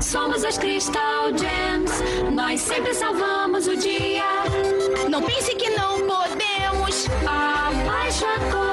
[0.00, 2.30] Somos as Crystal Gems.
[2.32, 4.22] Nós sempre salvamos o dia.
[5.08, 7.06] Não pense que não podemos.
[7.26, 7.70] A
[8.50, 8.63] covardia.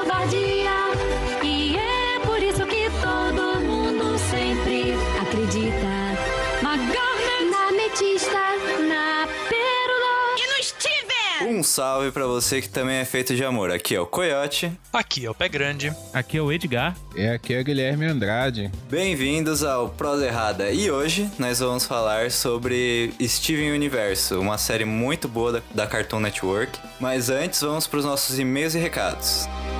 [11.62, 13.70] Um salve pra você que também é feito de amor.
[13.70, 14.72] Aqui é o Coyote.
[14.92, 15.92] Aqui é o Pé Grande.
[16.12, 16.96] Aqui é o Edgar.
[17.14, 18.68] E aqui é o Guilherme Andrade.
[18.90, 20.72] Bem-vindos ao Prosa Errada.
[20.72, 26.18] E hoje nós vamos falar sobre Steven Universo, uma série muito boa da, da Cartoon
[26.18, 26.76] Network.
[26.98, 29.46] Mas antes, vamos pros nossos e-mails e recados.
[29.46, 29.71] Está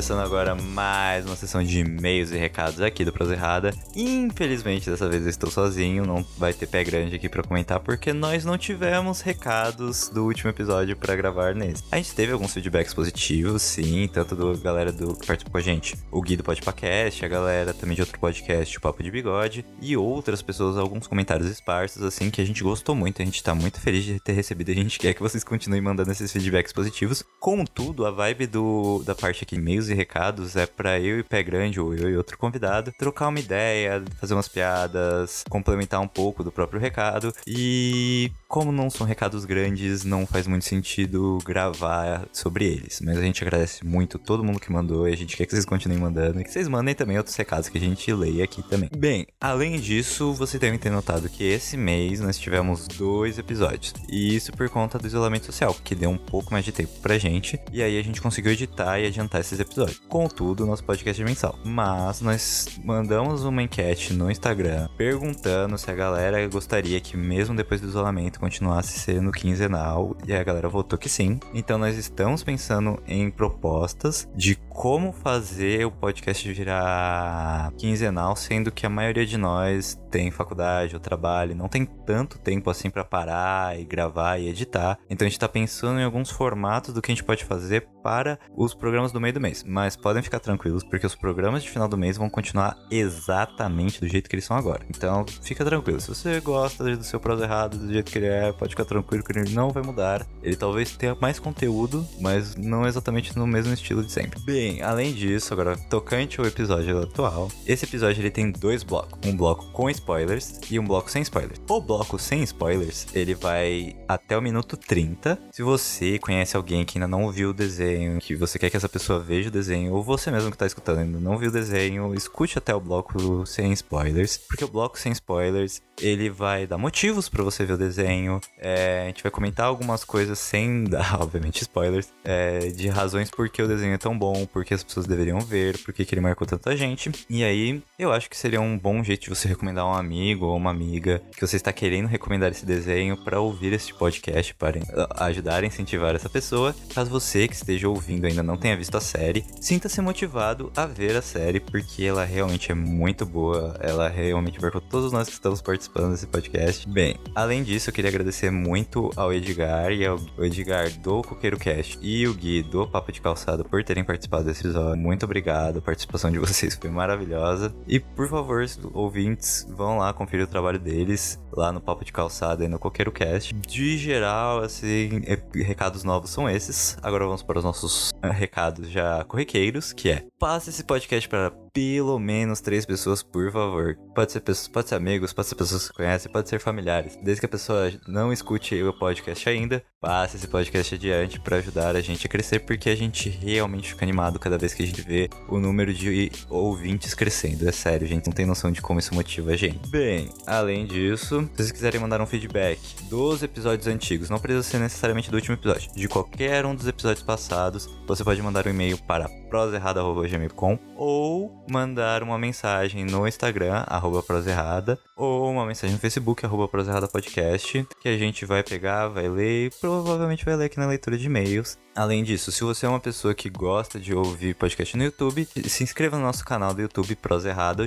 [0.00, 3.70] começando agora mais uma sessão de e-mails e recados aqui do Prosa Errada.
[3.94, 8.10] Infelizmente, dessa vez eu estou sozinho, não vai ter pé grande aqui para comentar, porque
[8.10, 11.84] nós não tivemos recados do último episódio para gravar nesse.
[11.92, 15.60] A gente teve alguns feedbacks positivos, sim, tanto do galera do que participou com a
[15.60, 19.66] gente, o Gui do Podpacast, a galera também de outro podcast, o Papo de Bigode,
[19.82, 23.54] e outras pessoas, alguns comentários esparsos, assim, que a gente gostou muito, a gente tá
[23.54, 27.22] muito feliz de ter recebido, a gente quer que vocês continuem mandando esses feedbacks positivos.
[27.38, 31.42] Contudo, a vibe do, da parte aqui e-mails e recados é para eu e Pé
[31.42, 36.42] Grande, ou eu e outro convidado, trocar uma ideia, fazer umas piadas, complementar um pouco
[36.42, 37.34] do próprio recado.
[37.46, 43.00] E como não são recados grandes, não faz muito sentido gravar sobre eles.
[43.00, 45.64] Mas a gente agradece muito todo mundo que mandou e a gente quer que vocês
[45.64, 48.90] continuem mandando e que vocês mandem também outros recados que a gente leia aqui também.
[48.98, 53.94] Bem, além disso, vocês devem ter notado que esse mês nós tivemos dois episódios.
[54.08, 57.18] E isso por conta do isolamento social, que deu um pouco mais de tempo pra
[57.18, 57.56] gente.
[57.72, 60.00] E aí a gente conseguiu editar e adiantar esses episódios.
[60.08, 61.56] Contudo, nosso podcast é mensal.
[61.64, 67.80] Mas nós mandamos uma enquete no Instagram perguntando se a galera gostaria que, mesmo depois
[67.80, 70.16] do isolamento, continuasse sendo quinzenal.
[70.26, 71.38] E a galera votou que sim.
[71.54, 78.86] Então nós estamos pensando em propostas de como fazer o podcast virar quinzenal, sendo que
[78.86, 83.78] a maioria de nós tem faculdade ou trabalho, não tem tanto tempo assim para parar
[83.78, 84.98] e gravar e editar.
[85.10, 88.38] Então a gente tá pensando em alguns formatos do que a gente pode fazer para
[88.56, 89.62] os programas do meio do mês.
[89.62, 94.08] Mas podem ficar tranquilos, porque os programas de final do mês vão continuar exatamente do
[94.08, 94.80] jeito que eles são agora.
[94.88, 96.00] Então fica tranquilo.
[96.00, 99.22] Se você gosta do seu prosa errado, do jeito que ele é, pode ficar tranquilo
[99.22, 100.26] que ele não vai mudar.
[100.42, 104.40] Ele talvez tenha mais conteúdo, mas não exatamente no mesmo estilo de sempre.
[104.40, 109.18] Bem, além disso, agora tocante ao episódio atual, esse episódio ele tem dois blocos.
[109.24, 111.60] Um bloco com spoilers e um bloco sem spoilers.
[111.68, 115.38] O bloco sem spoilers, ele vai até o minuto 30.
[115.50, 118.88] Se você conhece alguém que ainda não viu o desenho, que você quer que essa
[118.88, 122.14] pessoa veja o desenho, ou você mesmo que tá escutando ainda não viu o desenho,
[122.14, 127.28] escute até o bloco sem spoilers, porque o bloco sem spoilers, ele vai dar motivos
[127.28, 131.62] para você ver o desenho, é, a gente vai comentar algumas coisas sem dar, obviamente,
[131.62, 135.06] spoilers, é, de razões por que o desenho é tão bom, por que as pessoas
[135.06, 138.60] deveriam ver, por que que ele marcou tanta gente, e aí eu acho que seria
[138.60, 142.06] um bom jeito de você recomendar um amigo ou uma amiga que você está querendo
[142.06, 144.80] recomendar esse desenho para ouvir este podcast, para
[145.18, 146.74] ajudar a incentivar essa pessoa.
[146.94, 151.16] Caso você que esteja ouvindo ainda não tenha visto a série, sinta-se motivado a ver
[151.16, 155.60] a série, porque ela realmente é muito boa, ela realmente marcou todos nós que estamos
[155.60, 156.88] participando desse podcast.
[156.88, 161.98] Bem, além disso, eu queria agradecer muito ao Edgar e ao Edgar do Coqueiro Cast
[162.02, 164.96] e o Gui do Papo de Calçado por terem participado desse episódio.
[164.96, 167.74] Muito obrigado, a participação de vocês foi maravilhosa.
[167.86, 172.64] E por favor, ouvintes, vão lá conferir o trabalho deles lá no Papo de Calçada
[172.64, 173.54] e no Coqueiro Cast.
[173.54, 175.22] De geral, assim,
[175.54, 176.96] recados novos são esses.
[177.02, 181.52] Agora vamos para os nossos eh, recados já corriqueiros, que é passe esse podcast para
[181.72, 183.96] pelo menos três pessoas, por favor.
[184.14, 187.16] Pode ser pessoas, pode ser amigos, pode ser pessoas que conhecem, pode ser familiares.
[187.22, 191.94] Desde que a pessoa não escute o podcast ainda, passe esse podcast adiante para ajudar
[191.94, 195.02] a gente a crescer, porque a gente realmente fica animado cada vez que a gente
[195.02, 197.68] vê o número de ouvintes crescendo.
[197.68, 199.88] É sério, gente, não tem noção de como isso motiva a gente.
[199.88, 204.78] Bem, além disso, se vocês quiserem mandar um feedback dos episódios antigos, não precisa ser
[204.78, 208.98] necessariamente do último episódio, de qualquer um dos episódios passados, você pode mandar um e-mail
[208.98, 216.46] para proserrada.gmail.com ou mandar uma mensagem no Instagram, arroba proserrada, ou uma mensagem no Facebook,
[216.46, 220.78] arroba proserrada podcast, que a gente vai pegar, vai ler e provavelmente vai ler aqui
[220.78, 221.76] na leitura de e-mails.
[222.00, 225.84] Além disso, se você é uma pessoa que gosta de ouvir podcast no YouTube, se
[225.84, 227.86] inscreva no nosso canal do YouTube Prosa Errada,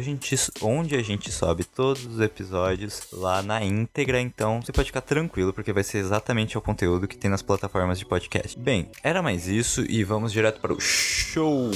[0.62, 5.52] onde a gente sobe todos os episódios lá na íntegra, então você pode ficar tranquilo,
[5.52, 8.60] porque vai ser exatamente o conteúdo que tem nas plataformas de podcast.
[8.60, 11.72] Bem, era mais isso e vamos direto para o show!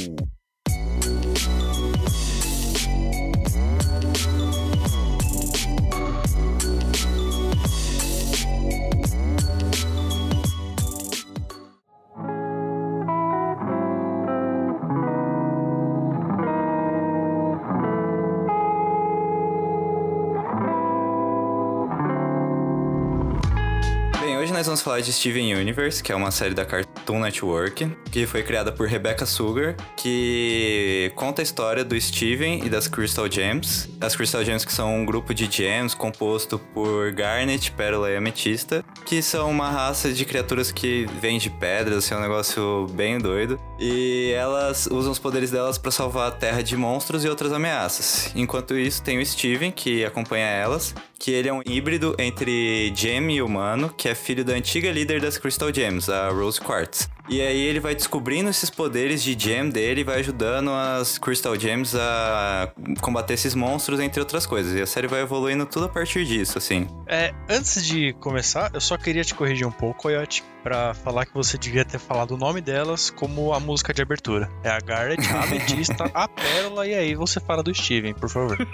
[24.58, 28.42] Nós vamos falar de Steven Universe, que é uma série da Cartoon Network, que foi
[28.42, 33.88] criada por Rebecca Sugar, que conta a história do Steven e das Crystal Gems.
[34.02, 38.84] As Crystal Gems que são um grupo de gems composto por Garnet, Pérola e Ametista,
[39.06, 43.20] que são uma raça de criaturas que vêm de pedras, assim, é um negócio bem
[43.20, 43.60] doido.
[43.80, 48.32] E elas usam os poderes delas para salvar a Terra de monstros e outras ameaças.
[48.36, 53.32] Enquanto isso, tem o Steven, que acompanha elas, que ele é um híbrido entre gem
[53.32, 57.10] e humano, que é filho da antiga líder das Crystal Gems, a Rose Quartz.
[57.30, 61.60] E aí ele vai descobrindo esses poderes de gem dele e vai ajudando as Crystal
[61.60, 62.72] Gems a
[63.02, 64.74] combater esses monstros, entre outras coisas.
[64.74, 66.88] E a série vai evoluindo tudo a partir disso, assim.
[67.06, 71.34] É, antes de começar, eu só queria te corrigir um pouco, Coyote, pra falar que
[71.34, 74.50] você devia ter falado o nome delas como a música de abertura.
[74.64, 78.58] É a Garnet, a Ametista, a Pérola, e aí você fala do Steven, por favor.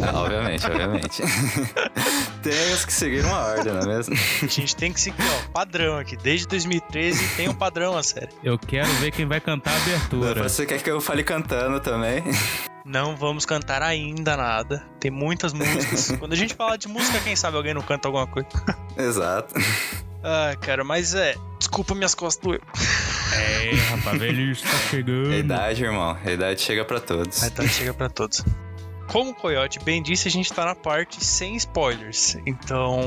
[0.00, 1.22] Ah, obviamente, obviamente.
[2.42, 4.14] Temos que seguir uma ordem, não é mesmo?
[4.42, 6.16] A gente tem que seguir, ó, padrão aqui.
[6.16, 8.30] Desde 2013 tem um padrão a série.
[8.42, 10.42] Eu quero ver quem vai cantar a abertura.
[10.42, 12.22] Você quer que eu fale cantando também?
[12.84, 14.84] Não vamos cantar ainda nada.
[14.98, 16.12] Tem muitas músicas.
[16.18, 18.48] Quando a gente fala de música, quem sabe alguém não canta alguma coisa.
[18.98, 19.54] Exato.
[20.22, 21.36] Ah, cara, mas é.
[21.58, 22.60] Desculpa minhas costas doer.
[23.34, 25.30] É, rapaz, velho está chegando.
[25.30, 26.18] A idade, irmão.
[26.24, 27.42] A idade chega pra todos.
[27.42, 28.44] A idade chega pra todos.
[29.12, 32.38] Como o Coyote bem disse, a gente tá na parte sem spoilers.
[32.46, 32.98] Então,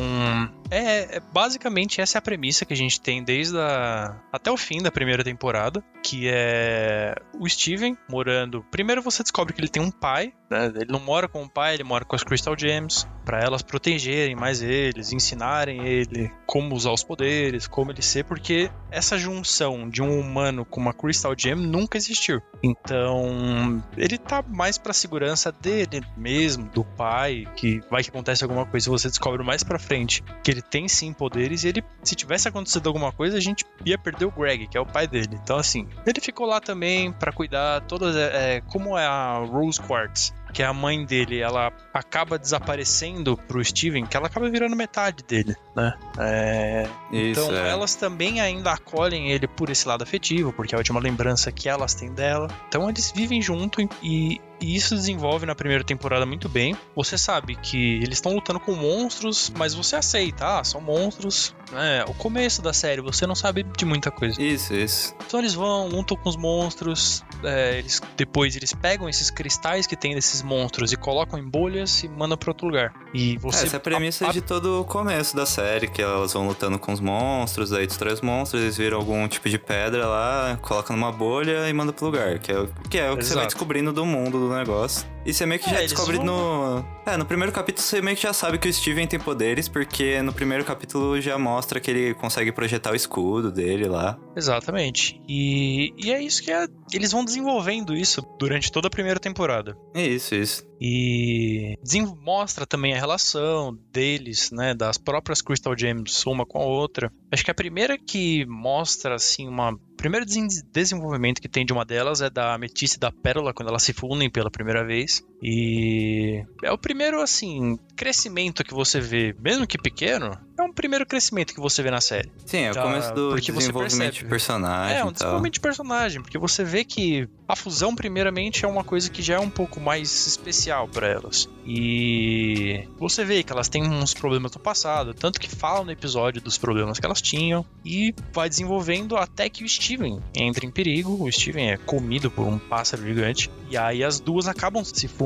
[0.69, 4.57] é, é- basicamente essa é a premissa que a gente tem desde a, até o
[4.57, 8.65] fim da primeira temporada, que é o Steven morando.
[8.71, 10.71] Primeiro você descobre que ele tem um pai, né?
[10.75, 14.35] Ele não mora com o pai, ele mora com as Crystal Gems, para elas protegerem
[14.35, 20.01] mais eles, ensinarem ele como usar os poderes, como ele ser, porque essa junção de
[20.01, 22.41] um humano com uma Crystal Gem nunca existiu.
[22.63, 28.65] Então, ele tá mais pra segurança dele mesmo, do pai, que vai que acontece alguma
[28.65, 32.47] coisa, você descobre mais pra frente que ele tem sim poderes e ele, se tivesse
[32.47, 35.37] acontecido alguma coisa, a gente ia perder o Greg, que é o pai dele.
[35.43, 40.33] Então, assim, ele ficou lá também pra cuidar todas, é, como é a Rose Quartz,
[40.53, 45.21] que é a mãe dele, ela acaba desaparecendo pro Steven, que ela acaba virando metade
[45.23, 45.93] dele, né?
[46.17, 47.69] É, Isso, então é.
[47.69, 51.67] elas também ainda acolhem ele por esse lado afetivo, porque é a última lembrança que
[51.67, 52.47] elas têm dela.
[52.69, 56.75] Então eles vivem junto e, e isso desenvolve na primeira temporada muito bem.
[56.95, 61.53] Você sabe que eles estão lutando com monstros, mas você aceita, ah, são monstros.
[61.71, 62.03] né?
[62.07, 64.41] o começo da série você não sabe de muita coisa.
[64.41, 65.15] Isso, isso.
[65.25, 69.95] Então eles vão, lutam com os monstros, é, eles, depois eles pegam esses cristais que
[69.95, 72.93] tem desses monstros e colocam em bolhas e mandam pra outro lugar.
[73.13, 73.65] E você.
[73.65, 76.77] Essa é a premissa a- de todo o começo da série, que elas vão lutando
[76.79, 80.95] com os monstros, aí destrói os monstros, eles viram algum tipo de pedra lá, colocam
[80.95, 83.43] numa bolha e manda pro lugar, que é, o- que, é o que você vai
[83.43, 83.55] Exato.
[83.55, 85.07] descobrindo do mundo do negócio.
[85.25, 86.85] E você meio que É, já descobre vão- no...
[87.05, 90.21] É, no primeiro capítulo você meio que já sabe que o Steven tem poderes, porque
[90.21, 94.19] no primeiro capítulo já mostra que ele consegue projetar o escudo dele lá.
[94.35, 95.19] Exatamente.
[95.27, 96.67] E, e é isso que é.
[96.93, 99.75] Eles vão desenvolvendo isso durante toda a primeira temporada.
[99.95, 100.63] Isso, isso.
[100.79, 101.77] E
[102.21, 107.11] mostra também a relação deles, né, das próprias Crystal Gems uma com a outra.
[107.35, 111.83] Acho que a primeira que mostra assim uma primeiro desen- desenvolvimento que tem de uma
[111.83, 115.21] delas é da Ametista e da Pérola quando elas se fundem pela primeira vez.
[115.41, 121.05] E é o primeiro assim crescimento que você vê, mesmo que pequeno, é um primeiro
[121.05, 122.29] crescimento que você vê na série.
[122.45, 126.37] Sim, é o começo do porque desenvolvimento de personagem É, um desenvolvimento de personagem, porque
[126.37, 130.27] você vê que a fusão, primeiramente, é uma coisa que já é um pouco mais
[130.27, 131.47] especial pra elas.
[131.65, 136.41] E você vê que elas têm uns problemas no passado, tanto que falam no episódio
[136.41, 141.23] dos problemas que elas tinham, e vai desenvolvendo até que o Steven entra em perigo.
[141.23, 145.24] O Steven é comido por um pássaro gigante, e aí as duas acabam se fundindo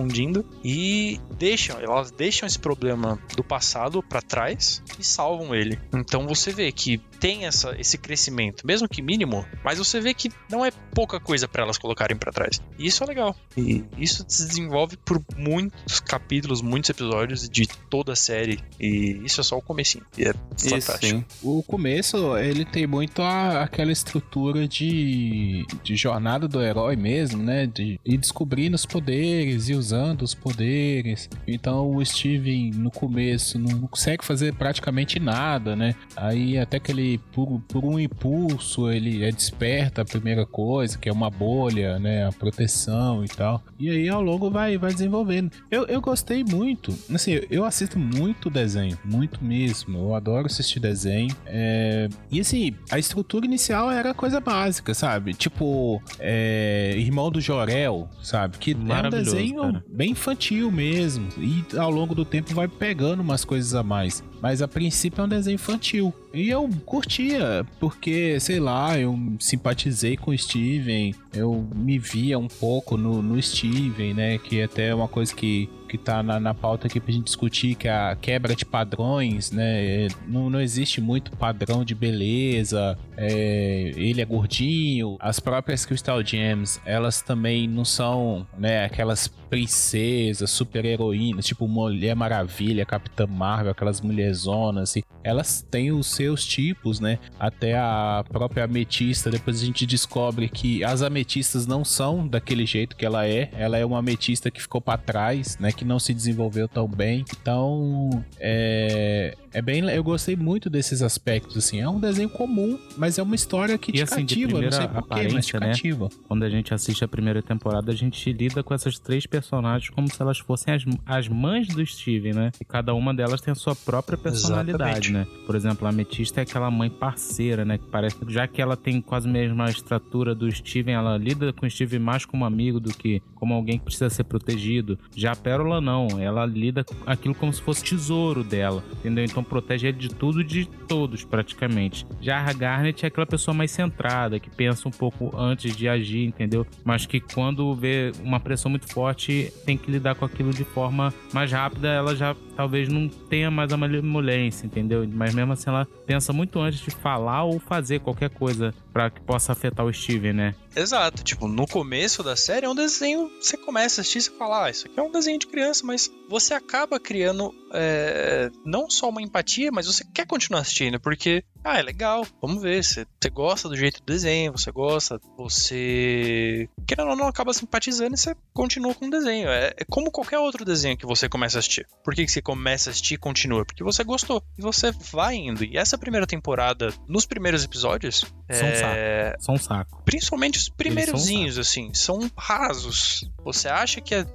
[0.63, 5.79] e deixam, elas deixam esse problema do passado pra trás e salvam ele.
[5.93, 10.31] Então você vê que tem essa, esse crescimento, mesmo que mínimo, mas você vê que
[10.49, 12.61] não é pouca coisa pra elas colocarem pra trás.
[12.77, 13.35] E isso é legal.
[13.57, 18.59] E isso se desenvolve por muitos capítulos, muitos episódios de toda a série.
[18.79, 20.03] E isso é só o comecinho.
[20.17, 21.05] E é Isso, fantástico.
[21.19, 21.25] sim.
[21.43, 27.67] O começo, ele tem muito a- aquela estrutura de, de jornada do herói mesmo, né?
[27.67, 31.29] De ir descobrindo os poderes e usando os poderes.
[31.47, 35.95] Então o Steven, no começo, não consegue fazer praticamente nada, né?
[36.15, 41.09] Aí até que ele, por, por um impulso, ele é desperta a primeira coisa, que
[41.09, 42.27] é uma bolha, né?
[42.27, 43.63] A proteção e tal.
[43.79, 45.51] E aí ao longo vai, vai desenvolvendo.
[45.69, 49.97] Eu, eu gostei muito, assim, eu assisto muito desenho, muito mesmo.
[49.97, 51.35] Eu adoro assistir desenho.
[51.45, 55.33] É, E assim, a estrutura inicial era coisa básica, sabe?
[55.33, 58.57] Tipo, é, Irmão do Jorel, sabe?
[58.57, 59.83] Que é um desenho cara.
[59.89, 61.27] bem infantil mesmo.
[61.37, 64.23] E ao longo do tempo vai pegando umas coisas a mais.
[64.41, 66.13] Mas a princípio é um desenho infantil.
[66.33, 72.47] E eu curtia, porque, sei lá, eu simpatizei com o Steven, eu me via um
[72.47, 74.37] pouco no, no Steven, né?
[74.37, 77.75] Que até é uma coisa que que tá na, na pauta aqui pra gente discutir,
[77.75, 80.07] que é a quebra de padrões, né?
[80.27, 85.17] Não, não existe muito padrão de beleza, é, ele é gordinho.
[85.19, 92.15] As próprias Crystal Gems, elas também não são, né, aquelas princesas, super heroínas, tipo Mulher
[92.15, 95.01] Maravilha, Capitã Marvel, aquelas mulherzonas, assim.
[95.23, 97.19] Elas têm os seus tipos, né?
[97.39, 102.95] Até a própria ametista, depois a gente descobre que as ametistas não são daquele jeito
[102.95, 103.49] que ela é.
[103.53, 105.71] Ela é uma ametista que ficou para trás, né?
[105.79, 107.23] Que não se desenvolveu tão bem.
[107.39, 109.81] Então, é, é bem.
[109.89, 111.79] Eu gostei muito desses aspectos, assim.
[111.79, 114.61] É um desenho comum, mas é uma história que E te assim, cativa.
[114.61, 115.67] Não sei porquê, mas te né?
[115.67, 116.09] cativa.
[116.27, 120.07] Quando a gente assiste a primeira temporada, a gente lida com essas três personagens como
[120.09, 122.51] se elas fossem as, as mães do Steven, né?
[122.59, 125.11] E cada uma delas tem a sua própria personalidade, Exatamente.
[125.13, 125.27] né?
[125.45, 127.77] Por exemplo, a Ametista é aquela mãe parceira, né?
[127.77, 131.65] Que parece já que ela tem quase a mesma estrutura do Steven, ela lida com
[131.65, 134.99] o Steven mais como amigo do que como alguém que precisa ser protegido.
[135.15, 139.23] Já a Pérola não, ela lida com aquilo como se fosse tesouro dela, entendeu?
[139.23, 142.05] Então protege ele de tudo e de todos, praticamente.
[142.21, 146.25] Já a Garnet é aquela pessoa mais centrada, que pensa um pouco antes de agir,
[146.25, 146.65] entendeu?
[146.83, 151.13] Mas que quando vê uma pressão muito forte, tem que lidar com aquilo de forma
[151.33, 155.07] mais rápida, ela já talvez não tenha mais a malemolência, entendeu?
[155.11, 159.21] Mas mesmo assim ela pensa muito antes de falar ou fazer qualquer coisa para que
[159.21, 160.55] possa afetar o Steven, né?
[160.75, 164.65] Exato, tipo, no começo da série é um desenho, você começa a assistir e fala,
[164.65, 169.09] ah, isso aqui é um desenho de criança, mas você acaba criando é, não só
[169.09, 173.29] uma empatia, mas você quer continuar assistindo, porque, ah, é legal, vamos ver, você, você
[173.29, 178.35] gosta do jeito do desenho, você gosta, você, querendo ou não, acaba simpatizando e você
[178.53, 179.49] continua com o desenho.
[179.49, 181.87] É, é como qualquer outro desenho que você começa a assistir.
[182.03, 183.65] Por que, que você começa a assistir e continua?
[183.65, 185.63] Porque você gostou, e você vai indo.
[185.63, 190.01] E essa primeira temporada, nos primeiros episódios, São um é, um saco.
[190.05, 193.29] principalmente os são primeirozinhos, assim, são rasos.
[193.43, 194.25] Você acha que é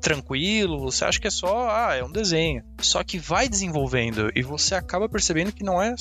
[0.00, 2.64] tranquilo, você acha que é só, ah, é um desenho.
[2.80, 5.94] Só que vai desenvolvendo e você acaba percebendo que não é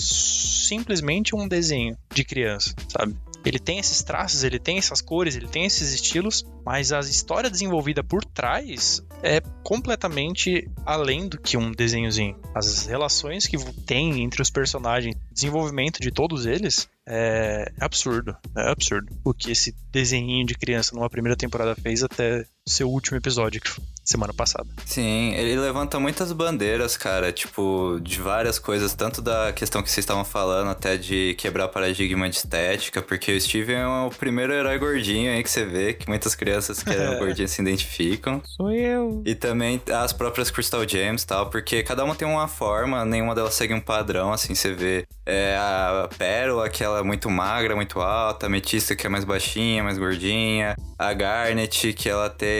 [0.72, 3.14] simplesmente um desenho de criança, sabe?
[3.44, 7.50] Ele tem esses traços, ele tem essas cores, ele tem esses estilos, mas a história
[7.50, 12.40] desenvolvida por trás é completamente além do que um desenhozinho.
[12.56, 18.34] As relações que tem entre os personagens, desenvolvimento de todos eles é absurdo.
[18.56, 19.12] É absurdo.
[19.26, 23.70] O que esse desenhinho de criança numa primeira temporada fez até seu último episódio, que
[23.70, 24.68] foi semana passada.
[24.86, 30.04] Sim, ele levanta muitas bandeiras, cara, tipo, de várias coisas, tanto da questão que vocês
[30.04, 34.78] estavam falando, até de quebrar paradigma de estética, porque o Steven é o primeiro herói
[34.78, 38.42] gordinho aí que você vê, que muitas crianças que eram gordinhas se identificam.
[38.46, 39.22] Sou eu.
[39.26, 43.36] E também as próprias Crystal Gems e tal, porque cada uma tem uma forma, nenhuma
[43.36, 47.76] delas segue um padrão, assim, você vê é, a Pérola, que ela é muito magra,
[47.76, 52.51] muito alta, a Ametista, que é mais baixinha, mais gordinha, a Garnet, que ela tem,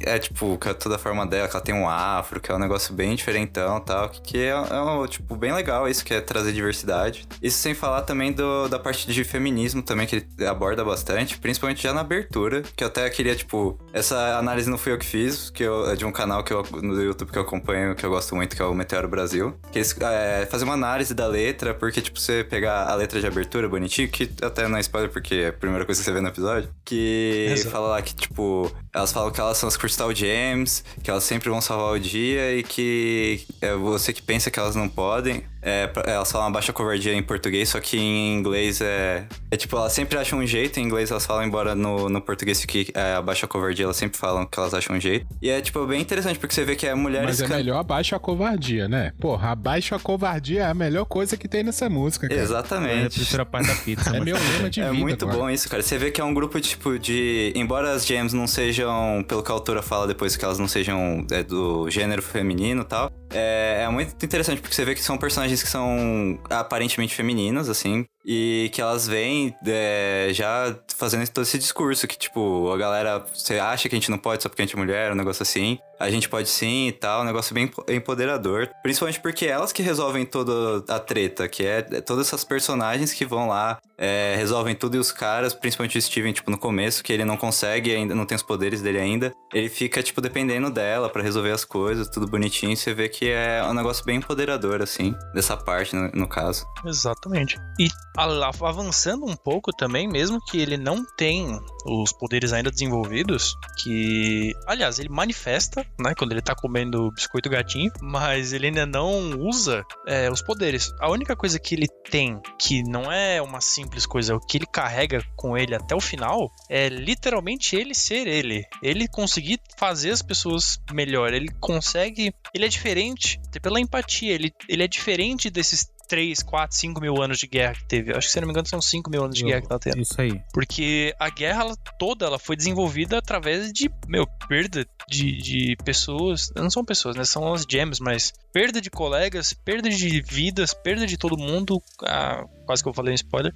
[0.00, 2.58] é tipo, é toda a forma dela, que ela tem um afro, que é um
[2.58, 6.14] negócio bem diferentão e tal, que, que é, é um, tipo, bem legal isso, que
[6.14, 7.26] é trazer diversidade.
[7.42, 11.82] Isso sem falar também do, da parte de feminismo também, que ele aborda bastante, principalmente
[11.82, 15.50] já na abertura, que eu até queria, tipo, essa análise não fui eu que fiz,
[15.50, 18.10] que eu, é de um canal que eu, no YouTube que eu acompanho, que eu
[18.10, 21.74] gosto muito, que é o Meteoro Brasil, que eles é, fazem uma análise da letra,
[21.74, 25.34] porque, tipo, você pegar a letra de abertura bonitinho, que até não é spoiler, porque
[25.34, 27.70] é a primeira coisa que você vê no episódio, que Exato.
[27.70, 31.50] fala lá que, tipo, elas falam que elas são as Crystal Gems, que elas sempre
[31.50, 35.42] vão salvar o dia e que é você que pensa que elas não podem.
[35.64, 39.24] É, elas falam abaixa covardia em português, só que em inglês é.
[39.50, 42.60] É tipo, elas sempre acham um jeito, em inglês elas falam, embora no, no português
[42.60, 45.26] fique é, abaixa covardia, elas sempre falam que elas acham um jeito.
[45.40, 47.26] E é, tipo, bem interessante, porque você vê que é mulheres.
[47.26, 49.12] Mas é can- melhor abaixo a covardia, né?
[49.20, 52.40] Porra, abaixo a covardia é a melhor coisa que tem nessa música, cara.
[52.40, 53.18] Exatamente.
[53.18, 54.10] prefiro a parte da pizza.
[54.14, 54.94] É meu lema de É vida.
[55.00, 55.38] muito agora.
[55.38, 55.82] bom isso, cara.
[55.82, 57.52] Você vê que é um grupo, tipo, de.
[57.56, 61.26] Embora as gems não sejam, pelo que a autora fala depois, que elas não sejam
[61.30, 63.10] é, do gênero feminino e tal.
[63.34, 68.06] É, é muito interessante, porque você vê que são personagens que são aparentemente femininas, assim.
[68.24, 73.58] E que elas vêm é, já fazendo todo esse discurso que, tipo, a galera, você
[73.58, 75.78] acha que a gente não pode só porque a gente é mulher, um negócio assim.
[76.00, 78.68] A gente pode sim e tal, um negócio bem empoderador.
[78.82, 83.46] Principalmente porque elas que resolvem toda a treta, que é todas essas personagens que vão
[83.46, 87.24] lá, é, resolvem tudo e os caras, principalmente o Steven, tipo, no começo, que ele
[87.24, 91.22] não consegue ainda, não tem os poderes dele ainda, ele fica, tipo, dependendo dela pra
[91.22, 92.76] resolver as coisas, tudo bonitinho.
[92.76, 96.66] Você vê que é um negócio bem empoderador, assim, dessa parte, no, no caso.
[96.84, 97.56] Exatamente.
[97.78, 104.52] E avançando um pouco também, mesmo que ele não tem os poderes ainda desenvolvidos, que,
[104.66, 109.84] aliás, ele manifesta, né, quando ele tá comendo biscoito gatinho, mas ele ainda não usa
[110.06, 110.90] é, os poderes.
[111.00, 114.58] A única coisa que ele tem, que não é uma simples coisa, é o que
[114.58, 118.64] ele carrega com ele até o final, é literalmente ele ser ele.
[118.82, 121.32] Ele conseguir fazer as pessoas melhor.
[121.32, 122.32] Ele consegue.
[122.54, 124.32] Ele é diferente pela empatia.
[124.32, 128.12] Ele, ele é diferente desses 3, 4, 5 mil anos de guerra que teve.
[128.12, 130.00] Acho que, se não me engano, são 5 mil anos de guerra que tá tendo.
[130.00, 130.40] Isso aí.
[130.52, 136.50] Porque a guerra ela, toda ela foi desenvolvida através de, meu, perda de, de pessoas.
[136.54, 137.24] Não são pessoas, né?
[137.24, 141.82] São as gems, mas perda de colegas, perda de vidas, perda de todo mundo.
[142.04, 143.52] Ah, quase que eu falei um spoiler.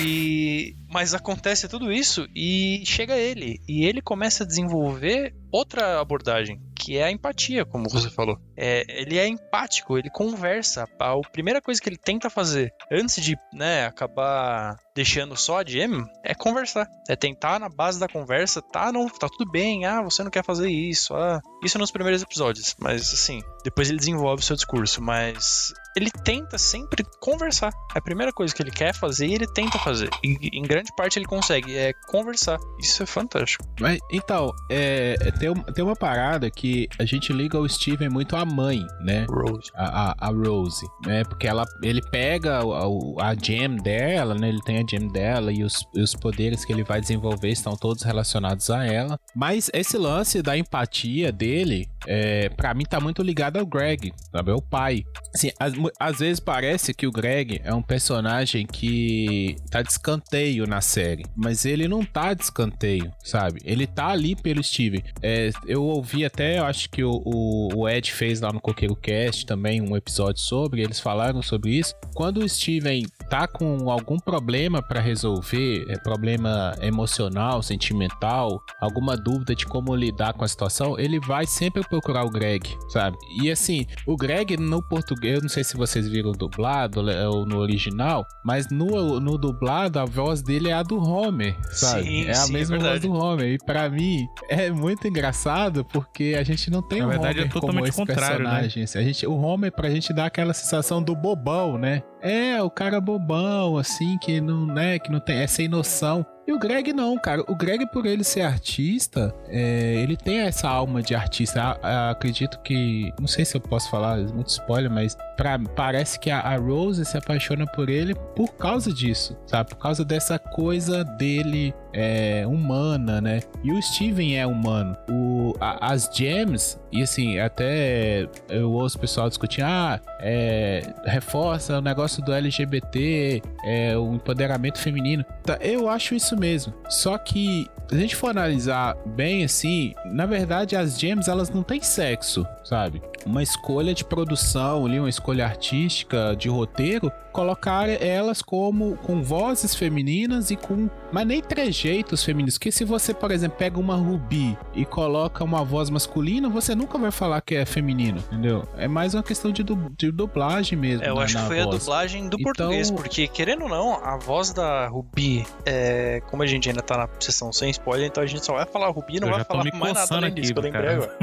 [0.00, 0.76] E.
[0.88, 3.60] Mas acontece tudo isso e chega ele.
[3.68, 8.38] E ele começa a desenvolver outra abordagem, que é a empatia, como você falou.
[8.56, 10.88] É, ele é empático, ele conversa.
[10.98, 16.04] A, primeira coisa que ele tenta fazer antes de né, acabar deixando só a gem
[16.24, 16.90] é conversar.
[17.08, 20.44] É tentar na base da conversa, tá, não, tá tudo bem, ah, você não quer
[20.44, 21.40] fazer isso, ah.
[21.62, 26.56] Isso nos primeiros episódios, mas assim, depois ele desenvolve o seu discurso, mas ele tenta
[26.58, 27.72] sempre conversar.
[27.94, 30.08] É a primeira coisa que ele quer fazer e ele tenta fazer.
[30.24, 32.58] E em grande parte ele consegue, é conversar.
[32.80, 33.64] Isso é fantástico.
[33.80, 38.36] Mas, então, é, é, tem, tem uma parada que a gente liga o Steven muito
[38.36, 39.26] à mãe, né?
[39.28, 39.70] Rose.
[39.74, 41.24] A, a, a Rose, né?
[41.24, 44.48] Porque ela, ele pega a, a gem dela, né?
[44.48, 48.02] Ele tem a gem dela e os, os poderes que ele vai desenvolver estão todos
[48.02, 49.18] relacionados a ela.
[49.34, 54.50] Mas esse lance da empatia dele, é, para mim tá muito ligado ao Greg, sabe?
[54.50, 55.02] É o pai.
[55.34, 60.66] Assim, mu- às vezes parece que o Greg é um personagem que tá de escanteio
[60.66, 63.60] na série, mas ele não tá de escanteio, sabe?
[63.64, 65.02] Ele tá ali pelo Steven.
[65.22, 68.96] É, eu ouvi até, eu acho que o, o, o Ed fez lá no Coqueiro
[68.96, 71.94] Cast também um episódio sobre, eles falaram sobre isso.
[72.14, 79.54] Quando o Steven tá com algum problema pra resolver, é problema emocional, sentimental, alguma dúvida
[79.54, 83.16] de como lidar com a situação, ele vai sempre procurar o Greg, sabe?
[83.42, 87.44] E assim, o Greg no português, eu não sei se vocês viram dublado né, ou
[87.46, 92.04] no original, mas no, no dublado a voz dele é a do Homer, sabe?
[92.04, 93.08] Sim, é a sim, é mesma voz verdade.
[93.08, 93.52] do Homer.
[93.52, 97.42] E pra mim é muito engraçado porque a gente não tem Na o verdade, é
[97.42, 98.50] Homer como totalmente esse contrário, né?
[98.50, 98.82] personagem.
[98.84, 98.98] assim.
[98.98, 102.02] A gente, o Homer pra gente dá aquela sensação do bobão, né?
[102.20, 106.26] É, o cara bobão, assim, que não, né, que não tem, é sem noção.
[106.48, 107.42] E o Greg não, cara.
[107.46, 111.60] O Greg, por ele ser artista, é, ele tem essa alma de artista.
[111.62, 113.12] A- a- acredito que.
[113.20, 117.04] Não sei se eu posso falar, muito spoiler, mas pra, parece que a, a Rose
[117.04, 119.68] se apaixona por ele por causa disso, sabe?
[119.68, 123.40] Por causa dessa coisa dele é, humana, né?
[123.62, 124.96] E o Steven é humano.
[125.10, 131.76] O, a- as gems, e assim, até eu ouço o pessoal discutir, ah, é, reforça
[131.76, 135.22] o negócio do LGBT, é, o empoderamento feminino.
[135.44, 136.72] Tá, eu acho isso mesmo.
[136.88, 141.62] Só que, se a gente for analisar bem assim, na verdade as gems elas não
[141.62, 143.02] têm sexo, sabe?
[143.26, 147.10] Uma escolha de produção ali, uma escolha artística, de roteiro,
[147.42, 150.90] colocar elas como com vozes femininas e com.
[151.12, 152.58] Mas nem trejeitos femininos.
[152.58, 156.98] Que se você, por exemplo, pega uma Ruby e coloca uma voz masculina, você nunca
[156.98, 158.66] vai falar que é feminino, entendeu?
[158.76, 161.04] É mais uma questão de, du- de dublagem mesmo.
[161.04, 161.78] É, eu na- acho que foi a voz.
[161.78, 166.46] dublagem do Então- português, porque, querendo ou não, a voz da Ruby, é, como a
[166.46, 169.20] gente ainda tá na sessão sem spoiler, então a gente só vai falar Ruby e
[169.20, 170.94] não Eu vai falar mais nada além aqui, disso, que eu lembrei cara.
[171.04, 171.18] agora.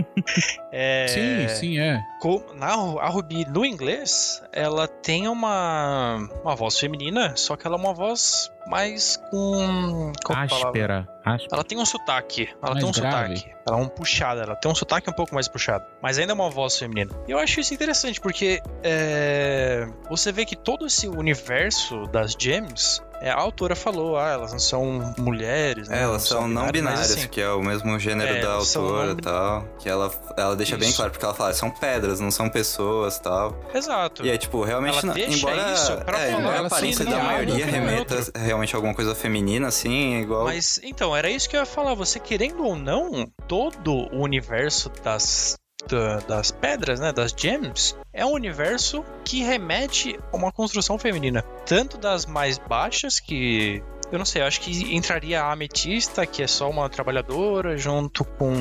[0.71, 2.01] É, Sim, sim, é.
[2.21, 6.04] co- na, a Ruby, no inglês, ela tem uma,
[6.43, 10.11] uma voz feminina, só que ela é uma voz mais com...
[10.29, 11.14] Áspera.
[11.25, 11.49] Áspera.
[11.53, 12.49] Ela tem um sotaque.
[12.61, 13.37] Ela Mais tem um grave.
[13.37, 13.55] sotaque.
[13.67, 14.41] Ela é um puxada.
[14.43, 15.83] Ela tem um sotaque um pouco mais puxado.
[16.01, 17.11] Mas ainda é uma voz feminina.
[17.27, 23.01] E eu acho isso interessante, porque é, você vê que todo esse universo das gems.
[23.21, 25.99] é, a autora falou, ah, elas não são mulheres, né?
[25.99, 29.11] É, elas são não binárias, assim, que é o mesmo gênero É, da são autora
[29.13, 29.65] e tal.
[29.79, 30.97] Que ela, ela deixa bem Isso.
[30.97, 33.57] claro, porque ela fala, são pedras, não são pessoas e tal.
[33.73, 34.23] Exato.
[34.25, 37.05] E é tipo, realmente, Ela não- deixa embora, isso pra é, falar embora a aparência
[37.05, 40.43] da maioria é remeta realmente a alguma coisa feminina, assim, igual.
[40.43, 41.93] Mas então, era isso que eu ia falar.
[41.95, 45.55] Você querendo ou não, todo o universo das,
[45.87, 47.11] da- das pedras, né?
[47.13, 51.41] Das gems, é um universo que remete a uma construção feminina.
[51.65, 53.83] Tanto das mais baixas, que.
[54.11, 58.23] Eu não sei, eu acho que entraria a ametista, que é só uma trabalhadora, junto
[58.23, 58.53] com.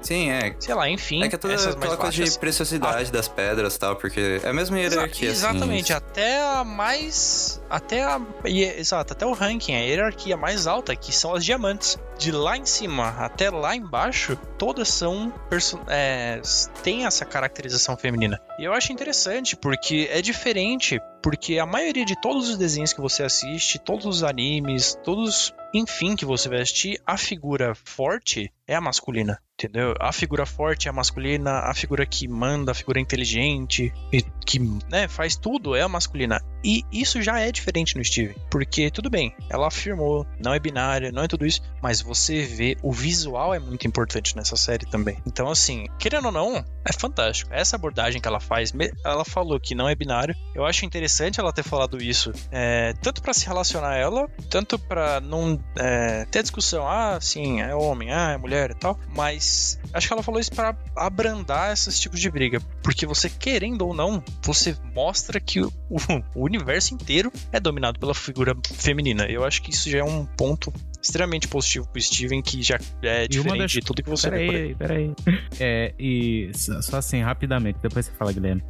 [0.00, 0.54] Sim, é.
[0.58, 1.22] Sei lá, enfim.
[1.24, 4.48] É que é toda essas aquela coisa de preciosidade das pedras e tal, porque é
[4.48, 5.38] a mesma Exa- hierarquia, assim.
[5.38, 7.60] exatamente, até a mais.
[7.68, 8.20] Até a.
[8.44, 11.98] Exato, até o ranking, a hierarquia mais alta, que são as diamantes.
[12.16, 15.32] De lá em cima até lá embaixo, todas são.
[15.50, 16.40] perso- É,
[16.84, 18.40] têm essa caracterização feminina.
[18.58, 21.00] E eu acho interessante, porque é diferente.
[21.24, 26.14] Porque a maioria de todos os desenhos que você assiste, todos os animes, todos, enfim,
[26.14, 29.38] que você vai assistir, a figura forte é a masculina.
[29.56, 29.94] Entendeu?
[30.00, 33.92] A figura forte é a masculina, a figura que manda, a figura inteligente,
[34.44, 34.58] que
[34.90, 36.40] né, faz tudo é a masculina.
[36.64, 38.34] E isso já é diferente no Steven.
[38.50, 42.76] Porque, tudo bem, ela afirmou, não é binária, não é tudo isso, mas você vê,
[42.82, 45.18] o visual é muito importante nessa série também.
[45.24, 47.54] Então, assim, querendo ou não, é fantástico.
[47.54, 48.72] Essa abordagem que ela faz,
[49.04, 50.34] ela falou que não é binário.
[50.52, 54.78] Eu acho interessante ela ter falado isso, é, tanto pra se relacionar a ela, tanto
[54.80, 59.78] pra não é, ter discussão, ah, sim, é homem, ah, é mulher e tal, mas
[59.92, 63.94] acho que ela falou isso pra abrandar esses tipos de briga, porque você querendo ou
[63.94, 65.72] não, você mostra que o,
[66.34, 69.26] o universo inteiro é dominado pela figura feminina.
[69.26, 70.72] Eu acho que isso já é um ponto
[71.04, 74.46] extremamente positivo pro Steven, que já é uma diferente das- de tudo que você vê
[74.46, 74.74] por aí.
[74.74, 75.38] Peraí, peraí.
[75.60, 78.62] É, e só assim, rapidamente, depois você fala, Guilherme.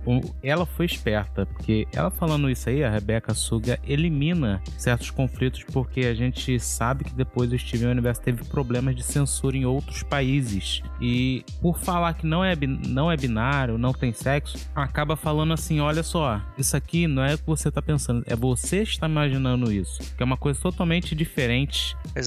[0.43, 6.01] Ela foi esperta, porque ela falando isso aí, a Rebecca Suga elimina certos conflitos, porque
[6.01, 10.83] a gente sabe que depois o Steven Universe teve problemas de censura em outros países.
[11.01, 12.55] E por falar que não é,
[12.89, 17.35] não é binário, não tem sexo, acaba falando assim: olha só, isso aqui não é
[17.35, 20.01] o que você tá pensando, é você que está imaginando isso.
[20.17, 22.24] Que é uma coisa totalmente diferente Exatamente.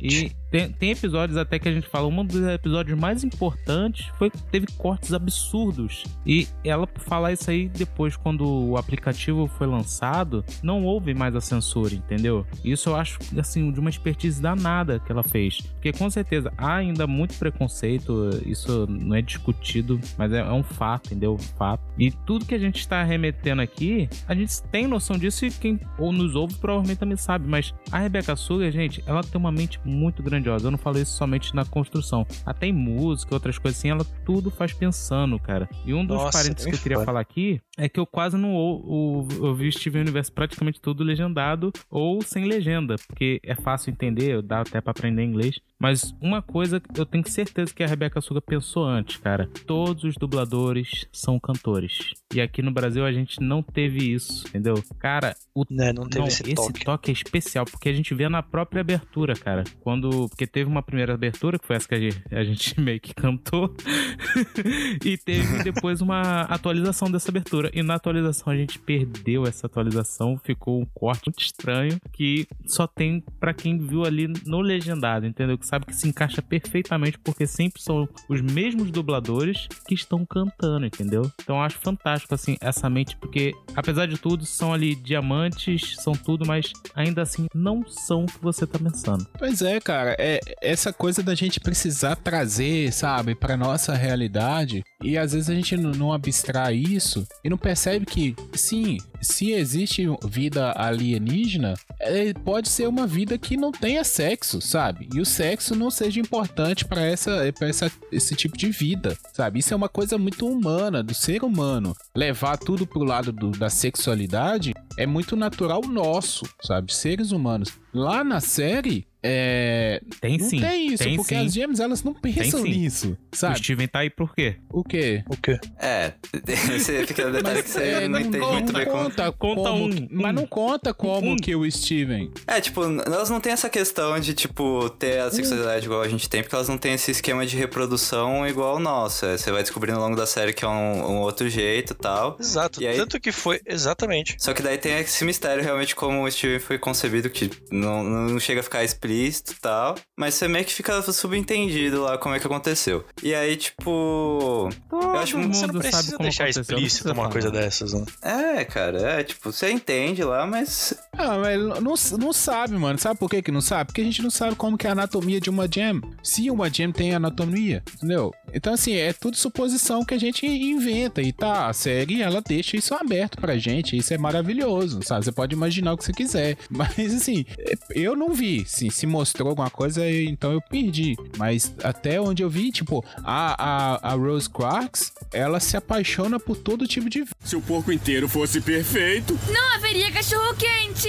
[0.00, 4.30] E tem, tem episódios até que a gente fala, um dos episódios mais importantes foi
[4.30, 6.04] que teve cortes absurdos.
[6.26, 11.40] E ela falar isso aí depois, quando o aplicativo foi lançado, não houve mais a
[11.40, 12.46] censura, entendeu?
[12.64, 15.60] Isso eu acho, assim, de uma expertise danada que ela fez.
[15.60, 20.62] Porque com certeza há ainda muito preconceito, isso não é discutido, mas é, é um
[20.62, 21.36] fato, entendeu?
[21.58, 21.82] Fato.
[21.98, 25.80] E tudo que a gente está remetendo aqui, a gente tem noção disso e quem
[25.98, 27.46] ou nos ouve provavelmente também sabe.
[27.48, 30.66] Mas a Rebecca Sugar, gente, ela tem uma mente muito grandiosa.
[30.66, 32.26] Eu não falo isso somente na construção.
[32.46, 35.68] Até em música, outras coisas assim, ela tudo faz pensando, cara.
[35.84, 37.06] E um dos Nossa, parênteses nem que eu queria fala.
[37.06, 41.72] falar aqui é que eu quase não ou, ou, ouvi Steven Universe praticamente tudo legendado
[41.88, 45.60] ou sem legenda, porque é fácil entender, dá até pra aprender inglês.
[45.78, 49.48] Mas uma coisa eu tenho certeza que a Rebecca Suga pensou antes, cara.
[49.64, 52.14] Todos os dubladores são cantores.
[52.34, 54.74] E aqui no Brasil a gente não teve isso, entendeu?
[54.98, 56.42] Cara, o Né, não teve não, esse
[56.84, 57.10] toque.
[57.10, 59.64] é especial, porque a gente vê na própria abertura, cara.
[59.80, 60.28] Quando.
[60.28, 63.14] Porque teve uma primeira abertura, que foi essa que a gente, a gente meio que
[63.14, 63.74] cantou.
[65.04, 67.67] e teve depois uma atualização dessa abertura.
[67.72, 70.40] E na atualização a gente perdeu essa atualização.
[70.42, 75.58] Ficou um corte muito estranho que só tem pra quem viu ali no legendado, entendeu?
[75.58, 80.86] Que sabe que se encaixa perfeitamente, porque sempre são os mesmos dubladores que estão cantando,
[80.86, 81.30] entendeu?
[81.42, 86.46] Então acho fantástico, assim, essa mente, porque apesar de tudo, são ali diamantes, são tudo,
[86.46, 89.26] mas ainda assim não são o que você tá pensando.
[89.38, 95.16] Pois é, cara, é essa coisa da gente precisar trazer, sabe, pra nossa realidade e
[95.16, 100.72] às vezes a gente não abstrai isso e não percebe que, sim, se existe vida
[100.76, 105.08] alienígena, é, pode ser uma vida que não tenha sexo, sabe?
[105.14, 109.58] E o sexo não seja importante pra essa, pra essa, esse tipo de vida, sabe?
[109.58, 111.94] Isso é uma coisa muito humana, do ser humano.
[112.16, 116.94] Levar tudo pro lado do- da sexualidade é muito natural nosso, sabe?
[116.94, 117.70] Seres humanos.
[117.94, 120.00] Lá na série, é.
[120.20, 120.60] Tem Não sim.
[120.60, 121.46] tem isso, tem porque sim.
[121.46, 123.58] as gems elas não pensam nisso, O sabe?
[123.58, 124.56] Steven tá aí por quê?
[124.70, 125.24] O quê?
[125.28, 125.58] O quê?
[125.80, 126.12] É,
[126.74, 129.07] esse pequeno detalhe que você é, não, entende muito bem como.
[129.10, 131.36] Conta, Conta como um, que- mas não conta como Um.
[131.36, 132.30] que o Steven.
[132.46, 136.28] É, tipo, elas não têm essa questão de, tipo, ter a sexualidade igual a gente
[136.28, 139.24] tem, porque elas não têm esse esquema de reprodução igual o nosso.
[139.26, 141.96] É, Você vai descobrindo ao longo da série que é um, um outro jeito e
[141.96, 142.36] tal.
[142.40, 142.82] Exato.
[142.82, 143.60] E aí- Tanto que foi.
[143.66, 144.36] Exatamente.
[144.38, 148.40] Só que daí tem esse mistério realmente como o Steven foi concebido, que não, não
[148.40, 149.94] chega a ficar explícito e tal.
[150.16, 153.04] Mas você meio que fica subentendido lá como é que aconteceu.
[153.22, 154.68] E aí, tipo.
[154.88, 158.04] Todo acho que mundo Você não sabe precisa deixar aconteceu, explícito uma coisa dessas, né?
[158.22, 160.94] É, cara, é tipo, você entende lá, mas.
[161.18, 162.98] Ah, mas não, não sabe, mano.
[162.98, 163.86] Sabe por que que não sabe?
[163.88, 166.00] Porque a gente não sabe como que é a anatomia de uma gem.
[166.22, 168.32] Se uma gem tem anatomia, entendeu?
[168.54, 171.20] Então, assim, é tudo suposição que a gente inventa.
[171.20, 173.96] E tá, a série, ela deixa isso aberto pra gente.
[173.96, 175.24] Isso é maravilhoso, sabe?
[175.24, 176.56] Você pode imaginar o que você quiser.
[176.70, 177.44] Mas, assim,
[177.90, 178.64] eu não vi.
[178.66, 181.16] Sim, se mostrou alguma coisa, então eu perdi.
[181.36, 186.56] Mas até onde eu vi, tipo, a, a, a Rose Quarks, ela se apaixona por
[186.56, 191.07] todo tipo de Se o porco inteiro fosse perfeito, Não haveria cachorro quente.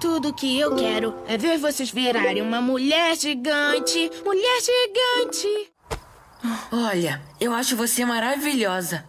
[0.00, 4.10] Tudo que eu quero é ver vocês virarem uma mulher gigante.
[4.24, 5.72] Mulher gigante.
[6.70, 9.04] Olha, eu acho você maravilhosa.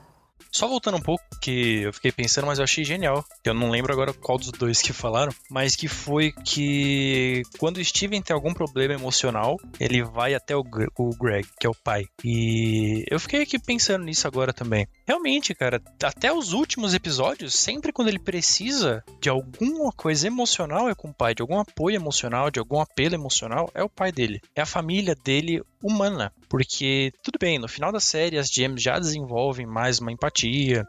[0.51, 3.23] Só voltando um pouco, que eu fiquei pensando, mas eu achei genial.
[3.43, 7.85] Eu não lembro agora qual dos dois que falaram, mas que foi que quando o
[7.85, 10.63] Steven tem algum problema emocional, ele vai até o,
[10.97, 12.05] o Greg, que é o pai.
[12.23, 14.87] E eu fiquei aqui pensando nisso agora também.
[15.07, 20.95] Realmente, cara, até os últimos episódios, sempre quando ele precisa de alguma coisa emocional é
[20.95, 24.41] com o pai, de algum apoio emocional, de algum apelo emocional, é o pai dele.
[24.55, 26.31] É a família dele humana.
[26.49, 30.85] Porque, tudo bem, no final da série as GMs já desenvolvem mais uma empatia,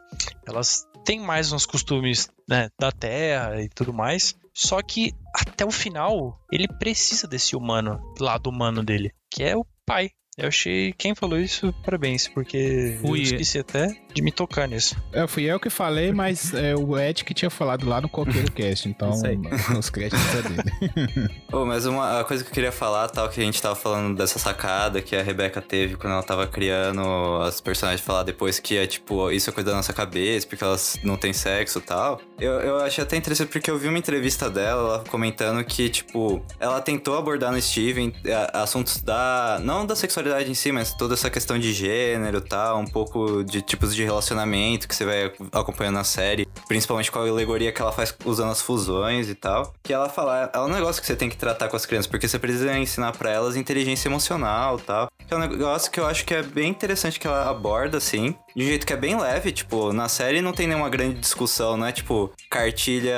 [0.47, 4.35] elas têm mais uns costumes né, da Terra e tudo mais.
[4.53, 9.65] Só que até o final, ele precisa desse humano, lado humano dele, que é o
[9.85, 10.11] pai.
[10.37, 10.93] Eu achei.
[10.93, 13.19] Quem falou isso, parabéns, porque Fui.
[13.19, 14.95] eu esqueci até de me tocar nisso.
[15.11, 18.49] É, fui eu que falei, mas é o Ed que tinha falado lá no Coqueiro
[18.53, 19.39] Cast, então Isso aí.
[19.77, 21.41] os créditos é dele.
[21.51, 24.15] Oh, mas uma a coisa que eu queria falar, tal, que a gente tava falando
[24.15, 27.01] dessa sacada que a Rebeca teve quando ela tava criando
[27.41, 30.97] as personagens falar depois que é tipo, isso é coisa da nossa cabeça, porque elas
[31.03, 32.21] não têm sexo e tal.
[32.39, 36.43] Eu, eu achei até interessante porque eu vi uma entrevista dela, ela comentando que, tipo,
[36.59, 39.59] ela tentou abordar no Steven é, assuntos da.
[39.63, 43.43] não da sexualidade em si, mas toda essa questão de gênero e tal, um pouco
[43.43, 47.81] de tipos de relacionamento que você vai acompanhando na série, principalmente com a alegoria que
[47.81, 49.73] ela faz usando as fusões e tal.
[49.83, 52.27] Que ela fala, é um negócio que você tem que tratar com as crianças, porque
[52.27, 55.09] você precisa ensinar pra elas inteligência emocional e tal.
[55.27, 58.35] Que é um negócio que eu acho que é bem interessante que ela aborda, assim.
[58.55, 61.77] De um jeito que é bem leve, tipo, na série não tem nenhuma grande discussão,
[61.77, 63.15] não é tipo cartilha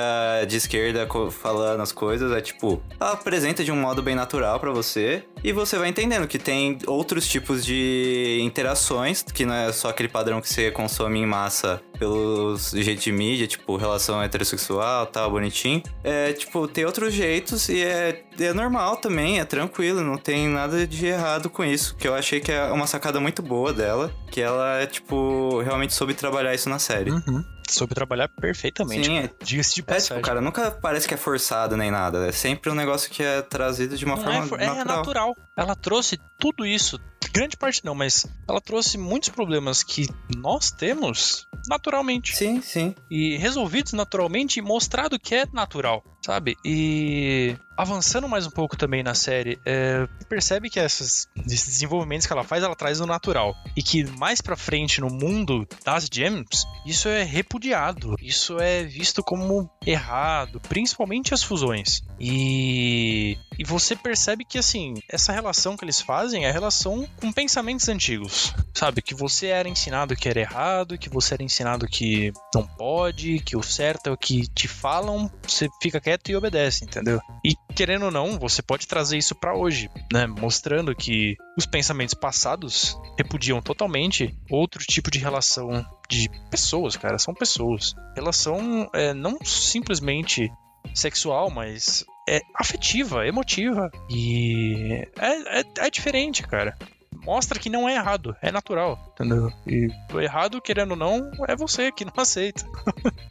[0.47, 4.71] de esquerda falando as coisas, é tipo, ela apresenta de um modo bem natural pra
[4.71, 9.89] você e você vai entendendo que tem outros tipos de interações, que não é só
[9.89, 15.31] aquele padrão que você consome em massa pelos jeitos de mídia, tipo, relação heterossexual, tal,
[15.31, 15.81] bonitinho.
[16.03, 20.85] É, tipo, tem outros jeitos e é, é normal também, é tranquilo, não tem nada
[20.85, 24.41] de errado com isso, que eu achei que é uma sacada muito boa dela, que
[24.41, 27.11] ela, tipo, realmente soube trabalhar isso na série.
[27.11, 27.43] Uhum.
[27.69, 29.05] Soube trabalhar perfeitamente.
[29.07, 29.25] Sim, cara.
[29.39, 30.17] é- Diga-se de É, passagem.
[30.17, 32.27] tipo, cara, nunca parece que é forçado nem nada.
[32.27, 34.97] É sempre um negócio que é trazido de uma Não forma é, for- é natural.
[34.97, 35.35] natural.
[35.57, 36.99] Ela trouxe tudo isso,
[37.31, 42.35] grande parte não, mas ela trouxe muitos problemas que nós temos naturalmente.
[42.35, 42.93] Sim, sim.
[43.09, 46.57] E resolvidos naturalmente e mostrado que é natural, sabe?
[46.63, 52.33] E avançando mais um pouco também na série, é, percebe que essas, esses desenvolvimentos que
[52.33, 53.55] ela faz, ela traz o natural.
[53.75, 58.15] E que mais pra frente no mundo das gems, isso é repudiado.
[58.21, 62.03] Isso é visto como errado, principalmente as fusões.
[62.19, 67.89] E, e você percebe que, assim, essa relação que eles fazem é relação com pensamentos
[67.89, 68.53] antigos.
[68.73, 69.01] Sabe?
[69.01, 73.57] Que você era ensinado que era errado, que você era ensinado que não pode, que
[73.57, 77.19] o certo é o que te falam, você fica quieto e obedece, entendeu?
[77.43, 80.27] E querendo ou não, você pode trazer isso pra hoje, né?
[80.27, 87.17] Mostrando que os pensamentos passados repudiam totalmente outro tipo de relação de pessoas, cara.
[87.17, 87.95] São pessoas.
[88.15, 90.51] Relação é, não simplesmente
[90.93, 93.89] sexual, mas é afetiva, emotiva.
[94.09, 96.77] E é, é, é diferente, cara.
[97.25, 99.51] Mostra que não é errado, é natural, entendeu?
[99.65, 102.65] E o errado, querendo ou não, é você que não aceita.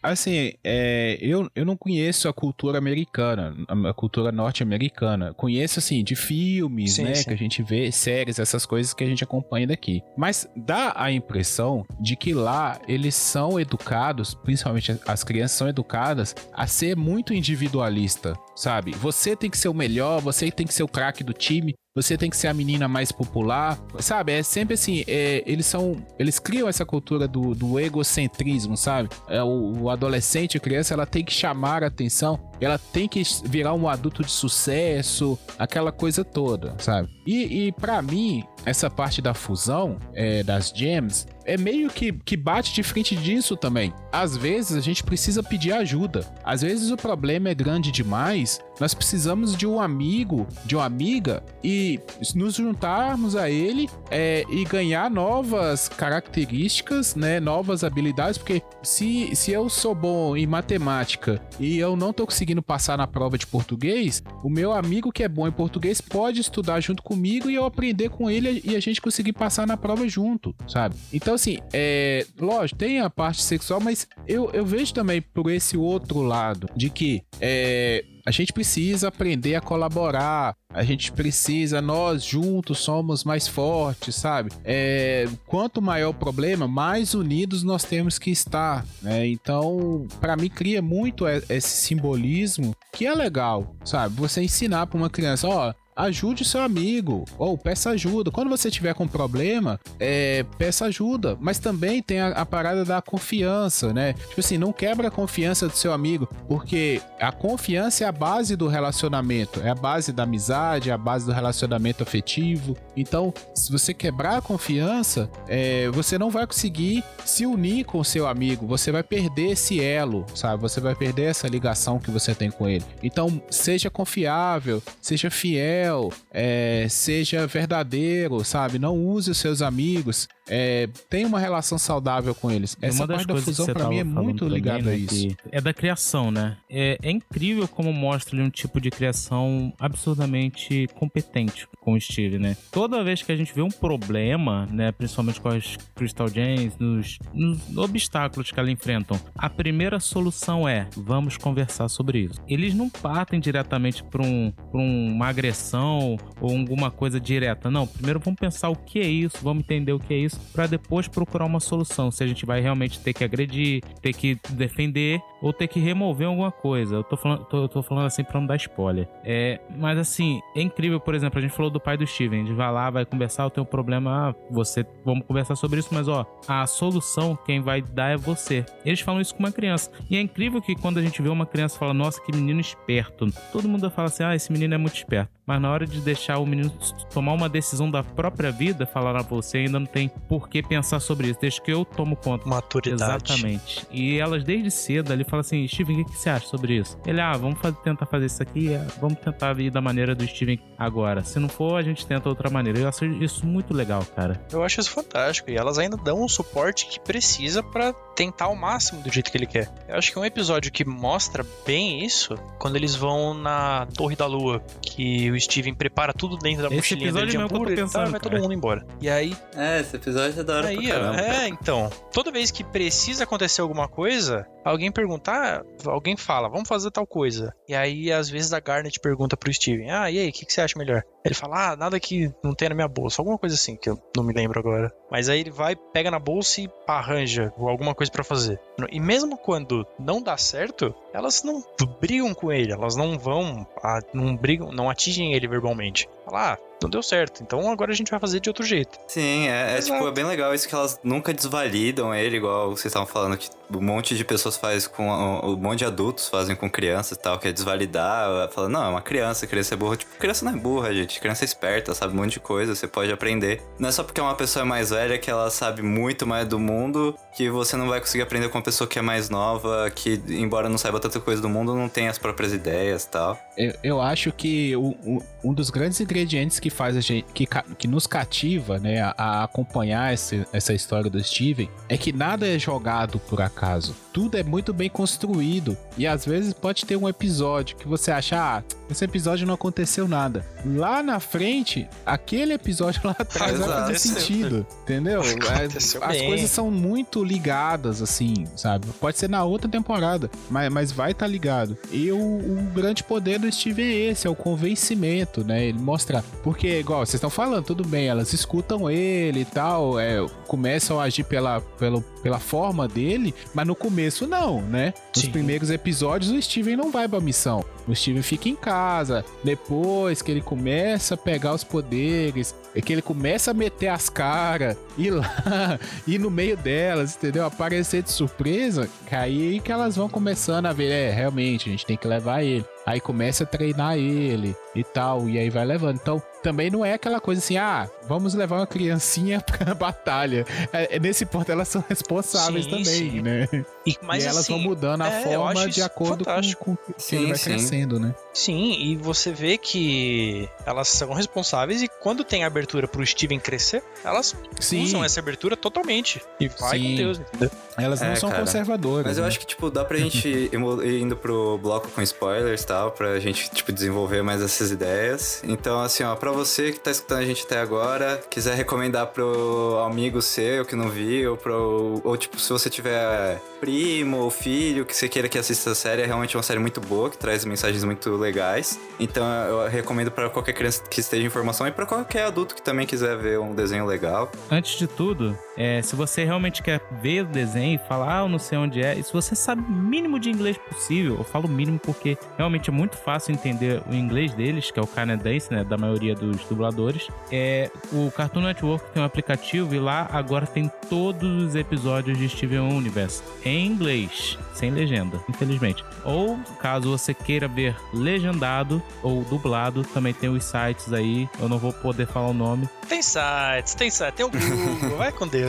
[0.03, 5.35] Assim, é, eu, eu não conheço a cultura americana, a, cultura norte-americana.
[5.35, 7.15] Conheço, assim, de filmes, Sim, né?
[7.15, 7.25] sim.
[7.25, 10.03] Que a gente vê, séries, essas coisas que a gente acompanha daqui.
[10.17, 16.35] Mas dá a impressão de que lá eles são educados, principalmente as crianças são educadas,
[16.53, 18.93] a ser muito individualista, sabe?
[18.93, 21.75] Você tem que ser o melhor, você tem que ser o craque do time.
[21.95, 24.33] Você tem que ser a menina mais popular, sabe?
[24.33, 29.11] É sempre assim, é, eles são, eles criam essa cultura do, do egocentrismo, sabe?
[29.29, 33.23] É, o, o adolescente, a criança, ela tem que chamar a atenção, ela tem que
[33.45, 37.11] virar um adulto de sucesso, aquela coisa toda, sabe?
[37.27, 42.37] E, e para mim, essa parte da fusão é, das gems é meio que, que
[42.37, 43.93] bate de frente disso também.
[44.13, 46.27] Às vezes a gente precisa pedir ajuda.
[46.45, 48.61] Às vezes o problema é grande demais.
[48.81, 52.01] Nós precisamos de um amigo, de uma amiga e
[52.35, 57.39] nos juntarmos a ele é, e ganhar novas características, né?
[57.39, 58.39] Novas habilidades.
[58.39, 63.07] Porque se, se eu sou bom em matemática e eu não tô conseguindo passar na
[63.07, 67.49] prova de português, o meu amigo que é bom em português pode estudar junto comigo
[67.49, 70.97] e eu aprender com ele e a gente conseguir passar na prova junto, sabe?
[71.13, 72.27] Então, assim, é.
[72.39, 76.91] Lógico, tem a parte sexual, mas eu, eu vejo também por esse outro lado de
[76.91, 78.05] que é.
[78.25, 80.55] A gente precisa aprender a colaborar.
[80.73, 84.51] A gente precisa, nós juntos somos mais fortes, sabe?
[84.65, 89.27] É, quanto maior o problema, mais unidos nós temos que estar, né?
[89.27, 94.15] Então, para mim cria muito esse simbolismo que é legal, sabe?
[94.17, 98.31] Você ensinar para uma criança, ó, ajude seu amigo, ou peça ajuda.
[98.31, 101.37] Quando você tiver com problema, é, peça ajuda.
[101.41, 104.15] Mas também tem a, a, parada da confiança, né?
[104.15, 108.57] Tipo assim, não quebra a confiança do seu amigo, porque a confiança é a base
[108.57, 112.77] do relacionamento, é a base da amizade, é a base do relacionamento afetivo.
[112.97, 118.05] Então, se você quebrar a confiança, é, você não vai conseguir se unir com o
[118.05, 120.61] seu amigo, você vai perder esse elo, sabe?
[120.63, 122.85] Você vai perder essa ligação que você tem com ele.
[123.03, 125.82] Então, seja confiável, seja fiel,
[126.31, 128.79] é, seja verdadeiro, sabe?
[128.79, 132.77] Não use os seus amigos é, tem uma relação saudável com eles.
[132.81, 135.29] Essa parte da fusão para mim é muito ligada a isso.
[135.51, 136.57] É da criação, né?
[136.69, 142.39] É, é incrível como mostra ele um tipo de criação absurdamente competente com o Steve,
[142.39, 142.57] né?
[142.71, 147.19] Toda vez que a gente vê um problema, né, principalmente com as Crystal Gems, nos,
[147.33, 152.41] nos obstáculos que elas enfrentam, a primeira solução é vamos conversar sobre isso.
[152.49, 157.71] Eles não partem diretamente para um, pra uma agressão ou alguma coisa direta.
[157.71, 160.67] Não, primeiro vamos pensar o que é isso, vamos entender o que é isso para
[160.67, 162.11] depois procurar uma solução.
[162.11, 166.27] Se a gente vai realmente ter que agredir, ter que defender ou ter que remover
[166.27, 166.97] alguma coisa.
[166.97, 169.09] Eu tô falando, tô, tô falando assim pra não dar spoiler.
[169.25, 172.47] É, mas assim, é incrível, por exemplo, a gente falou do pai do Steven.
[172.47, 175.89] Gente vai lá, vai conversar, eu tenho um problema, ah, você, vamos conversar sobre isso,
[175.93, 178.65] mas ó, a solução quem vai dar é você.
[178.85, 179.91] Eles falam isso com uma criança.
[180.09, 183.27] E é incrível que quando a gente vê uma criança fala, nossa, que menino esperto.
[183.53, 185.31] Todo mundo fala assim, ah, esse menino é muito esperto.
[185.47, 186.71] Mas na hora de deixar o menino
[187.13, 191.01] tomar uma decisão da própria vida, falar a você ainda não tem por que pensar
[191.01, 192.49] sobre isso, desde que eu tomo conta.
[192.49, 193.25] Maturidade.
[193.25, 193.87] Exatamente.
[193.91, 196.97] E elas desde cedo ali fala assim: Steven, o que, que, você acha sobre isso?
[197.07, 200.27] Ele, ah, vamos fazer, tentar fazer isso aqui, é, vamos tentar ir da maneira do
[200.27, 201.25] Steven agora.
[201.25, 202.79] Se não for, a gente tenta outra maneira.
[202.79, 204.41] Eu acho isso muito legal, cara.
[204.53, 205.51] Eu acho isso fantástico.
[205.51, 209.37] E elas ainda dão o suporte que precisa para tentar o máximo do jeito que
[209.37, 209.69] ele quer.
[209.89, 214.27] Eu acho que um episódio que mostra bem isso, quando eles vão na Torre da
[214.27, 218.05] Lua, que o Steven prepara tudo dentro da esse mochilinha dele de hambúrguer e tá,
[218.05, 218.87] vai todo mundo embora.
[219.01, 219.37] E aí...
[219.57, 221.21] É, esse episódio é da hora aí, pra caramba.
[221.21, 221.91] É, então.
[222.13, 227.07] Toda vez que precisa acontecer alguma coisa, alguém perguntar, ah, alguém fala, vamos fazer tal
[227.07, 227.55] coisa.
[227.69, 230.53] E aí, às vezes, a Garnet pergunta pro Steven, ah, e aí, o que, que,
[230.53, 231.03] você acha melhor?
[231.25, 233.99] Ele fala, ah, nada que não tenha na minha bolsa, alguma coisa assim, que eu
[234.17, 234.93] não me lembro agora.
[235.11, 238.59] Mas aí ele vai, pega na bolsa e arranja alguma coisa para fazer.
[238.91, 241.63] E mesmo quando não dá certo, elas não
[242.01, 243.67] brigam com ele, elas não vão,
[244.13, 246.09] não brigam, não atingem ele verbalmente.
[246.25, 247.43] Fala, ah, não deu certo.
[247.43, 248.99] Então agora a gente vai fazer de outro jeito.
[249.07, 252.87] Sim, é, é tipo, é bem legal isso que elas nunca desvalidam ele, igual vocês
[252.87, 255.09] estavam falando que um monte de pessoas faz com.
[255.09, 258.89] Um monte de adultos fazem com crianças e tal, que é desvalidar, falando, não, é
[258.89, 259.97] uma criança, criança é burra.
[259.97, 261.21] Tipo, criança não é burra, gente.
[261.21, 263.63] Criança é esperta, sabe um monte de coisa, você pode aprender.
[263.79, 266.59] Não é só porque é uma pessoa mais velha que ela sabe muito mais do
[266.59, 270.21] mundo que você não vai conseguir aprender com uma pessoa que é mais nova, que,
[270.29, 273.39] embora não saiba tanta coisa do mundo, não tem as próprias ideias e tal.
[273.57, 277.47] Eu, eu acho que o, o, um dos grandes ingredientes que faz a gente, que,
[277.79, 282.59] que nos cativa, né, a, acompanhar esse, essa história do Steven, é que nada é
[282.59, 283.95] jogado por acaso.
[284.13, 285.77] Tudo é muito bem construído.
[285.97, 290.07] E às vezes pode ter um episódio que você acha, ah, esse episódio não aconteceu
[290.07, 290.45] nada.
[290.65, 294.67] Lá na frente, aquele episódio lá atrás vai fazer sentido.
[294.83, 295.23] Entendeu?
[295.53, 298.87] As, as coisas são muito ligadas, assim, sabe?
[299.01, 301.77] Pode ser na outra temporada, mas, mas vai estar tá ligado.
[301.91, 305.67] E o, o grande poder do Steven é esse, é o convencimento, né?
[305.67, 306.25] Ele mostra.
[306.43, 311.05] Porque, igual, vocês estão falando, tudo bem, elas escutam ele e tal, é, começam a
[311.05, 314.95] agir pela, pela, pela forma dele, mas no começo não, né?
[315.15, 315.31] Nos Sim.
[315.31, 317.65] primeiros episódios o Steven não vai pra missão.
[317.87, 319.25] O Steven fica em casa.
[319.43, 324.09] Depois que ele começa a pegar os poderes, é que ele começa a meter as
[324.09, 327.45] caras, ir lá, ir no meio delas, entendeu?
[327.45, 331.97] Aparecer de surpresa, aí que elas vão começando a ver, é, realmente, a gente tem
[331.97, 332.65] que levar ele.
[332.87, 335.97] Aí começa a treinar ele e tal, e aí vai levando.
[335.97, 340.45] Então, também não é aquela coisa assim, ah, vamos levar uma criancinha pra batalha.
[340.73, 343.21] É, é nesse ponto elas são responsáveis sim, também, sim.
[343.21, 343.49] né?
[343.87, 347.17] E, mas, e elas assim, vão mudando a é, forma de acordo com, com que
[347.17, 348.15] ele vai crescendo, né?
[348.33, 353.83] Sim, e você vê que elas são responsáveis e quando tem abertura pro Steven crescer,
[354.05, 354.83] elas sim.
[354.83, 356.23] usam essa abertura totalmente.
[356.41, 356.91] E vai sim.
[356.91, 357.51] com Deus, entendeu?
[357.77, 359.07] Elas não é, são cara, conservadoras.
[359.07, 359.29] Mas eu né?
[359.29, 363.19] acho que, tipo, dá pra gente ir indo pro bloco com spoilers e tal, pra
[363.21, 365.43] gente, tipo, desenvolver mais essas ideias.
[365.45, 369.79] Então, assim, ó, pra você que tá escutando a gente até agora, quiser recomendar pro
[369.87, 374.97] amigo seu que não viu, pro, ou tipo, se você tiver primo ou filho que
[374.97, 377.85] você queira que assista a série, é realmente uma série muito boa, que traz mensagens
[377.85, 378.79] muito legais.
[378.99, 382.63] Então eu recomendo para qualquer criança que esteja em formação e para qualquer adulto que
[382.63, 384.31] também quiser ver um desenho legal.
[384.51, 388.29] Antes de tudo, é, se você realmente quer ver o desenho e falar, ah, eu
[388.29, 391.47] não sei onde é, e se você sabe o mínimo de inglês possível, eu falo
[391.47, 395.53] o mínimo porque realmente é muito fácil entender o inglês deles, que é o canadense,
[395.53, 397.09] né, da maioria dos dubladores.
[397.31, 402.29] É, o Cartoon Network tem um aplicativo e lá agora tem todos os episódios de
[402.29, 405.85] Steven Universe em inglês, sem legenda, infelizmente.
[406.05, 411.29] Ou caso você queira ver legendado ou dublado, também tem os sites aí.
[411.41, 412.69] Eu não vou poder falar o nome.
[412.89, 415.42] Tem sites, tem site, tem o Google, vai com Deus.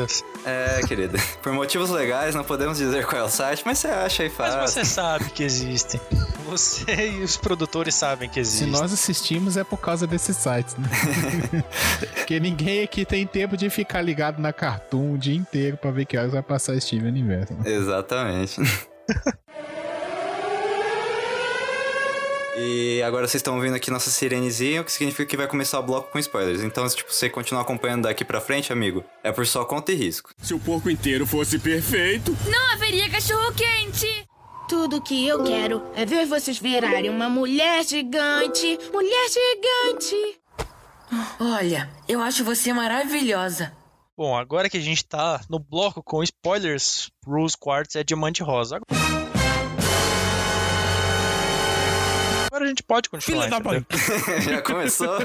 [0.45, 1.17] É, querida.
[1.41, 4.59] Por motivos legais, não podemos dizer qual é o site, mas você acha aí fácil.
[4.59, 5.99] Mas você sabe que existem.
[6.43, 8.67] Você e os produtores sabem que Se existem.
[8.69, 10.87] nós assistimos é por causa desses sites, né?
[12.13, 16.05] Porque ninguém aqui tem tempo de ficar ligado na Cartoon o dia inteiro pra ver
[16.05, 17.53] que horas vai passar Steven Universo.
[17.53, 17.71] né?
[17.71, 18.61] Exatamente.
[22.55, 25.83] E agora vocês estão ouvindo aqui nossa sirenezinha, o que significa que vai começar o
[25.83, 26.61] bloco com spoilers.
[26.61, 29.95] Então, se tipo, você continuar acompanhando daqui pra frente, amigo, é por sua conta e
[29.95, 30.31] risco.
[30.41, 34.27] Se o porco inteiro fosse perfeito, Não haveria cachorro-quente!
[34.69, 38.79] Tudo que eu quero é ver vocês virarem uma mulher gigante.
[38.93, 40.39] Mulher gigante!
[41.39, 43.73] Olha, eu acho você maravilhosa.
[44.15, 48.77] Bom, agora que a gente tá no bloco com spoilers, Rose Quartz é diamante rosa.
[48.77, 49.32] Agora
[52.65, 53.43] a gente pode continuar.
[53.43, 53.85] Filha da mãe.
[54.43, 55.17] Já começou?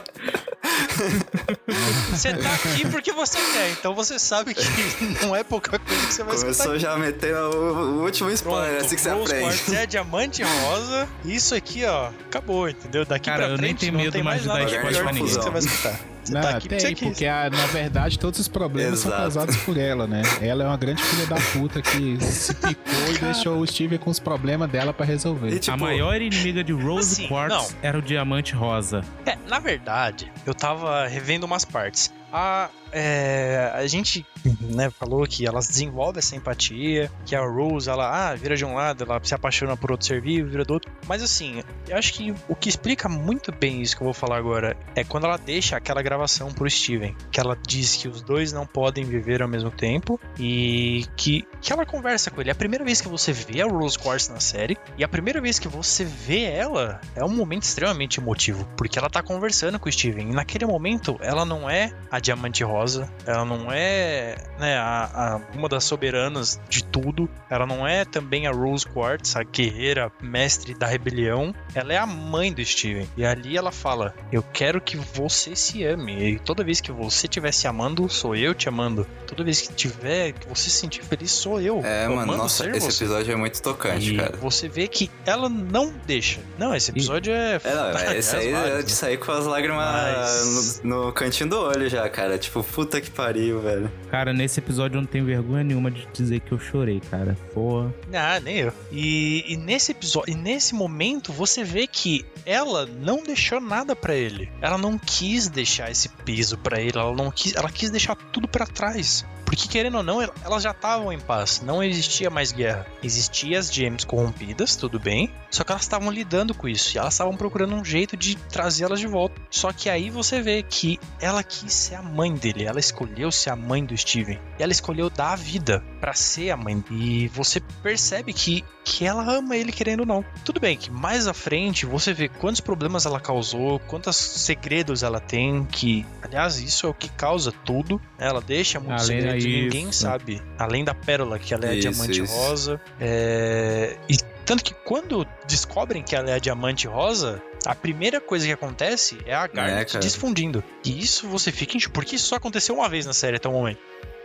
[2.11, 4.65] Você tá aqui porque você quer, então você sabe que
[5.25, 6.55] não é pouca coisa que você vai escutar.
[6.65, 9.77] Começou já metendo o, o último spoiler, Pronto, assim que você aprende.
[9.77, 11.09] É diamante rosa.
[11.25, 13.05] Isso aqui, ó, acabou, entendeu?
[13.05, 14.89] Daqui Cara, pra eu nem frente tenho não medo tem mais mais de dar nada
[14.89, 15.29] spoiler melhor pra ninguém.
[15.29, 16.01] que você vai escutar.
[16.29, 17.09] Você Não, tá aqui porque tem, você quis.
[17.09, 19.23] porque ah, na verdade todos os problemas são Exato.
[19.23, 20.23] causados por ela, né?
[20.41, 24.11] Ela é uma grande filha da puta que se picou e deixou o Steven com
[24.11, 25.49] os problemas dela pra resolver.
[25.49, 27.79] E, tipo, a maior inimiga de Rose assim, Quartz não.
[27.83, 29.03] era o diamante rosa.
[29.25, 32.13] É, na verdade, eu tava revendo umas partes.
[32.33, 34.27] A, é, a gente
[34.61, 38.75] né, falou que elas desenvolvem essa empatia, que a Rose, ela ah, vira de um
[38.75, 40.91] lado, ela se apaixona por outro ser vivo, vira do outro.
[41.07, 44.37] Mas assim, eu acho que o que explica muito bem isso que eu vou falar
[44.37, 48.53] agora é quando ela deixa aquela gravação pro Steven, que ela diz que os dois
[48.53, 52.51] não podem viver ao mesmo tempo e que, que ela conversa com ele.
[52.51, 55.41] É a primeira vez que você vê a Rose Quartz na série e a primeira
[55.41, 59.89] vez que você vê ela é um momento extremamente emotivo, porque ela tá conversando com
[59.89, 64.77] o Steven e naquele momento ela não é a Diamante Rosa, ela não é né,
[64.77, 69.43] a, a- uma das soberanas de tudo, ela não é também a Rose Quartz, a
[69.43, 73.09] guerreira mestre da rebelião, ela é a mãe do Steven.
[73.17, 76.33] E ali ela fala: Eu quero que você se ame.
[76.35, 79.07] E toda vez que você estiver se amando, sou eu te amando.
[79.27, 81.81] Toda vez que tiver, que você se sentir feliz, sou eu.
[81.85, 83.05] É, amando mano, nossa, esse você.
[83.05, 84.37] episódio é muito tocante, E cara.
[84.39, 86.41] você vê que ela não deixa.
[86.59, 87.61] Não, esse episódio é.
[87.63, 91.59] É, não, esse aí é de sair com as lágrimas Mas- no, no cantinho do
[91.61, 92.39] olho já, cara.
[92.39, 93.91] Tipo, puta que pariu, velho.
[94.11, 97.37] Cara, nesse episódio eu não tenho vergonha nenhuma de dizer que eu chorei, cara.
[97.53, 97.95] Porra.
[98.13, 98.73] Ah, nem eu.
[98.93, 104.15] E, e nesse episódio, e nesse momento, você vê que ela não deixou nada pra
[104.15, 104.51] ele.
[104.61, 106.99] Ela não quis deixar esse peso pra ele.
[106.99, 109.25] Ela não quis, ela quis deixar tudo pra trás.
[109.49, 111.63] Porque querendo ou não, el- elas já estavam em paz.
[111.65, 112.87] Não existia mais guerra.
[113.03, 115.33] Existia as gems corrompidas, tudo bem.
[115.51, 116.95] Só que elas estavam lidando com isso.
[116.95, 119.41] E elas estavam procurando um jeito de trazê-las de volta.
[119.51, 122.65] Só que aí você vê que ela quis ser a mãe dele.
[122.65, 124.39] Ela escolheu ser a mãe do Steven.
[124.59, 126.83] E ela escolheu dar a vida pra ser a mãe.
[126.91, 130.25] E você percebe que, que ela ama ele querendo ou não.
[130.45, 135.21] Tudo bem que mais à frente você vê quantos problemas ela causou, quantos segredos ela
[135.21, 135.65] tem.
[135.65, 138.01] Que, aliás, isso é o que causa tudo.
[138.19, 140.43] Ela deixa muitos Além segredos e ninguém sabe.
[140.59, 142.35] Além da pérola, que ela é a Isso, diamante isso.
[142.35, 142.81] rosa.
[143.01, 143.97] É...
[144.09, 148.53] E tanto que quando descobrem que ela é a diamante rosa, a primeira coisa que
[148.53, 150.03] acontece é a Garnet cara.
[150.03, 150.65] desfundindo.
[150.85, 151.81] E isso você fica em...
[151.81, 153.81] Porque isso só aconteceu uma vez na série até o momento.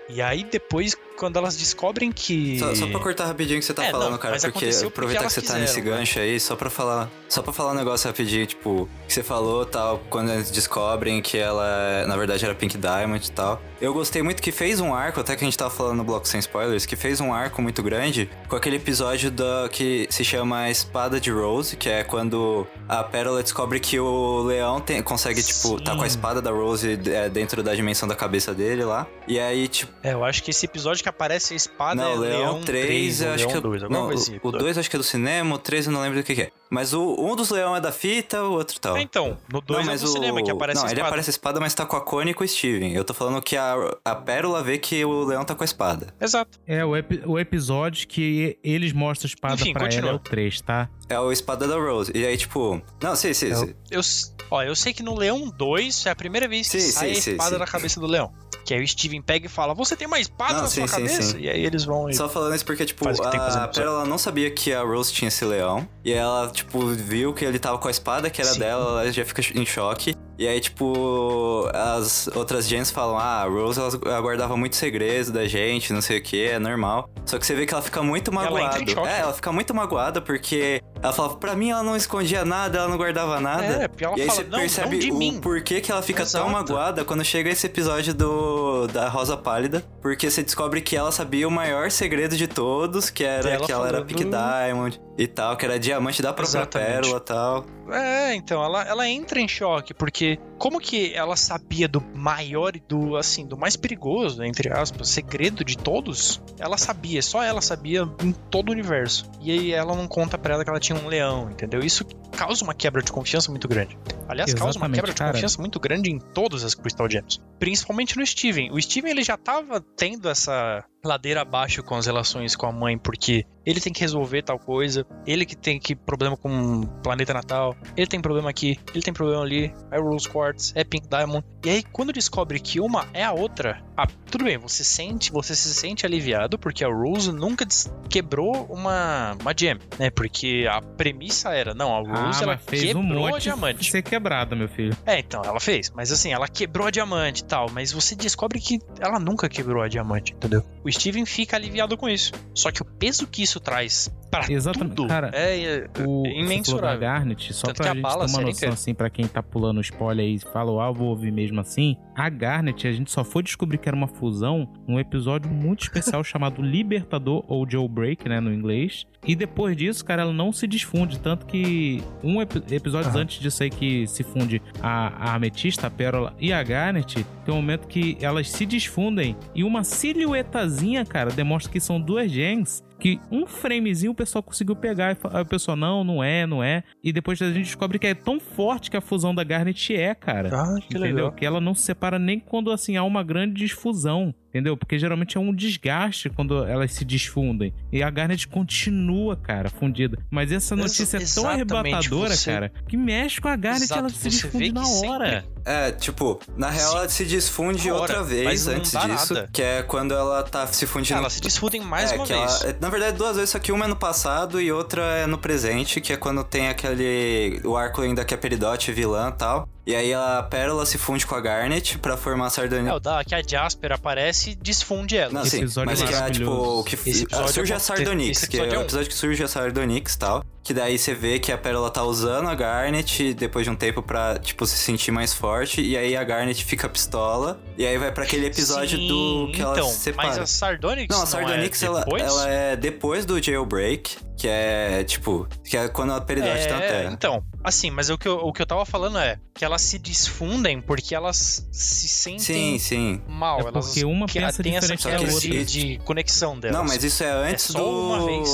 [0.09, 2.59] E aí depois, quando elas descobrem que...
[2.59, 4.89] Só, só pra cortar rapidinho o que você tá É, falando, não, cara, porque aconteceu
[4.91, 5.97] porque aproveitar que você tá nesse quiseram, né?
[5.99, 7.09] gancho aí, só pra falar.
[7.29, 11.37] Só pra falar um negócio rapidinho, tipo, que você falou tal, quando eles descobrem que
[11.37, 13.61] ela, na verdade, era Pink Diamond e tal.
[13.81, 16.27] Eu gostei muito que fez um arco, até que a gente tava falando no bloco
[16.27, 20.69] sem spoilers, que fez um arco muito grande com aquele episódio da, que se chama
[20.69, 25.81] Espada de Rose, que é quando a Pérola descobre que o leão tem- consegue, tipo,
[25.81, 26.15] tá com a Sim.
[26.15, 29.05] espada da Rose é, dentro da dimensão da cabeça dele lá.
[29.27, 32.15] E aí, tipo, É, eu acho que esse episódio que aparece a espada Não, é
[32.15, 33.57] o Leão 3, eu ou acho Leão que.
[33.57, 34.39] eu- 2, alguma não, coisa assim.
[34.41, 36.41] o 2 acho que é do cinema, o 3 eu não lembro do que, que
[36.43, 36.51] é.
[36.71, 38.97] Mas o, um dos leão é da fita, o outro tal.
[38.97, 40.11] É, então, no 2 não, é mas do o...
[40.11, 41.07] cinema que aparece Não, a ele espada.
[41.09, 42.93] aparece a espada, mas tá com a Connie e com o Steven.
[42.93, 46.13] Eu tô falando que a, a Pérola vê que o leão tá com a espada.
[46.19, 46.57] Exato.
[46.65, 50.09] É, o, epi- o episódio que eles mostram a espada Enfim, pra continua.
[50.09, 50.89] ela é o 3, tá?
[51.09, 52.11] É o espada da Rose.
[52.15, 52.81] E aí, tipo.
[53.01, 53.73] Não, sim, sim, sim.
[53.91, 54.01] Eu,
[54.49, 57.19] ó, eu sei que no Leão 2 é a primeira vez que Sim, sai sim,
[57.19, 57.59] a sim, espada sim.
[57.59, 58.33] da cabeça do leão.
[58.65, 60.87] Que aí o Steven pega e fala: Você tem uma espada Não, na sim, sua
[60.87, 61.21] sim, cabeça?
[61.23, 61.39] sim.
[61.39, 62.11] E aí eles vão.
[62.13, 65.43] Só falando isso porque, tipo, no a Pérola não sabia que a Rose tinha esse
[65.43, 65.87] leão.
[66.03, 69.25] E ela, tipo, viu que ele tava com a espada, que era dela, ela já
[69.25, 70.15] fica em choque.
[70.37, 75.45] E aí, tipo, as outras gens falam, ah, a Rose ela guardava muito segredo da
[75.45, 77.07] gente, não sei o que, é normal.
[77.25, 78.79] Só que você vê que ela fica muito ela magoada.
[78.79, 79.07] choque.
[79.07, 82.87] É, ela fica muito magoada porque ela fala, pra mim ela não escondia nada, ela
[82.87, 83.63] não guardava nada.
[83.63, 86.47] É, ela e aí fala, você "Não, percebe o mim." porquê que ela fica tão
[86.47, 86.51] Exato.
[86.51, 89.83] magoada quando chega esse episódio do da Rosa Pálida.
[90.01, 93.71] Porque você descobre que ela sabia o maior segredo de todos, que era Ela que
[93.71, 96.91] ela era Pink Diamond e tal, que era diamante da própria Exatamente.
[96.91, 97.65] pérola e tal.
[97.91, 102.79] É, então, ela, ela entra em choque, porque como que ela sabia do maior e
[102.79, 106.41] do, assim, do mais perigoso, entre aspas, segredo de todos?
[106.57, 109.29] Ela sabia, só ela sabia em todo o universo.
[109.41, 111.81] E aí ela não conta pra ela que ela tinha um leão, entendeu?
[111.81, 112.05] Isso
[112.35, 113.97] causa uma quebra de confiança muito grande.
[114.27, 115.31] Aliás, causa uma Exatamente, quebra de cara.
[115.33, 117.41] confiança muito grande em todas as Crystal Gems.
[117.59, 118.71] Principalmente no Steven.
[118.71, 122.97] O Steven, ele já tava tendo essa ladeira abaixo com as relações com a mãe,
[122.97, 127.33] porque ele tem que resolver tal coisa, ele que tem que problema com o planeta
[127.33, 131.45] natal, ele tem problema aqui, ele tem problema ali, é Rose Quartz, é Pink Diamond.
[131.65, 135.55] E aí, quando descobre que uma é a outra, ah, tudo bem, você sente, você
[135.55, 137.65] se sente aliviado, porque a Rose nunca
[138.09, 140.09] quebrou uma, uma gem, né?
[140.09, 143.91] Porque a premissa era, não, a Rose ah, ela quebrou um a monte diamante.
[143.91, 144.95] ser quebrada, meu filho.
[145.05, 145.89] É, então, ela fez.
[145.89, 147.69] Mas assim, ela quebrou a diamante e tal.
[147.71, 150.63] Mas você descobre que ela nunca quebrou a diamante, entendeu?
[150.83, 152.31] O Steven fica aliviado com isso.
[152.53, 156.03] Só que o peso que isso traz pra Exatamente, tudo cara, é, é O você
[156.03, 156.99] falou da imensurável.
[156.99, 159.79] Garnet, só Tanto pra a gente bala ter uma noção assim, pra quem tá pulando
[159.81, 161.95] spoiler aí e fala, ah, vou ouvir mesmo assim.
[162.15, 166.23] A Garnet, a gente só foi descobrir que era uma fusão num episódio muito especial
[166.25, 169.05] chamado Libertador, ou Jailbreak, né, no inglês.
[169.25, 171.19] E depois disso, cara, ela não se desfunde.
[171.19, 175.89] Tanto que um epi episódios antes disso aí que se funde a, a Ametista, a
[175.89, 181.31] Pérola e a Garnet, tem um momento que elas se desfundem e uma silhuetazinha, cara,
[181.31, 185.11] demonstra que são duas gens que um framezinho o pessoal conseguiu pegar.
[185.11, 186.85] E o pessoal, não, não é, não é.
[187.03, 190.15] E depois a gente descobre que é tão forte que a fusão da Garnet é,
[190.15, 190.47] cara.
[190.53, 191.15] Ah, que entendeu?
[191.15, 191.31] legal.
[191.33, 194.33] Que ela não se separa nem quando assim há uma grande desfusão.
[194.53, 194.77] Entendeu?
[194.77, 197.73] Porque geralmente é um desgaste quando elas se desfundem.
[197.91, 200.19] E a Garnet continua, cara, fundida.
[200.29, 203.99] Mas essa notícia Ex- é tão arrebatadora, você- cara, que mexe com a Garnet Exato,
[204.01, 205.45] ela se desfunde na que sempre- hora.
[205.65, 206.97] É, tipo, na real Sim.
[206.97, 209.49] ela se desfunde Na hora, outra vez antes disso, nada.
[209.51, 211.17] que é quando ela tá se fundindo.
[211.17, 212.61] Elas se disputem mais é, uma que vez.
[212.61, 215.25] ela- é, na verdade, duas vezes, só que uma é no passado e outra é
[215.25, 217.59] no presente, que é quando tem aquele.
[217.63, 219.67] O arco ainda que é Peridot vilã e tal.
[219.85, 222.91] E aí a Pérola se funde com a Garnet pra formar a Sardônia.
[222.91, 225.33] É, o da que a Jasper aparece e desfunde ela.
[225.33, 227.79] Não, sim, mas é que é tipo o que surge é a.
[227.79, 228.81] Sardonyx, que é o é um.
[228.81, 230.45] episódio que surge a Sardonyx e tal.
[230.63, 234.01] Que daí você vê que a Pérola tá usando a Garnet depois de um tempo
[234.01, 235.81] pra, tipo, se sentir mais forte.
[235.81, 237.59] E aí a Garnet fica pistola.
[237.77, 240.29] E aí vai pra aquele episódio Sim, do que ela então, se separa.
[240.29, 242.23] Mas a Sardonyx Não, a é Sardonyx ela, depois?
[242.23, 246.83] ela é depois do Jailbreak, que é tipo, que é quando a Peridot tá na
[246.83, 247.11] É, Terra.
[247.13, 249.99] então, assim, mas o que, eu, o que eu tava falando é que elas se
[249.99, 253.21] desfundem porque elas se sentem Sim, sim.
[253.27, 253.59] mal.
[253.59, 255.39] É elas porque uma que- pensa tem essa outra.
[255.39, 256.75] de, de conexão delas.
[256.77, 257.85] Não, mas isso é antes só do.
[257.85, 258.49] uma vez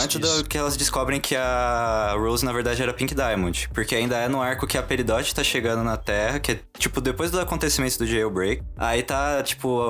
[0.00, 3.68] antes antes do que elas descobrem que a Rose, na verdade, era Pink Diamond.
[3.74, 7.00] Porque ainda é no arco que a Peridot tá chegando na Terra, que é, tipo,
[7.00, 8.62] depois dos acontecimentos do Jailbreak.
[8.76, 9.80] Aí tá, tipo,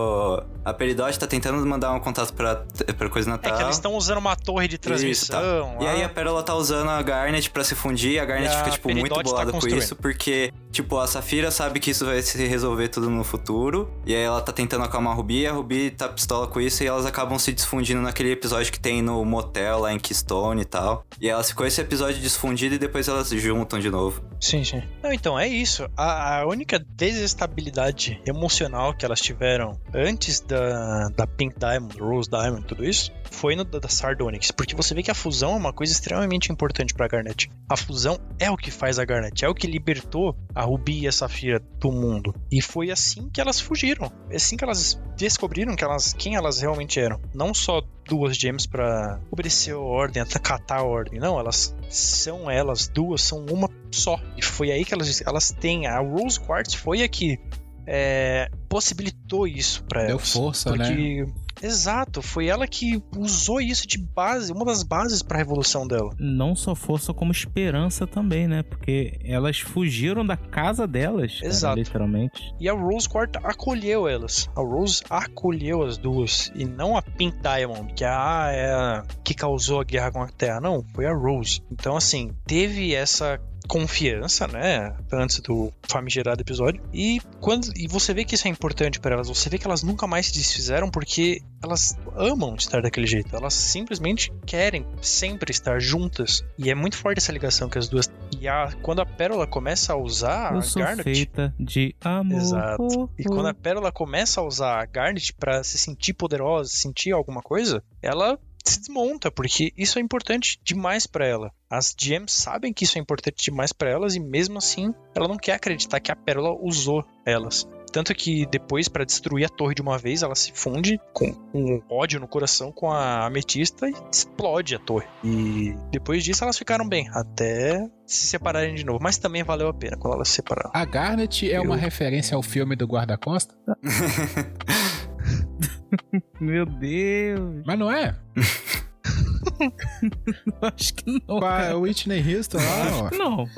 [0.65, 2.65] a Peridot tá tentando mandar um contato pra,
[2.97, 3.57] pra coisa É natal.
[3.57, 4.79] que eles estão usando uma torre de
[5.11, 5.75] Isso, tá.
[5.81, 5.91] E lá.
[5.91, 8.59] aí a Pérola tá usando a Garnet pra se fundir, e a Garnet E a
[8.59, 9.83] fica, tipo, muito tá bolada com construindo.
[9.83, 14.15] isso, porque, tipo, a Safira sabe que isso vai se resolver tudo no futuro, e
[14.15, 16.87] aí ela tá tentando acalmar a Ruby, e a Ruby tá pistola com isso, e
[16.87, 21.05] elas acabam se desfundindo naquele episódio que tem no motel lá em Keystone e tal.
[21.21, 24.23] E elas ficam esse episódio desfundido e depois elas se juntam de novo.
[24.41, 24.83] Sim, sim.
[25.03, 25.89] Não, então, é isso.
[25.97, 32.65] A, a única desestabilidade emocional que elas tiveram antes da, da Pink Diamond, Rose Diamond,
[32.67, 34.51] tudo isso, foi no da Sardonyx.
[34.51, 37.51] Porque você vê que a fusão é uma coisa extremamente importante pra Garnet.
[37.69, 41.09] A fusão é o que faz a Garnet, é o que libertou a Ruby e
[41.09, 42.35] a Safira do mundo.
[42.51, 44.11] E foi assim que elas fugiram.
[44.31, 47.21] É assim que elas descobriram que elas, quem elas realmente eram.
[47.35, 51.19] Não só duas gems pra obedecer a ordem, acatar a ordem.
[51.19, 54.19] Não, elas são elas duas, são uma só.
[54.37, 55.87] E foi aí que elas, elas têm.
[55.87, 57.39] A Rose Quartz foi a que
[57.87, 60.33] é, possibilitou isso pra Deu elas.
[60.33, 61.27] força, né?
[61.65, 66.11] Exato, foi ela que usou isso de base, uma das bases pra revolução dela.
[66.19, 68.63] Não só força como esperança também, né?
[68.63, 71.79] Porque elas fugiram da casa delas, cara, Exato.
[71.79, 72.55] literalmente.
[72.61, 74.49] E a Rose Quarta acolheu elas.
[74.55, 76.53] A Rose acolheu as duas.
[76.55, 80.29] E não a Pink Diamond, que a, é a que causou a guerra com a
[80.29, 80.61] Terra.
[80.61, 81.63] Não, foi a Rose.
[81.71, 86.83] Então, assim, teve essa confiança, né, antes do famigerado episódio.
[86.93, 89.83] E quando e você vê que isso é importante para elas, você vê que elas
[89.83, 93.35] nunca mais se desfizeram porque elas amam estar daquele jeito.
[93.35, 96.45] Elas simplesmente querem sempre estar juntas.
[96.59, 98.11] E é muito forte essa ligação que as duas
[98.41, 102.37] e a, quando a Pérola começa a usar Eu a sou Garnet, feita de amor.
[102.37, 103.11] Exato.
[103.19, 107.41] E quando a Pérola começa a usar a Garnet pra se sentir poderosa, sentir alguma
[107.41, 111.51] coisa, ela se desmonta, porque isso é importante demais pra ela.
[111.71, 115.37] As GMs sabem que isso é importante demais pra elas e mesmo assim ela não
[115.37, 117.69] quer acreditar que a Pérola usou elas.
[117.93, 121.81] Tanto que depois, pra destruir a torre de uma vez, ela se funde com um
[121.89, 125.07] ódio no coração com a ametista e explode a torre.
[125.23, 128.99] E depois disso elas ficaram bem, até se separarem de novo.
[129.01, 130.73] Mas também valeu a pena quando elas se separaram.
[130.75, 133.55] A Garnet é uma Eu- referência ao filme do Guarda-Costa?
[136.41, 137.63] Meu Deus.
[137.67, 138.15] Mas não é?
[140.63, 141.39] Acho que não.
[141.39, 141.79] A cara.
[141.79, 143.17] Whitney Houston lá, ó.
[143.17, 143.49] Não.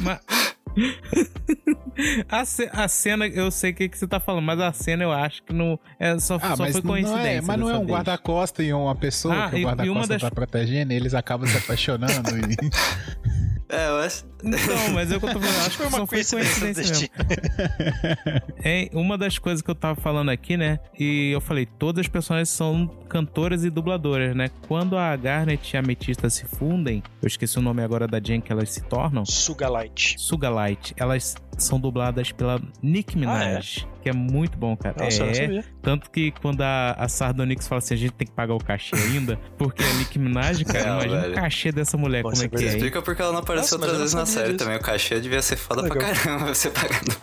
[0.00, 0.20] Mas.
[2.28, 5.04] A, ce- a cena, eu sei o que, que você tá falando, mas a cena
[5.04, 5.80] eu acho que não.
[5.98, 7.28] É, só, Ah, só mas foi não coincidência.
[7.28, 10.30] é, mas não é um guarda-costa e uma pessoa Ah, que o guarda-costa das- tá
[10.30, 12.12] protegendo e eles acabam se apaixonando.
[12.36, 14.24] e- É, eu acho.
[14.44, 16.74] Então, mas eu que eu tô falando, acho que Foi uma só foi coincidência do
[16.74, 18.42] coincidência mesmo.
[18.62, 20.78] É, uma das coisas que eu tava falando aqui, né?
[20.98, 24.50] E eu falei, todas as personagens são cantoras e dubladoras, né?
[24.68, 28.40] Quando a Garnet e a Ametista se fundem, eu esqueci o nome agora da Jen
[28.40, 29.24] que elas se tornam.
[29.24, 30.14] Sugalite.
[30.18, 34.94] Sugalite, elas são dubladas pela Nick Minaj, que é muito bom, cara.
[35.02, 38.32] Nossa, não é, tanto que quando a, a Sardonyx fala assim, a gente tem que
[38.32, 41.32] pagar o cachê ainda, porque a Nick Minaj, cara, É, imagina velho.
[41.32, 42.68] o cachê dessa mulher, Pô, como é que é?
[42.68, 44.58] Explica porque ela não apareceu Nossa, outras não vezes na série disso.
[44.64, 44.76] também.
[44.76, 46.14] O cachê devia ser foda pra Legal.
[46.14, 47.16] caramba você pagando.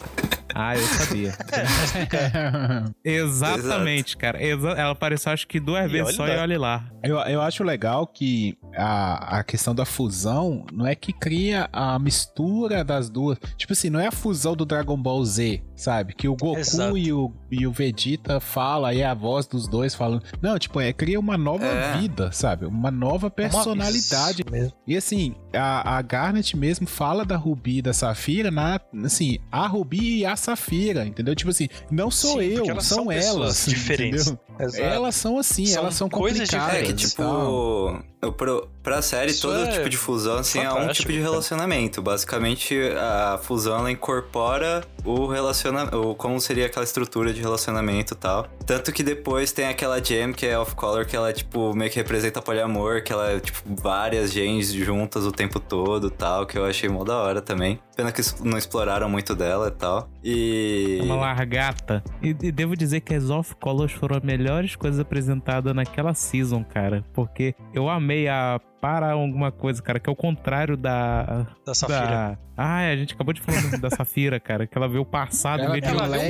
[0.55, 1.33] Ah, eu sabia.
[3.03, 4.43] Exatamente, cara.
[4.43, 6.33] Exa- ela apareceu acho que duas E vezes só lá.
[6.33, 6.85] e olha lá.
[7.03, 11.97] Eu, eu acho legal que a, a questão da fusão não é que cria a
[11.97, 13.39] mistura das duas.
[13.57, 16.13] Tipo assim, não é a fusão do Dragon Ball Z, sabe?
[16.13, 16.97] Que o Goku Exato.
[16.97, 20.23] e o, e o Vegeta falam, aí a voz dos dois falando.
[20.41, 21.97] Não, tipo, é cria uma nova É.
[21.97, 22.65] vida, sabe?
[22.65, 24.43] Uma nova personalidade.
[24.49, 24.73] Mesmo.
[24.87, 28.79] E assim, a, a Garnet mesmo fala da Rubi e da Safira na.
[29.03, 31.35] Assim, a Rubi e a Safira, entendeu?
[31.35, 33.65] Tipo assim, não sou Sim, eu, elas são, são elas.
[33.69, 34.33] diferentes.
[34.77, 36.75] Elas são assim, São elas são coisas complicadas.
[36.75, 40.87] É que, tipo, pro, pra série, Isso todo é tipo de fusão, assim, é um
[40.89, 41.31] tipo de cara.
[41.31, 42.01] relacionamento.
[42.01, 48.47] Basicamente, a fusão, ela incorpora o relacionamento, como seria aquela estrutura de relacionamento e tal.
[48.65, 52.41] Tanto que depois tem aquela gem que é off-color, que ela, tipo, meio que representa
[52.41, 56.65] poliamor, que ela é, tipo, várias gens juntas o tempo todo e tal, que eu
[56.65, 57.79] achei mó da hora também.
[57.95, 60.09] Pena que não exploraram muito dela e tal.
[60.23, 60.97] E...
[61.01, 62.03] É uma largata.
[62.21, 67.03] E, e devo dizer que as off-colors foram as melhores coisas apresentadas naquela season, cara.
[67.13, 71.47] Porque eu amei a para alguma coisa, cara, que é o contrário da.
[71.65, 72.05] Da Safira.
[72.05, 72.37] Da...
[72.57, 75.71] Ah, a gente acabou de falar da Safira, cara, que ela veio o passado Ela
[75.71, 75.83] vez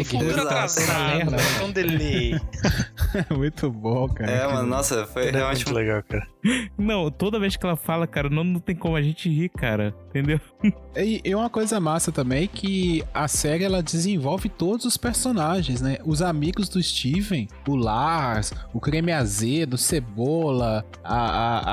[0.07, 1.35] de um deu um atrasado,
[1.65, 2.39] um delay.
[3.35, 4.31] Muito bom, cara.
[4.31, 6.27] É, mano, nossa, foi É realmente muito legal, cara.
[6.77, 9.93] Não, toda vez que ela fala, cara, não, não tem como a gente rir, cara.
[10.09, 10.39] Entendeu?
[10.95, 15.81] E, e uma coisa massa também é que a série ela desenvolve todos os personagens,
[15.81, 15.97] né?
[16.05, 21.15] Os amigos do Steven, o Lars, o Creme Azedo, Cebola, a-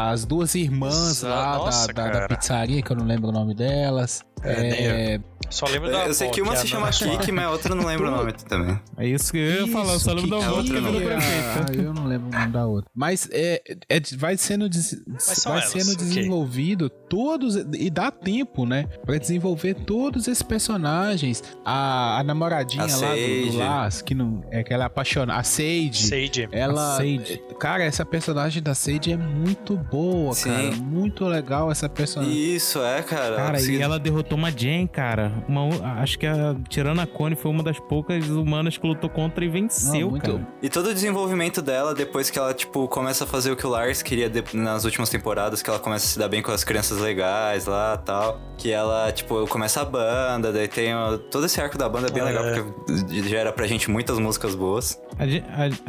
[0.07, 3.33] a- as duas irmãs Nossa, lá da, da- da pizzaria, que eu não lembro o
[3.33, 4.23] nome delas.
[4.43, 5.21] É, É,
[5.51, 7.73] Só lembro da Eu sei que uma é se a chama Kiki, mas a outra
[7.73, 8.81] eu não lembro o nome também.
[8.97, 11.67] É isso que eu ia falar, eu só lembro da outra que virou prefeita.
[11.69, 12.91] Ah, eu não lembro o nome da outra.
[12.95, 15.03] Mas é, é- vai sendo, des-
[15.45, 17.57] vai elas, sendo desenvolvido todos.
[17.57, 18.87] E dá tempo, né?
[19.05, 21.43] Pra desenvolver todos esses personagens.
[21.65, 23.57] A, a namoradinha A lá do, do Sage.
[23.59, 24.43] Lars, que não.
[24.51, 25.39] É que ela é apaixonada.
[25.41, 26.09] A Sage.
[26.09, 26.49] Sage.
[26.53, 26.95] Ela.
[26.95, 27.43] A Sage.
[27.59, 30.51] Cara, essa personagem da Sage é muito boa, Sim.
[30.51, 30.71] cara.
[30.77, 32.55] Muito legal essa personagem.
[32.55, 33.37] Isso, é, cara.
[33.37, 35.33] Cara, e ela derrotou uma Jen, cara.
[35.49, 35.69] Uma,
[36.01, 39.49] acho que a, tirando a Connie foi uma das poucas humanas que lutou contra e
[39.49, 40.47] venceu, Não, cara.
[40.63, 43.71] E todo o desenvolvimento dela, depois que ela, tipo, começa a fazer o que o
[43.71, 46.65] Lars queria de- nas últimas temporadas, que ela começa a se dar bem com as
[46.65, 48.41] crianças legais lá tal.
[48.59, 52.11] Que ela, tipo, começa a banda, daí tem ó, todo esse arco da banda é
[52.11, 52.27] bem É.
[52.27, 55.01] legal, porque gera pra gente muitas músicas boas.
[55.19, 55.25] A,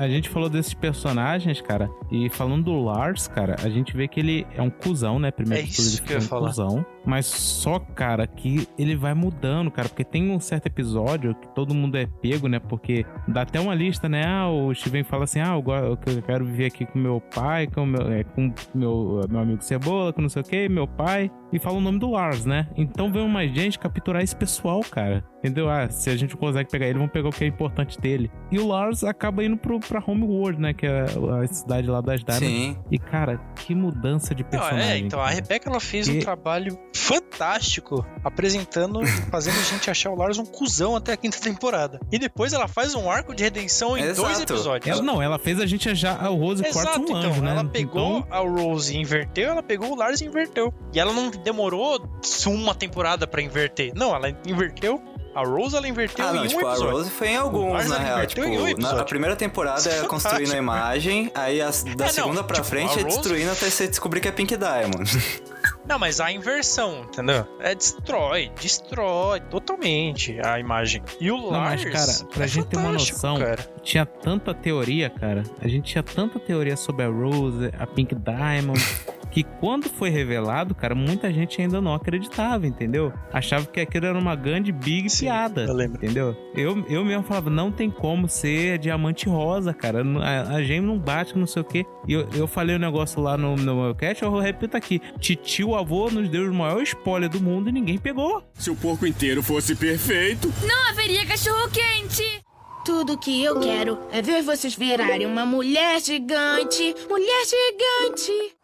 [0.01, 4.07] a- a gente falou desses personagens, cara, e falando do Lars, cara, a gente vê
[4.07, 5.31] que ele é um cuzão, né?
[5.31, 6.47] Primeiro É de tudo, isso ele que eu um falar.
[6.47, 6.85] cuzão.
[7.05, 9.89] Mas só, cara, que ele vai mudando, cara.
[9.89, 12.59] Porque tem um certo episódio que todo mundo é pego, né?
[12.59, 14.23] Porque dá até uma lista, né?
[14.25, 18.11] Ah, o Steven fala assim: ah, eu, quero viver aqui com meu pai, com meu,
[18.11, 21.31] é, com meu, meu amigo Cebola, com não sei o que, meu pai.
[21.51, 22.67] E fala o nome do Lars, né?
[22.75, 25.23] Então vem uma gente capturar esse pessoal, cara.
[25.39, 25.69] Entendeu?
[25.69, 28.31] Ah, se a gente não consegue pegar ele, vamos pegar o que é importante dele.
[28.51, 30.71] E o Lars acaba indo pro, pra Homeworld, né?
[30.73, 31.01] Que é
[31.43, 32.47] a cidade lá das Diamonds.
[32.47, 32.77] Sim.
[32.91, 34.89] E, cara, que mudança de Não, personagem.
[34.91, 35.35] é, então a cara.
[35.35, 38.99] Rebeca ela fez um E- trabalho fantástico apresentando,
[39.29, 41.99] fazendo a gente achar o Lars um cuzão até a quinta temporada.
[42.11, 44.53] E depois ela faz um arco de redenção em dois Exato.
[44.53, 44.87] episódios.
[44.95, 47.15] Ela, não, ela fez a gente achar o Rose Exato, um então.
[47.17, 47.51] anjo, né?
[47.51, 50.73] Ela pegou Então, a Rose e inverteu, ela pegou o Lars e inverteu.
[50.93, 52.01] E ela não demorou
[52.47, 53.91] uma temporada pra inverter.
[53.95, 55.01] Não, ela inverteu.
[55.33, 56.91] A Rose ela inverteu Ah, em não, um tipo, a episódio.
[56.97, 58.25] Rose foi em alguns, na real.
[58.27, 62.03] Tipo, em um na, a primeira temporada é é construindo a imagem, aí a, da
[62.03, 64.31] É, não, segunda pra tipo, frente a é Rose- destruindo até você descobrir que é
[64.31, 65.09] Pink Diamond.
[65.87, 67.45] Não, mas a inversão, entendeu?
[67.59, 71.01] É destrói, destrói totalmente a imagem.
[71.19, 71.83] E o Não, Lars.
[71.83, 73.67] mas, cara, pra é gente ter uma noção, cara.
[73.81, 75.43] tinha tanta teoria, cara.
[75.61, 78.79] A gente tinha tanta teoria sobre a Rose, a Pink Diamond,
[79.31, 83.13] que quando foi revelado, cara, muita gente ainda não acreditava, entendeu?
[83.31, 85.63] Achava que aquilo era uma grande big Sim, piada.
[85.63, 85.97] eu lembro.
[85.97, 86.35] Entendeu?
[86.55, 90.03] Eu, eu mesmo falava, não tem como ser diamante rosa, cara.
[90.21, 91.85] A, a gema não bate, não sei o quê.
[92.07, 94.99] E eu, eu falei o negócio lá no, no meu cast, eu repito aqui.
[95.19, 98.43] Titio avô nos deu o maior spoiler do mundo e ninguém pegou.
[98.55, 102.23] Se o porco inteiro fosse perfeito, Não haveria cachorro quente.
[102.83, 106.95] Tudo que eu quero é ver vocês virarem uma mulher gigante.
[107.07, 108.55] Mulher gigante.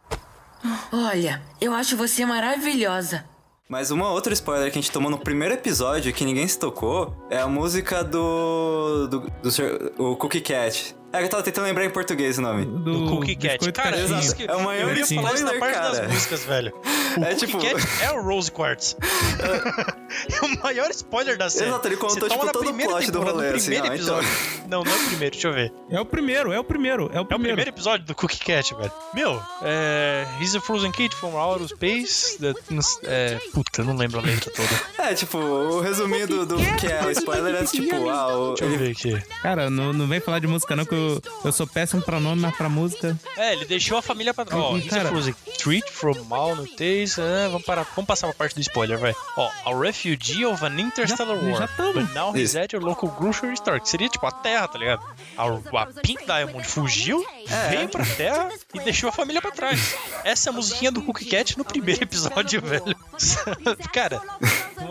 [0.91, 3.26] Olha, eu acho você maravilhosa.
[3.70, 7.14] Mas uma outra spoiler que a gente tomou no primeiro episódio que ninguém se tocou
[7.30, 9.08] é a música do.
[9.08, 9.91] do, do Sr.
[9.97, 10.95] o Cookie Cat.
[11.14, 12.66] É que eu tava tentando lembrar em português o nome.
[12.66, 13.72] Do Cookie Cat.
[13.72, 14.20] Cara, Caixinha.
[14.20, 15.89] isso que É o maior eu ia falar isso na spoiler, parte cara.
[16.01, 16.74] das músicas, velho.
[17.18, 18.95] O É Cookie tipo- Cat é o Rose Quartz.
[19.41, 21.70] é o maior spoiler da série.
[21.70, 23.86] Exato, ele contou, tipo, na todo o primeira plot do temporada, rolê, no assim, primeiro
[23.95, 24.20] então.
[24.20, 24.30] episódio.
[24.68, 25.74] Não, não é o primeiro, deixa eu ver.
[25.89, 27.55] É o primeiro, é o primeiro, é o É o primeiro.
[27.55, 28.91] primeiro episódio do Cookie Cat, velho.
[29.16, 30.28] Meu, é.
[30.39, 32.38] He's a Frozen Kid from Outer Space.
[32.39, 32.60] that-
[33.03, 34.70] é, puta, eu não lembro a letra toda.
[35.10, 38.66] É, tipo, o resuminho do, do que é o spoiler é tipo, ah, o, Deixa
[38.66, 39.24] eu ver aqui.
[39.41, 42.41] Cara, não, não vem falar de música não, que eu, eu sou péssimo pra nome,
[42.41, 43.18] mas pra música...
[43.38, 44.62] É, ele deixou a família pra trás.
[44.62, 45.10] Ó, cara-
[45.58, 47.20] Treat from Malnourished.
[47.20, 49.14] É, vamos, parar, vamos passar pra parte do spoiler, vai.
[49.36, 51.58] Ó, a refugee of an interstellar Já- war.
[51.60, 51.93] já tamo.
[51.93, 53.80] But now he's at your local grocery store.
[53.82, 55.04] Que seria tipo a Terra, tá ligado?
[55.38, 55.43] A,
[55.82, 57.70] a Pink Diamond fugiu, É.
[57.70, 59.95] veio pra Terra e deixou a família pra trás.
[60.24, 62.95] Essa é a musiquinha do Cookie Cat no primeiro episódio, velho.
[63.93, 64.22] Cara,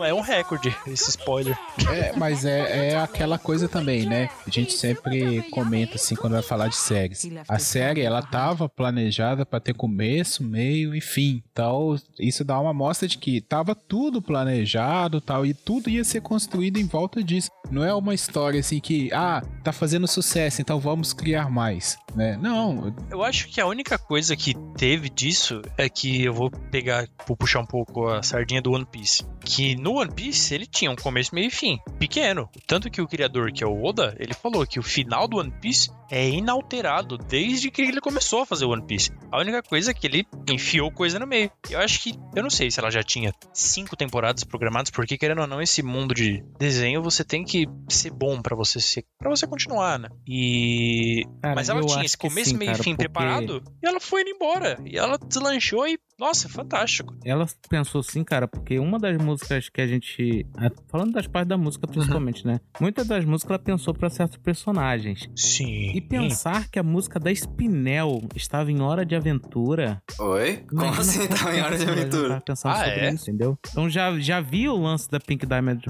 [0.03, 1.57] é um recorde esse spoiler.
[1.91, 4.29] É, mas é, é aquela coisa também, né?
[4.45, 7.27] A gente sempre comenta assim quando vai falar de séries.
[7.47, 11.43] A série, ela tava planejada pra ter começo, meio e fim.
[11.51, 16.21] Então, isso dá uma amostra de que tava tudo planejado tal, e tudo ia ser
[16.21, 17.49] construído em volta disso.
[17.69, 22.37] Não é uma história assim que, ah, tá fazendo sucesso, então vamos criar mais, né?
[22.41, 27.07] Não, Eu acho que a única coisa que teve disso é que eu vou pegar,
[27.27, 29.25] vou puxar um pouco a sardinha do One Piece.
[29.43, 31.79] Que no One Piece ele tinha um começo, meio e fim.
[31.97, 32.49] Pequeno.
[32.67, 35.53] Tanto que o criador, que é o Oda, ele falou que o final do One
[35.61, 39.11] Piece é inalterado desde que ele começou a fazer o One Piece.
[39.31, 41.49] A única coisa é que ele enfiou coisa no meio.
[41.69, 42.17] Eu acho que.
[42.35, 45.81] Eu não sei se ela já tinha cinco temporadas programadas, porque querendo ou não, esse
[45.81, 49.05] mundo de desenho você tem que ser bom pra você ser.
[49.17, 50.09] para você continuar, né?
[50.27, 51.23] E.
[51.41, 54.21] Cara, Mas ela tinha esse começo, sim, meio e fim porque preparado e ela foi
[54.21, 54.77] indo embora.
[54.85, 55.97] E ela deslanchou e.
[56.19, 57.15] Nossa, fantástico.
[57.23, 60.43] Ela pensou assim, cara, porque uma das músicas que a gente.
[60.57, 62.59] ah, Falando das partes da música, principalmente, né?
[62.81, 65.29] Muitas das músicas ela pensou pra certos personagens.
[65.35, 65.91] Sim.
[65.93, 70.01] E pensar que a música da Spinel estava em Hora de Aventura.
[70.19, 70.63] Oi?
[70.67, 72.27] Como assim quantas tava em hora de aventura?
[72.29, 73.13] tava pensando Ah, sobre é?
[73.13, 73.57] isso, entendeu?
[73.69, 75.83] Então já, já vi o lance da Pink Diamond.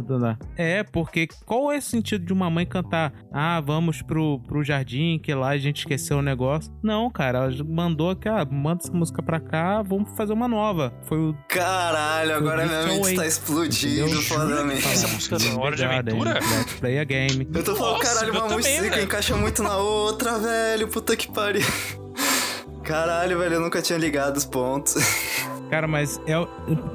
[0.57, 5.17] É, porque qual é o sentido de uma mãe cantar Ah, vamos pro, pro jardim,
[5.17, 6.73] que lá a gente esqueceu o negócio?
[6.83, 10.93] Não, cara, ela mandou que, ah, manda essa música pra cá, vamos fazer uma nova.
[11.03, 14.21] Foi o Caralho, agora minha mente está explodindo Entendeu?
[14.23, 14.87] fodamente.
[14.87, 16.33] Essa música da Hora de Aventura?
[16.33, 17.47] Let's Play a Game.
[17.53, 19.03] Eu tô falando, Nossa, caralho, uma também, música velho.
[19.03, 20.87] encaixa muito na outra, velho.
[20.87, 21.65] Puta que pariu.
[22.83, 24.95] Caralho, velho, eu nunca tinha ligado os pontos.
[25.69, 26.47] Cara, mas é o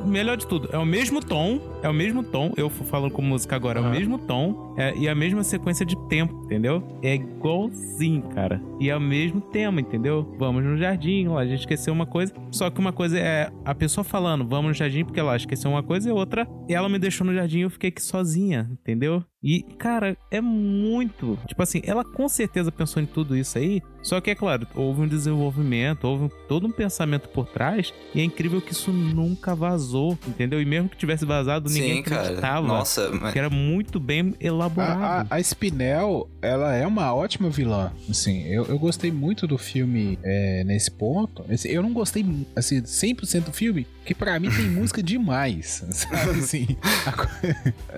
[0.07, 3.23] melhor de tudo, é o mesmo tom, é o mesmo tom, eu falo falando com
[3.23, 6.83] música agora, é o mesmo tom é, e a mesma sequência de tempo, entendeu?
[7.03, 8.62] É igualzinho, cara.
[8.81, 10.35] E é o mesmo tema, entendeu?
[10.39, 13.75] Vamos no jardim, lá a gente esqueceu uma coisa, só que uma coisa é a
[13.75, 17.27] pessoa falando, vamos no jardim porque ela esqueceu uma coisa e outra, ela me deixou
[17.27, 19.25] no jardim e eu fiquei aqui sozinha, entendeu?
[19.43, 21.38] E, cara, é muito.
[21.49, 23.82] Tipo assim, ela com certeza pensou em tudo isso aí.
[24.03, 27.93] Só que, é claro, houve um desenvolvimento, houve todo um pensamento por trás.
[28.14, 30.61] E é incrível que isso nunca vazou, entendeu?
[30.61, 32.22] E mesmo que tivesse vazado, ninguém Sim, cara.
[32.22, 32.66] acreditava.
[32.66, 33.32] Nossa, mas...
[33.32, 35.28] Que era muito bem elaborado.
[35.30, 37.93] A, a, a Spinel, ela é uma ótima vilã.
[38.11, 41.45] Assim, eu, eu gostei muito do filme é, nesse ponto.
[41.49, 42.24] Assim, eu não gostei,
[42.57, 45.84] assim, 100% do filme, que pra mim tem música demais.
[45.90, 46.76] Sabe, assim.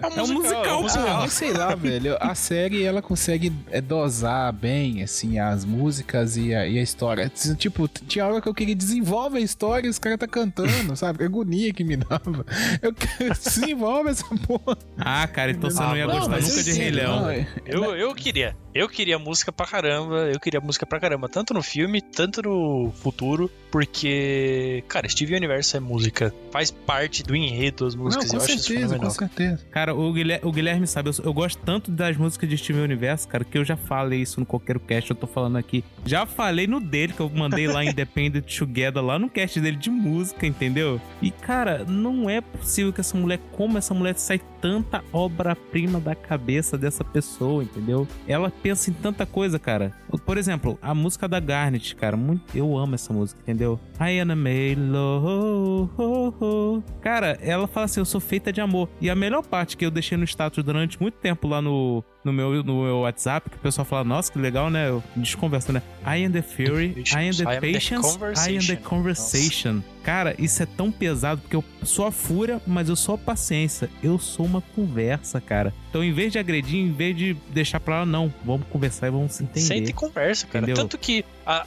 [0.03, 2.16] É um musical, é um Ah, mas sei lá, velho.
[2.20, 7.30] A série, ela consegue é, dosar bem, assim, as músicas e a, e a história.
[7.59, 11.18] Tipo, tinha hora que eu queria desenvolver a história e os caras tá cantando, sabe?
[11.18, 12.47] Que agonia que me dava.
[12.80, 14.76] Eu quero desenvolve essa porra.
[14.99, 17.22] Ah, cara, então você não ia Não, gostar nunca de Rei Leão.
[17.22, 17.32] não,
[17.66, 18.57] Eu, eu queria.
[18.74, 20.30] Eu queria música pra caramba.
[20.32, 21.28] Eu queria música pra caramba.
[21.28, 23.49] Tanto no filme, tanto no futuro.
[23.70, 26.35] Porque, cara, Steven Universo é música.
[26.51, 28.28] Faz parte do enredo das Não, músicas.
[28.30, 29.61] com eu acho isso certeza, com certeza.
[29.70, 33.27] Cara, o Guilherme, o Guilherme sabe, eu, eu gosto tanto das músicas de Steven Universo,
[33.27, 35.83] cara, que eu já falei isso no Coqueiro Cast, eu tô falando aqui.
[36.05, 39.91] Já falei no dele, que eu mandei lá Independent Together, lá no cast dele de
[39.91, 41.01] música, entendeu?
[41.22, 46.14] E, cara, não é possível que essa mulher, como essa mulher sai tanta obra-prima da
[46.14, 48.07] cabeça dessa pessoa, entendeu?
[48.27, 49.93] Ela pensa em tanta coisa, cara.
[50.25, 53.81] Por exemplo, a música da Garnet, cara, muito, eu amo essa música, entendeu?
[54.01, 56.83] I am made low.
[57.01, 58.89] Cara, ela fala assim, eu sou feita de amor.
[59.01, 62.33] E a melhor parte que eu deixei no status durante muito tempo lá no, no,
[62.33, 64.89] meu, no meu WhatsApp, que o pessoal fala, nossa, que legal, né?
[64.89, 65.83] Eu desconversa, né?
[66.07, 69.83] I am the fury, I am the patience, I am the conversation.
[70.03, 73.89] Cara, isso é tão pesado porque eu sou a fúria, mas eu sou a paciência.
[74.03, 75.73] Eu sou uma conversa, cara.
[75.89, 79.11] Então, em vez de agredir, em vez de deixar pra lá, não, vamos conversar e
[79.11, 79.67] vamos se entender.
[79.67, 80.65] Senta e conversa, cara.
[80.65, 80.83] Entendeu?
[80.83, 81.66] Tanto que, a,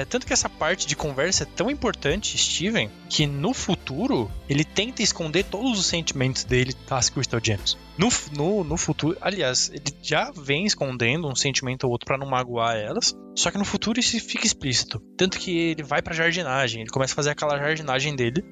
[0.00, 4.64] a- tanto que essa parte de conversa é tão importante, Steven, que no futuro ele
[4.64, 7.76] tenta esconder todos os sentimentos dele das Crystal Gems.
[7.98, 12.26] No, no, no futuro, aliás, ele já vem escondendo um sentimento ou outro pra não
[12.26, 13.14] magoar elas.
[13.36, 14.98] Só que no futuro isso fica explícito.
[15.16, 18.42] Tanto que ele vai pra jardinagem, ele começa a fazer aquela jardinagem dele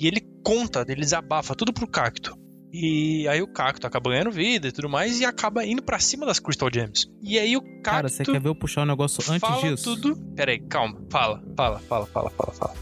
[0.00, 2.36] e ele conta, ele desabafa tudo pro cacto.
[2.76, 6.26] E aí o cacto acaba ganhando vida e tudo mais e acaba indo pra cima
[6.26, 7.08] das Crystal Gems.
[7.22, 9.94] E aí o cacto Cara, você quer ver eu puxar um negócio antes fala disso?
[9.94, 10.16] tudo.
[10.34, 11.00] Pera aí, calma.
[11.08, 12.74] Fala, fala, fala, fala, fala, fala.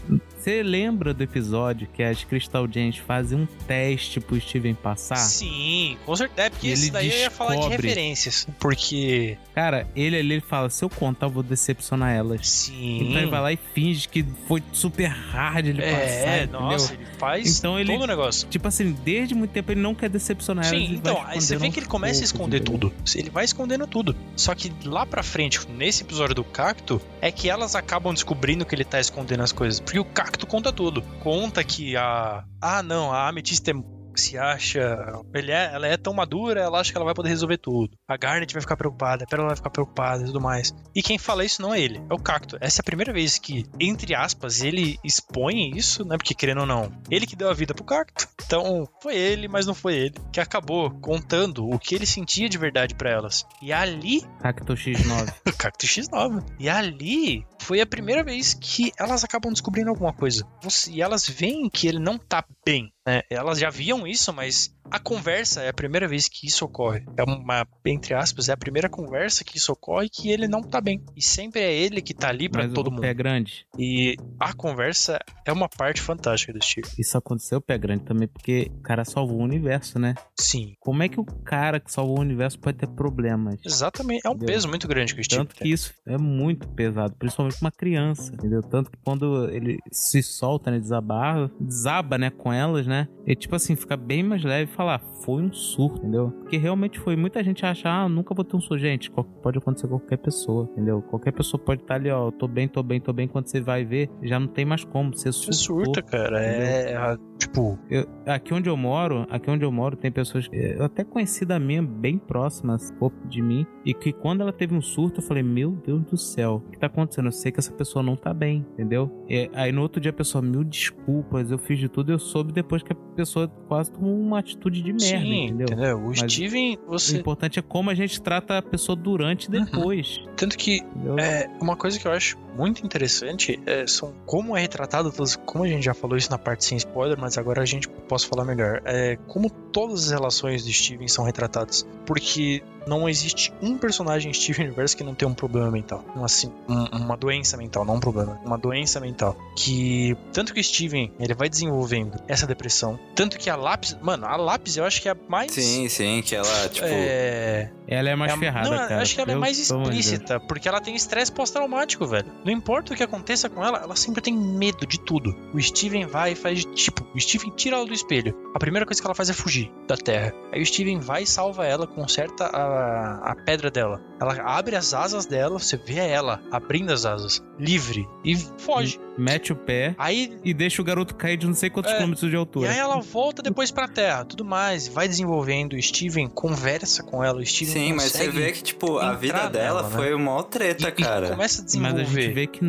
[0.43, 5.15] Você lembra do episódio que as Crystal Gems fazem um teste pro Steven passar?
[5.15, 6.47] Sim, com certeza.
[6.47, 7.87] É porque Ele isso daí eu ia falar de descobre.
[7.87, 8.47] referências.
[8.59, 9.37] Porque.
[9.55, 12.45] Cara, ele ali ele fala: se eu contar, eu vou decepcionar elas.
[12.45, 13.03] Sim.
[13.07, 15.95] Então ele vai lá e finge que foi super hard ele passar.
[16.27, 18.45] é, nossa, ele faz Então ele- todo o negócio.
[18.49, 20.77] Tipo assim, desde muito tempo ele não quer decepcionar elas.
[20.77, 22.91] Sim, e vai então, aí você vê que ele começa a esconder tudo.
[23.15, 24.13] Ele vai escondendo tudo.
[24.35, 28.75] Só que lá pra frente, nesse episódio do cacto, é que elas acabam descobrindo que
[28.75, 29.79] ele tá escondendo as coisas.
[29.79, 31.01] Porque o cacto conta tudo.
[31.21, 32.43] Conta que a.
[32.61, 33.73] Ah, não, a ametista é
[34.21, 35.21] se acha.
[35.33, 37.97] Ele é, ela é tão madura, ela acha que ela vai poder resolver tudo.
[38.07, 40.73] A Garnet vai ficar preocupada, a Pérola vai ficar preocupada e tudo mais.
[40.95, 42.57] E quem fala isso não é ele, é o Cacto.
[42.59, 46.17] Essa é a primeira vez que, entre aspas, ele expõe isso, né?
[46.17, 48.27] Porque querendo ou não, ele que deu a vida pro Cacto.
[48.45, 52.57] Então, foi ele, mas não foi ele, que acabou contando o que ele sentia de
[52.57, 53.47] verdade pra elas.
[53.63, 55.33] E ali Cacto X9.
[55.47, 56.43] o Cacto X9.
[56.59, 60.45] E ali foi a primeira vez que elas acabam descobrindo alguma coisa.
[60.89, 62.92] E elas veem que ele não tá bem.
[63.05, 63.21] Né?
[63.29, 67.03] Elas já viam isso, mas a conversa é a primeira vez que isso ocorre.
[67.17, 70.79] É uma, entre aspas, é a primeira conversa que isso ocorre que ele não tá
[70.81, 71.03] bem.
[71.15, 73.01] E sempre é ele que tá ali pra Mas todo o mundo.
[73.01, 73.65] pé grande.
[73.77, 76.87] E a conversa é uma parte fantástica do Steve.
[76.99, 80.13] Isso aconteceu pé grande também porque o cara salvou o universo, né?
[80.39, 83.59] Sim, Como é que o cara que salvou o universo pode ter problemas?
[83.65, 84.21] exatamente.
[84.25, 84.53] É um Entendeu?
[84.53, 85.71] peso muito grande que o Steve Tanto que tem.
[85.71, 88.61] isso é muito pesado, principalmente pra uma criança, entendeu?
[88.61, 93.07] Tanto que quando ele se solta, né, desaba, desaba, né, com elas, né?
[93.25, 96.31] E tipo assim, fica bem mais leve falar, foi um surto, entendeu?
[96.31, 97.15] Porque realmente foi.
[97.15, 98.77] Muita gente acha, ah, nunca vou ter um surto.
[98.77, 101.01] Gente, pode acontecer com qualquer pessoa, entendeu?
[101.03, 103.27] Qualquer pessoa pode estar ali, ó, tô bem, tô bem, tô bem.
[103.27, 105.13] Quando você vai ver, já não tem mais como.
[105.15, 105.85] Você Você surtou.
[105.85, 106.43] surta, cara.
[106.43, 110.77] É, é, tipo, Eu- aqui onde eu moro, aqui onde eu moro, tem pessoas, eh,
[110.79, 112.91] até conhecida minha, bem próximas
[113.27, 116.63] de mim, e que quando ela teve um surto, eu falei, meu Deus do céu,
[116.65, 117.25] o que tá acontecendo?
[117.27, 119.11] Eu sei que essa pessoa não tá bem, entendeu?
[119.27, 122.51] E aí no outro dia a pessoa, mil desculpas, eu fiz de tudo, eu soube
[122.53, 125.97] depois que a pessoa quase tomou uma atitude de merda, sim, entendeu?
[125.97, 127.17] O Mas Steven, O você.
[127.17, 129.65] importante é como a gente trata a pessoa durante e Uhum.
[129.65, 130.21] depois.
[130.35, 131.17] Tanto que entendeu?
[131.19, 135.11] É, uma coisa que eu acho muito interessante é, são como é retratado,
[135.45, 138.27] como a gente já falou isso na parte sem spoiler, mas agora a gente posso
[138.27, 138.81] falar melhor.
[138.85, 141.87] É como todas as relações de Steven são retratadas.
[142.05, 146.03] Porque não existe um personagem em Steven Universe que não tem um problema mental.
[146.15, 148.39] Um, assim, um- uma doença mental, não um problema.
[148.45, 149.37] Uma doença mental.
[149.55, 152.99] Que tanto que o Steven ele vai desenvolvendo essa depressão.
[153.15, 153.97] Tanto que a lápis.
[154.01, 155.51] Mano, a lápis, eu acho que é a mais.
[155.51, 156.85] Sim, sim, que ela, tipo.
[156.89, 157.71] É.
[157.87, 159.01] Ela é mais é a- ferrada, não, cara.
[159.01, 159.81] acho que ela é Eu- mais de Deus.
[159.87, 162.25] explícita, porque ela tem estresse pós-traumático, velho.
[162.45, 165.35] Não importa o que aconteça com ela, ela sempre tem medo de tudo.
[165.53, 168.35] O Steven vai e faz, tipo, o Steven tira ela do espelho.
[168.55, 170.33] A primeira coisa que ela faz é fugir da Terra.
[170.51, 174.01] Aí o Steven vai e salva ela, conserta a, a pedra dela.
[174.19, 178.99] Ela abre as asas dela, você vê ela abrindo as asas, livre, e foge.
[179.15, 182.27] Mete o pé Aí e deixa o garoto cair de não sei quantos É, quilômetros
[182.27, 182.71] de E altura.
[182.71, 185.73] aí ela volta depois pra Terra, tudo mais, vai desenvolvendo.
[185.73, 189.13] O Steven conversa com ela, o Steven Sim, mas você consegue vê que, tipo, a
[189.13, 189.95] vida dela nela, né?
[189.95, 191.29] foi uma treta, e- e cara.
[191.29, 192.01] começa a Mas desenvolver.
[192.01, 192.59] a gente vê que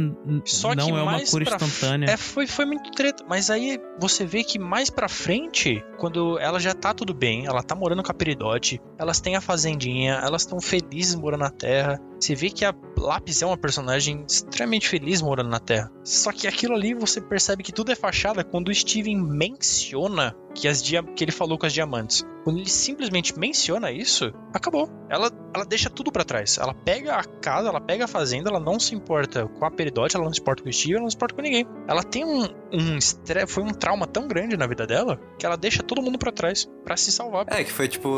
[0.45, 2.07] Só não que é uma cura instantânea.
[2.11, 3.25] É, foi, foi muito treta.
[3.29, 7.63] Mas aí você vê que mais pra frente, quando ela já tá tudo bem, ela
[7.63, 12.01] tá morando com a Peridote, elas têm a fazendinha, elas estão felizes morando na Terra.
[12.25, 15.93] Você vê que a Lápis é uma personagem extremamente feliz morando na Terra.
[16.03, 20.67] Só que aquilo ali você percebe que tudo é fachada quando o Steven menciona que,
[20.67, 22.25] as dia- que ele falou com as diamantes.
[22.45, 24.89] Quando ele simplesmente menciona isso, acabou.
[25.09, 26.59] Ela, ela deixa tudo pra trás.
[26.59, 30.15] Ela pega a casa, ela pega a fazenda, ela não se importa com a Peridote,
[30.15, 31.67] ela não se importa com o Steven, ela não se importa com ninguém.
[31.89, 35.57] Ela tem um, um estresse, foi um trauma tão grande na vida dela que ela
[35.57, 37.47] deixa todo mundo pra trás pra se salvar.
[37.49, 38.11] É, que foi tipo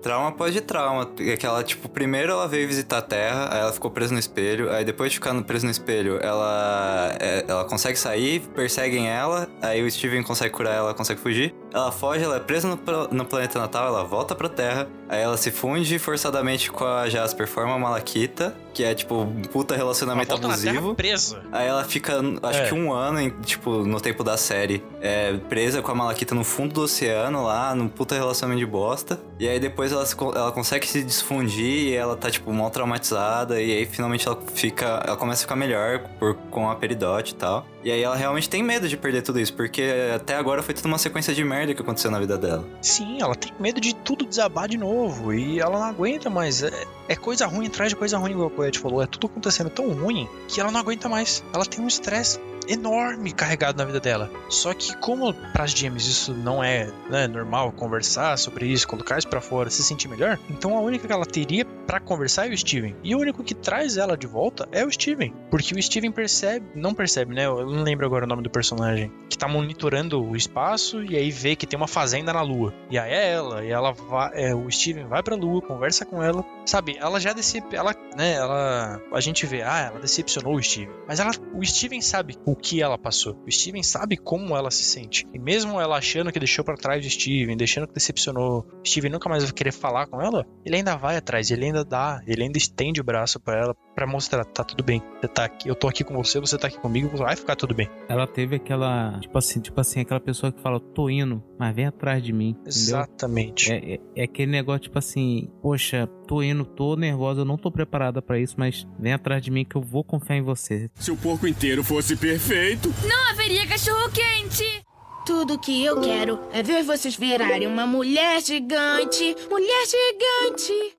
[0.00, 1.10] trauma após de trauma.
[1.18, 4.18] É Que ela, tipo, primeiro ela veio visitar a Terra, aí ela ficou presa no
[4.18, 9.48] espelho, aí depois de ficar presa no espelho, ela, é, ela consegue sair, perseguem ela,
[9.60, 11.54] aí o Steven consegue curar ela, consegue fugir.
[11.72, 12.78] Ela foge, ela é presa no,
[13.10, 17.46] no planeta natal, ela volta pra Terra, aí ela se funde forçadamente com a Jasper,
[17.46, 20.94] forma a Malaquita, que é tipo um puta Ela relacionamento Terra abusivo.
[20.94, 21.42] presa.
[21.50, 22.68] Aí ela fica, acho É.
[22.68, 26.44] que um ano, em- tipo, no tempo da série, é, presa com a Malaquita no
[26.44, 29.18] fundo do oceano, lá, num puta relacionamento de bosta.
[29.40, 30.04] E aí depois ela,
[30.34, 33.62] ela consegue se desfundir e ela tá, tipo, mal traumatizada.
[33.62, 35.02] E aí finalmente ela fica.
[35.06, 37.66] Ela começa a ficar melhor por, com a Peridote e tal.
[37.82, 40.86] E aí ela realmente tem medo de perder tudo isso, porque até agora foi tudo
[40.86, 42.64] uma sequência de merda que aconteceu na vida dela.
[42.82, 45.32] Sim, ela tem medo de tudo desabar de novo.
[45.32, 46.62] E ela não aguenta mais.
[46.64, 46.72] É,
[47.08, 49.02] é coisa ruim atrás de coisa ruim, igual Coyote falou.
[49.02, 51.44] É tudo acontecendo tão ruim que ela não aguenta mais.
[51.52, 54.30] Ela tem um estresse enorme carregado na vida dela.
[54.48, 59.28] Só que como pras GMs isso não é né, normal conversar sobre isso, colocar isso
[59.28, 62.58] pra fora, se sentir melhor, então a única que ela teria pra conversar é o
[62.58, 62.96] Steven.
[63.02, 66.66] E o único que traz ela de volta é o Steven, porque o Steven percebe,
[66.74, 67.46] não percebe, né?
[67.46, 71.30] Eu não lembro agora o nome do personagem, que tá monitorando o espaço e aí
[71.30, 72.72] vê que tem uma fazenda na lua.
[72.90, 76.22] E aí é ela, e ela vai, é, o Steven vai pra lua, conversa com
[76.22, 76.96] ela, sabe?
[76.98, 80.94] Ela já decep, ela, né, ela a gente vê, ah, ela decepcionou o Steven.
[81.06, 83.36] Mas ela, o Steven sabe o que ela passou.
[83.46, 85.26] O Steven sabe como ela se sente.
[85.32, 89.10] E mesmo ela achando que deixou pra trás o Steven, deixando que decepcionou, o Steven
[89.10, 92.42] nunca mais vai querer falar com ela, ele ainda vai atrás, ele ainda dá, ele
[92.42, 95.02] ainda estende o braço pra ela pra mostrar, tá tudo bem.
[95.18, 97.74] Você tá aqui, eu tô aqui com você, você tá aqui comigo, vai ficar tudo
[97.74, 97.88] bem.
[98.08, 99.18] Ela teve aquela.
[99.20, 102.50] Tipo assim, tipo assim, aquela pessoa que fala, tô indo, mas vem atrás de mim.
[102.50, 102.68] Entendeu?
[102.68, 103.72] Exatamente.
[103.72, 107.70] É, é, é aquele negócio, tipo assim, poxa, tô indo, tô nervosa, eu não tô
[107.70, 110.90] preparada pra isso, mas vem atrás de mim que eu vou confiar em você.
[110.96, 114.84] Se o porco inteiro fosse perfeito, Não haveria cachorro quente.
[115.24, 119.34] Tudo que eu quero é ver vocês virarem uma mulher gigante.
[119.50, 120.95] Mulher gigante.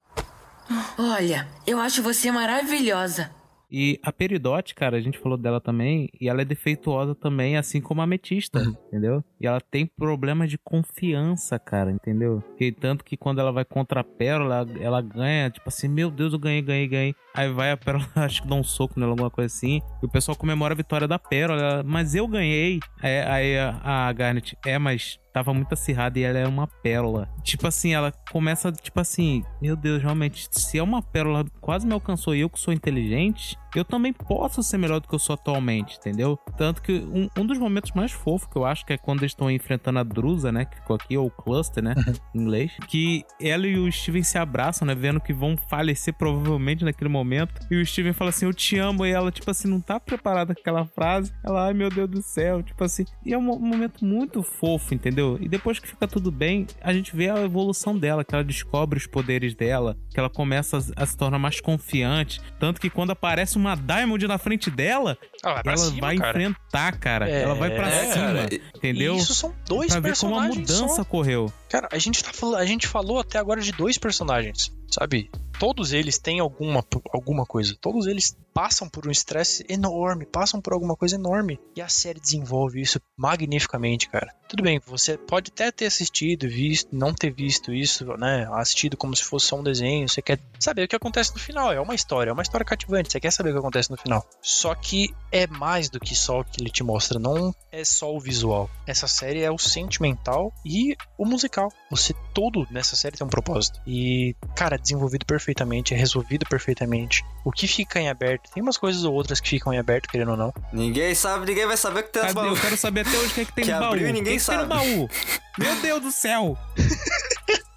[0.98, 3.32] Olha, eu acho você maravilhosa.
[3.70, 7.82] E a Peridote, cara, a gente falou dela também, e ela é defeituosa também, assim
[7.82, 9.24] como a Ametista, entendeu?
[9.42, 12.42] E ela tem problemas de confiança, cara, entendeu?
[12.60, 16.10] E tanto que quando ela vai contra a Pérola, ela, ela ganha, tipo assim, meu
[16.10, 17.16] Deus, eu ganhei, ganhei, ganhei.
[17.34, 20.10] Aí vai a Pérola, acho que dá um soco nela, alguma coisa assim, e o
[20.10, 22.80] pessoal comemora a vitória da Pérola, ela, mas eu ganhei.
[23.02, 27.30] Aí, aí a, a Garnet, é, mas tava muito acirrada e ela era uma pérola.
[27.44, 31.94] Tipo assim, ela começa, tipo assim, meu Deus, realmente, se é uma pérola quase me
[31.94, 35.34] alcançou e eu que sou inteligente, eu também posso ser melhor do que eu sou
[35.34, 36.38] atualmente, entendeu?
[36.58, 39.32] Tanto que um, um dos momentos mais fofos que eu acho que é quando eles
[39.32, 40.66] estão enfrentando a Drusa, né?
[40.66, 41.96] Que ficou aqui, ou o Cluster, né?
[42.34, 42.72] em inglês.
[42.88, 44.96] Que ela e o Steven se abraçam, né?
[44.96, 47.54] Vendo que vão falecer provavelmente naquele momento.
[47.70, 49.06] E o Steven fala assim: Eu te amo.
[49.06, 51.34] E ela, tipo assim, não tá preparada com aquela frase.
[51.44, 52.64] Ela, ai meu Deus do céu.
[52.64, 53.06] Tipo assim.
[53.26, 55.38] E é um, um momento muito fofo, entendeu?
[55.42, 58.98] E depois que fica tudo bem, a gente vê a evolução dela, que ela descobre
[58.98, 62.42] os poderes dela, que ela começa a, a se tornar mais confiante.
[62.60, 66.18] Tanto que quando aparece uma Diamond na frente dela, Ela vai pra ela cima, vai
[66.18, 66.30] cara.
[66.30, 67.30] enfrentar, cara.
[67.30, 68.50] É, ela vai pra é, cima, cara.
[68.76, 69.16] entendeu?
[69.16, 71.02] E isso são dois pra ver como a personagens mudança só.
[71.02, 71.52] ocorreu.
[71.70, 75.30] Cara, a gente, tá, fal- a gente falou até agora de dois personagens, sabe?
[75.60, 77.76] todos eles têm alguma, alguma coisa.
[77.82, 81.60] Todos eles passam por um estresse enorme, passam por alguma coisa enorme.
[81.76, 84.34] E a série desenvolve isso magnificamente, cara.
[84.50, 88.48] Tudo bem, você pode até ter assistido, visto, não ter visto isso, né?
[88.54, 90.10] Assistido como se fosse só um desenho.
[90.10, 91.72] Você quer saber o que acontece no final.
[91.72, 93.12] É uma história, é uma história cativante.
[93.12, 94.28] Você quer saber o que acontece no final.
[94.42, 97.20] Só que é mais do que só o que ele te mostra.
[97.20, 98.72] Não é só o visual.
[98.88, 101.72] Essa série é o sentimental e o musical.
[101.92, 103.80] Você todo nessa série tem um propósito.
[103.86, 107.24] E, cara, desenvolvido perfeitamente, é resolvido perfeitamente.
[107.46, 110.32] O que fica em aberto tem umas coisas ou outras que ficam em aberto, querendo
[110.32, 110.54] ou não.
[110.74, 112.48] Ninguém sabe, ninguém vai saber o que tem nos Cadê?
[112.48, 113.88] Eu quero saber até hoje o que, é que tem Que no baú.
[113.90, 114.76] abriu O que ninguém que tem no sabe.
[114.76, 115.10] baú?
[115.58, 116.58] Meu Deus do céu!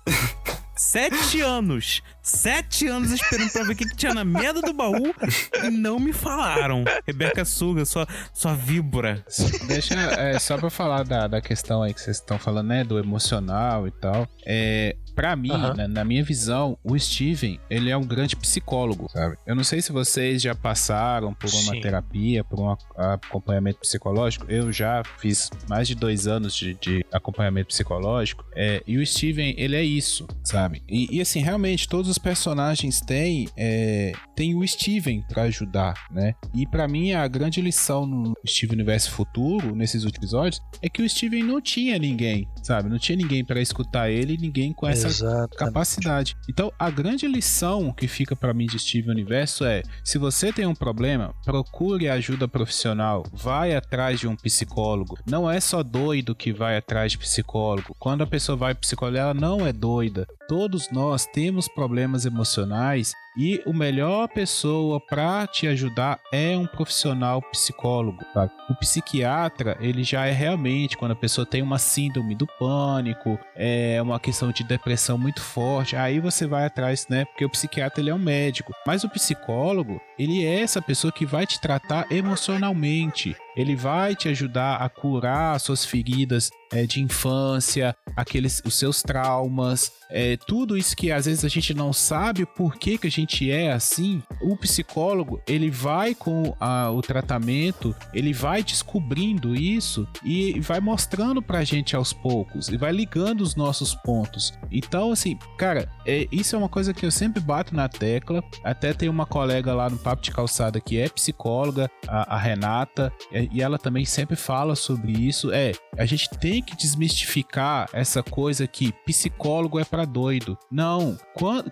[0.76, 2.02] Sete anos.
[2.22, 5.14] Sete anos esperando pra ver o que, que tinha na merda do baú
[5.62, 6.84] e não me falaram.
[7.06, 9.22] Rebeca Suga, sua, sua víbora.
[9.68, 12.98] Deixa, é, só pra falar da, da questão aí que vocês estão falando, né, do
[12.98, 14.26] emocional e tal.
[14.46, 15.74] É, pra mim, Aham.
[15.74, 19.36] na, na minha visão, o Steven, ele é um grande psicólogo, sabe?
[19.46, 21.80] Eu não sei se vocês já passaram por uma Sim.
[21.80, 24.46] terapia, por um acompanhamento psicológico.
[24.48, 28.44] Eu já fiz mais de dois anos de, de acompanhamento psicológico.
[28.54, 30.82] É, e o Steven, ele é isso, sabe?
[30.88, 36.34] E, e, assim, realmente, todos os personagens têm, é, têm o Steven pra ajudar, né?
[36.54, 41.02] E pra mim, a grande lição no Steven Universo Futuro, nesses últimos episódios, é que
[41.02, 42.88] o Steven não tinha ninguém, sabe?
[42.88, 45.56] Não tinha ninguém pra escutar ele, ninguém com essa Exatamente.
[45.56, 46.36] capacidade.
[46.48, 50.66] Então, a grande lição que fica pra mim de Steven Universo é: se você tem
[50.66, 55.18] um problema, procure ajuda profissional, vai atrás de um psicólogo.
[55.26, 57.94] Não é só doido que vai atrás de psicólogo.
[57.98, 60.26] Quando a pessoa vai psicólogo, ela não é doida.
[60.48, 67.40] Todos nós temos problemas emocionais e o melhor pessoa para te ajudar é um profissional
[67.42, 68.18] psicólogo.
[68.34, 68.52] sabe?
[68.68, 74.00] O psiquiatra, ele já é realmente quando a pessoa tem uma síndrome do pânico, é
[74.02, 77.24] uma questão de depressão muito forte, aí você vai atrás, né?
[77.24, 81.26] Porque o psiquiatra ele é um médico, mas o psicólogo, ele é essa pessoa que
[81.26, 83.36] vai te tratar emocionalmente.
[83.56, 89.02] Ele vai te ajudar a curar as suas feridas é, de infância, aqueles os seus
[89.02, 93.10] traumas, é, tudo isso que às vezes a gente não sabe por que, que a
[93.10, 94.22] gente é assim.
[94.42, 101.40] O psicólogo ele vai com a- o tratamento, ele vai descobrindo isso e vai mostrando
[101.42, 104.52] pra gente aos poucos e vai ligando os nossos pontos.
[104.70, 108.42] Então, assim, cara, é, isso é uma coisa que eu sempre bato na tecla.
[108.64, 113.12] Até tem uma colega lá no Papo de Calçada que é psicóloga, a, a Renata,
[113.32, 115.52] é, e ela também sempre fala sobre isso.
[115.52, 120.56] É, a gente tem que desmistificar essa coisa que psicólogo é pra doido.
[120.70, 121.16] Não,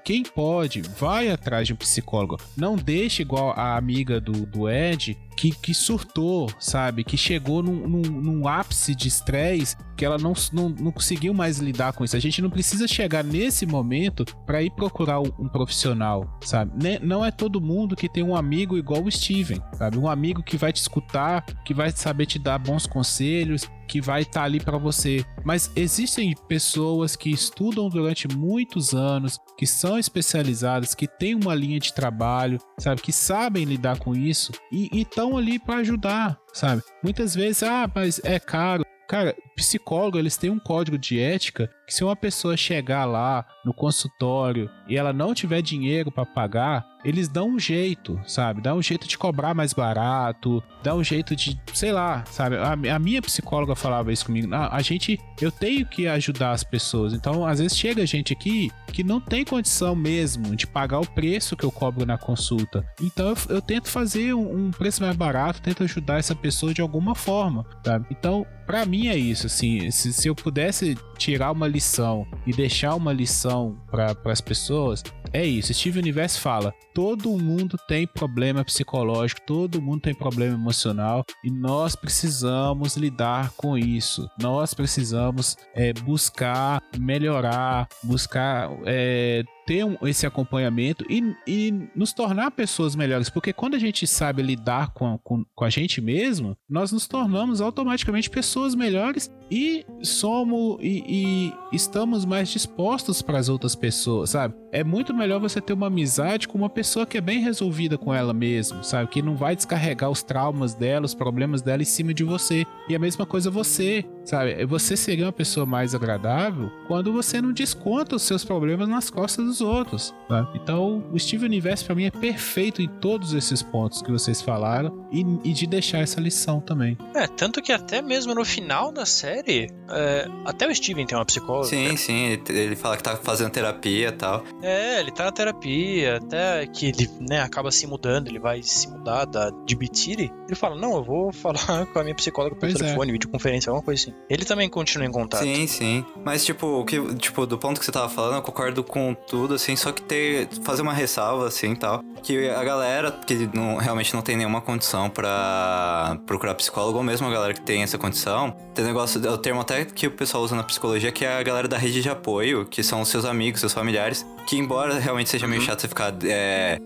[0.04, 2.38] quem pode, vai atrás de um psicólogo.
[2.56, 7.04] Não deixe igual a amiga do, do Ed que, que surtou, sabe?
[7.04, 11.58] Que chegou num, num- num ápice de estresse que ela não, não, não conseguiu mais
[11.58, 12.16] lidar com isso.
[12.16, 16.72] A gente não precisa chegar nesse momento para ir procurar um, profissional, sabe?
[16.82, 19.96] Ne- Não é todo mundo que tem um amigo igual o Steven, sabe?
[19.98, 24.22] Um amigo que vai te escutar, que vai saber te dar bons conselhos, que vai
[24.22, 25.24] estar ali para você.
[25.44, 31.80] Mas existem pessoas que estudam durante muitos anos, que são especializadas, que têm uma linha
[31.80, 36.82] de trabalho, sabe, que sabem lidar com isso e estão ali para ajudar, sabe?
[37.02, 38.84] Muitas vezes, ah, mas é caro.
[39.08, 43.74] Cara, psicólogo, eles têm um código de ética que se uma pessoa chegar lá no
[43.74, 48.60] consultório e ela não tiver dinheiro para pagar, eles dão um jeito, sabe?
[48.60, 52.56] Dá um jeito de cobrar mais barato, dá um jeito de, sei lá, sabe?
[52.56, 54.54] A, a minha psicóloga falava isso comigo.
[54.54, 57.12] "Ah, a gente, eu tenho que ajudar as pessoas.
[57.12, 61.56] Então, às vezes chega gente aqui que não tem condição mesmo de pagar o preço
[61.56, 62.86] que eu cobro na consulta.
[63.00, 66.80] Então, eu, eu tento fazer um, um preço mais barato, tento ajudar essa pessoa de
[66.80, 68.06] alguma forma, sabe?
[68.10, 72.94] Então, Pra mim é isso, assim, se, se eu pudesse tirar uma lição e deixar
[72.94, 75.02] uma lição para as pessoas,
[75.32, 75.74] é isso.
[75.74, 81.94] Steve Universe fala: todo mundo tem problema psicológico, todo mundo tem problema emocional e nós
[81.94, 84.28] precisamos lidar com isso.
[84.40, 92.96] Nós precisamos é, buscar melhorar, buscar é, ter esse acompanhamento e, e nos tornar pessoas
[92.96, 96.90] melhores, porque quando a gente sabe lidar com, a- com, com a gente mesmo, nós
[96.90, 103.74] nos tornamos automaticamente pessoas melhores e somos e, e estamos mais dispostos para as outras
[103.74, 104.54] pessoas, sabe?
[104.70, 108.12] É muito melhor você ter uma amizade com uma pessoa que é bem resolvida com
[108.12, 109.08] ela mesmo, sabe?
[109.08, 112.66] Que não vai descarregar os traumas dela, os problemas dela em cima de você.
[112.88, 114.66] E a mesma coisa você, sabe?
[114.66, 119.46] Você seria uma pessoa mais agradável quando você não desconta os seus problemas nas costas
[119.46, 120.50] dos outros, sabe?
[120.54, 125.08] Então, o Steve Universe pra mim é perfeito em todos esses pontos que vocês falaram
[125.10, 126.98] e, e de deixar essa lição também.
[127.14, 131.24] É, tanto que até mesmo no final da série, é, até o Steven tem uma
[131.24, 131.68] psicóloga.
[131.68, 134.42] Sim, sim, ele, fala que tá fazendo terapia e tal.
[134.62, 138.88] É, ele tá na terapia, até que ele, né, acaba se mudando, ele vai se
[138.90, 140.32] mudar da, de Bitiri.
[140.46, 142.78] Ele fala, não, eu vou falar com a minha psicóloga por Pois é.
[142.78, 144.14] telefone, videoconferência, alguma coisa assim.
[144.28, 145.42] Ele também continua em contato.
[145.42, 146.04] Sim, sim.
[146.24, 149.54] Mas, tipo, o que, tipo, do ponto que você tava falando, eu concordo com tudo,
[149.54, 154.12] assim, só que ter, fazer uma ressalva, assim, tal, que a galera que não, realmente
[154.14, 158.54] não tem nenhuma condição pra procurar psicólogo, ou mesmo a galera que tem essa condição,
[158.74, 161.42] tem negócio, é o termo até que o pessoal usa na psicologia, que é a
[161.42, 165.28] galera da rede de apoio, que são os seus amigos, seus familiares, que embora realmente
[165.28, 166.78] seja meio chato você ficar é,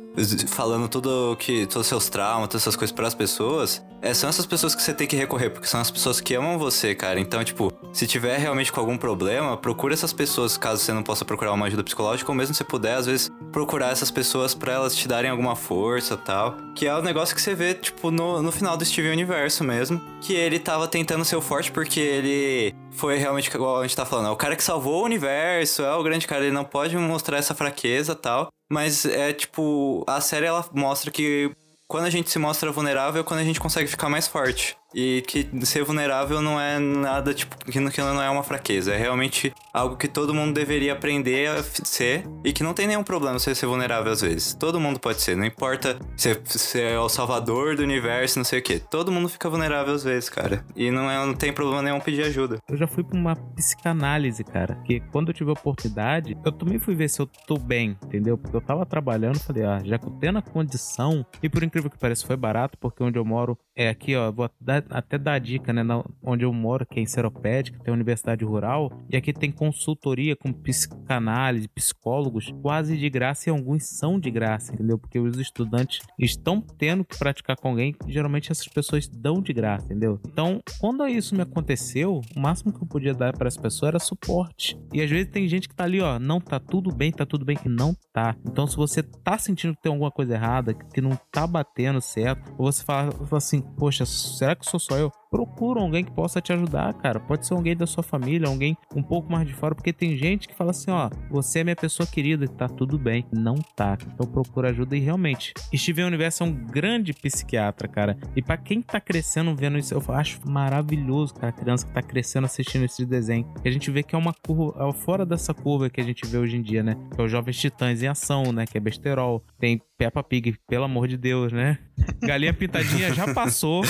[0.49, 4.45] falando tudo que todos os seus traumas, todas essas coisas pras pessoas, é, são essas
[4.45, 7.21] pessoas que você tem que recorrer, porque são as pessoas que amam você, cara.
[7.21, 11.25] Então, tipo, se tiver realmente com algum problema, procura essas pessoas, caso você não possa
[11.25, 14.97] procurar uma ajuda psicológica, ou mesmo se puder, às vezes, procurar essas pessoas pra elas
[14.97, 16.57] te darem alguma força tal.
[16.75, 20.01] Que é o negócio que você vê, tipo, no, no final do Steven Universo mesmo.
[20.21, 24.05] Que ele tava tentando ser o forte porque ele foi realmente igual a gente tá
[24.05, 24.29] falando.
[24.29, 27.39] É o cara que salvou o universo, é o grande cara, ele não pode mostrar
[27.39, 28.49] essa fraqueza tal.
[28.71, 31.55] Mas é tipo, a série ela mostra que
[31.87, 34.77] quando a gente se mostra vulnerável é quando a gente consegue ficar mais forte.
[34.95, 38.93] E que ser vulnerável não é nada, tipo, que não que é uma fraqueza.
[38.93, 42.25] É realmente algo que todo mundo deveria aprender a ser.
[42.45, 44.55] E que não tem nenhum problema você ser vulnerável às vezes.
[44.55, 45.37] Todo mundo pode ser.
[45.37, 48.81] Não importa se se é o salvador do universo, não sei o quê.
[48.91, 50.65] Todo mundo fica vulnerável às vezes, cara.
[50.77, 52.59] E não, é, não tem problema nenhum pedir ajuda.
[52.69, 54.75] Eu já fui pra uma psicanálise, cara.
[54.85, 58.37] Que quando eu tive a oportunidade, eu também fui ver se eu tô bem, entendeu?
[58.37, 61.91] Porque eu tava trabalhando, falei, ah, já que eu tenho a condição, e por incrível
[61.91, 65.35] que pareça, foi barato, porque onde eu moro é aqui, ó, vou dar- até dar
[65.35, 65.83] a dica, né?
[65.83, 70.37] na- onde eu moro, que é em Seropédica, tem universidade rural, e aqui tem consultoria
[70.37, 74.99] com psicanálise, psicólogos, quase de graça, e alguns são de graça, entendeu?
[74.99, 79.87] Porque os estudantes estão tendo que praticar com alguém, geralmente essas pessoas dão de graça,
[79.87, 80.21] entendeu?
[80.27, 83.99] Então, quando isso me aconteceu, o máximo que eu podia dar para as pessoas era
[83.99, 84.79] suporte.
[84.93, 87.45] E às vezes tem gente que tá ali, ó, não tá tudo bem, tá tudo
[87.45, 88.37] bem, e não tá.
[88.47, 92.53] Então, se você tá sentindo que tem alguma coisa errada, que não tá batendo certo,
[92.59, 95.13] ou você fala, fala assim, poxa, será que sou só eu?
[95.33, 97.19] Procura alguém que possa te ajudar, cara.
[97.19, 100.47] Pode ser alguém da sua família, alguém um pouco mais de fora, porque tem gente
[100.47, 103.25] que fala assim, ó, você é minha pessoa querida e tá tudo bem.
[103.33, 103.97] Não tá.
[104.13, 105.55] Então procura ajuda e realmente.
[105.75, 108.19] Steven Universo é um grande psiquiatra, cara.
[108.37, 112.03] E pra quem tá crescendo vendo isso, eu acho maravilhoso, cara, a criança que tá
[112.03, 113.51] crescendo assistindo esse desenho.
[113.65, 116.37] A gente vê que é uma curva, é fora dessa curva que a gente vê
[116.37, 116.95] hoje em dia, né?
[117.15, 118.67] Que é os Jovens Titãs em ação, né?
[118.67, 119.43] Que é besterol.
[119.59, 121.79] Tem Peppa Pig, pelo amor de Deus, né?
[122.23, 123.83] Galinha Pintadinha já passou,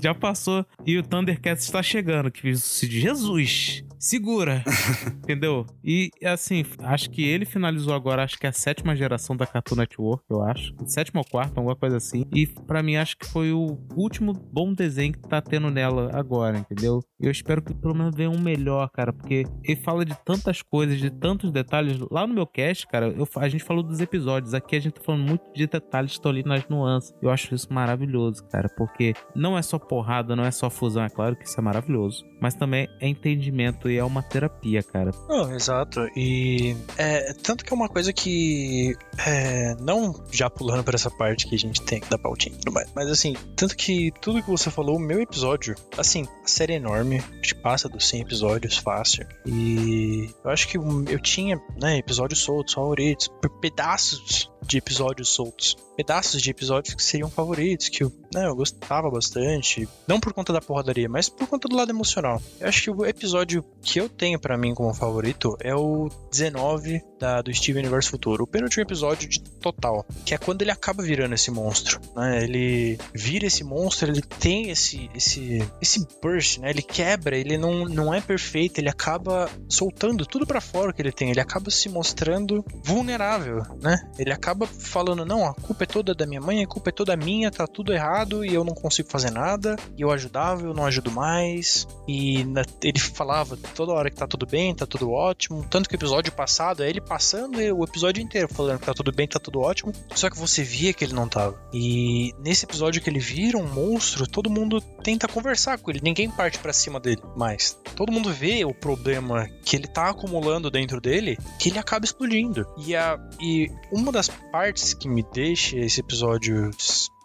[0.00, 0.64] já passou.
[0.88, 4.62] E o Thundercats está chegando, que isso de Jesus, segura,
[5.18, 5.66] entendeu?
[5.82, 9.76] E assim, acho que ele finalizou agora, acho que é a sétima geração da Cartoon
[9.76, 10.74] Network, eu acho.
[10.86, 12.24] Sétima ou quarta, alguma coisa assim.
[12.32, 16.58] E pra mim acho que foi o último bom desenho que tá tendo nela agora,
[16.58, 17.00] entendeu?
[17.20, 20.62] E eu espero que pelo menos venha um melhor, cara, porque ele fala de tantas
[20.62, 21.98] coisas, de tantos detalhes.
[22.10, 24.54] Lá no meu cast, cara, eu, a gente falou dos episódios.
[24.54, 27.12] Aqui a gente tá falando muito de detalhes, estão ali nas nuances.
[27.20, 31.08] Eu acho isso maravilhoso, cara, porque não é só porrada, não é só fusão, é
[31.08, 35.10] claro que isso é maravilhoso, mas também é entendimento e é uma terapia, cara.
[35.28, 36.00] Não, exato.
[36.16, 38.96] E é, tanto que é uma coisa que.
[39.26, 42.72] é, não já pulando para essa parte que a gente tem dar pautinha e tudo
[42.72, 42.88] mais.
[42.94, 46.76] Mas assim, tanto que tudo que você falou, o meu episódio, assim, a série é
[46.76, 49.26] enorme, a gente passa dos 100 episódios fácil.
[49.46, 55.76] E eu acho que eu tinha, né, episódios soltos, favoritos, pe- pedaços de episódios soltos.
[55.96, 59.88] Pedaços de episódios que seriam favoritos, que eu, né, eu gostava bastante.
[60.06, 62.40] Não por conta da porradaria, mas por conta do lado emocional.
[62.60, 67.02] Eu acho que o episódio que eu tenho pra mim como favorito é o 19
[67.18, 68.44] da, do Steven Universe Futuro.
[68.44, 70.06] O penúltimo episódio de total.
[70.24, 72.00] Que é quando ele acaba virando esse monstro.
[72.14, 72.44] Né?
[72.44, 76.70] Ele vira esse monstro, ele tem esse, esse, esse burst, né?
[76.70, 81.12] Ele quebra, ele não, não é perfeito, ele acaba soltando tudo pra fora que ele
[81.12, 81.30] tem.
[81.30, 84.08] Ele acaba se mostrando vulnerável, né?
[84.18, 87.16] Ele acaba falando, não, a culpa é toda da minha mãe, a culpa é toda
[87.16, 89.76] minha, tá tudo errado e eu não consigo fazer nada.
[89.96, 91.86] E eu ajudava, eu não ajudo mais.
[92.06, 95.64] E na- ele falava toda hora que tá tudo bem, tá tudo ótimo.
[95.68, 99.12] Tanto que o episódio passado é ele passando o episódio inteiro falando que tá tudo
[99.12, 99.92] bem, tá tudo ótimo.
[100.14, 101.58] Só que você via que ele não tava.
[101.72, 106.00] E nesse episódio que ele vira um monstro, todo mundo tenta conversar com ele.
[106.02, 107.76] Ninguém parte pra cima dele mais.
[107.96, 112.66] Todo mundo vê o problema que ele tá acumulando dentro dele, que ele acaba explodindo.
[112.78, 116.70] E, a, e uma das partes que me deixa esse episódio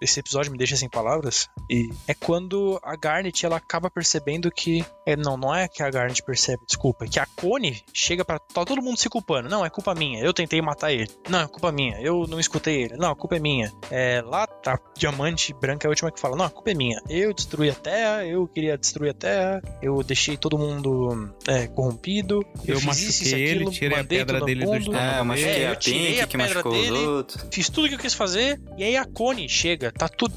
[0.03, 4.85] esse episódio me deixa sem palavras, e é quando a Garnet ela acaba percebendo que
[5.05, 8.39] é, não, não é que a Garnet percebe, desculpa, é que a Connie chega para
[8.39, 9.49] tá todo mundo se culpando.
[9.49, 10.23] Não, é culpa minha.
[10.23, 11.09] Eu tentei matar ele.
[11.29, 11.99] Não, é culpa minha.
[11.99, 12.97] Eu não escutei ele.
[12.97, 13.71] Não, a culpa é minha.
[13.91, 16.35] É, lá tá diamante branca é a última que fala.
[16.35, 16.99] Não, a culpa é minha.
[17.09, 22.45] Eu destruí a Terra, eu queria destruir a Terra, eu deixei todo mundo é, corrompido.
[22.65, 24.79] Eu, Eu fiz isso, ele, aquilo, tirei a pedra todo dele do mundo.
[24.79, 26.97] estômago É, eu machuquei É, eu tirei a que pedra machucou os dele.
[26.97, 27.45] outros.
[27.51, 30.33] Fiz tudo que eu quis fazer, e aí a Connie chega, tá tudo.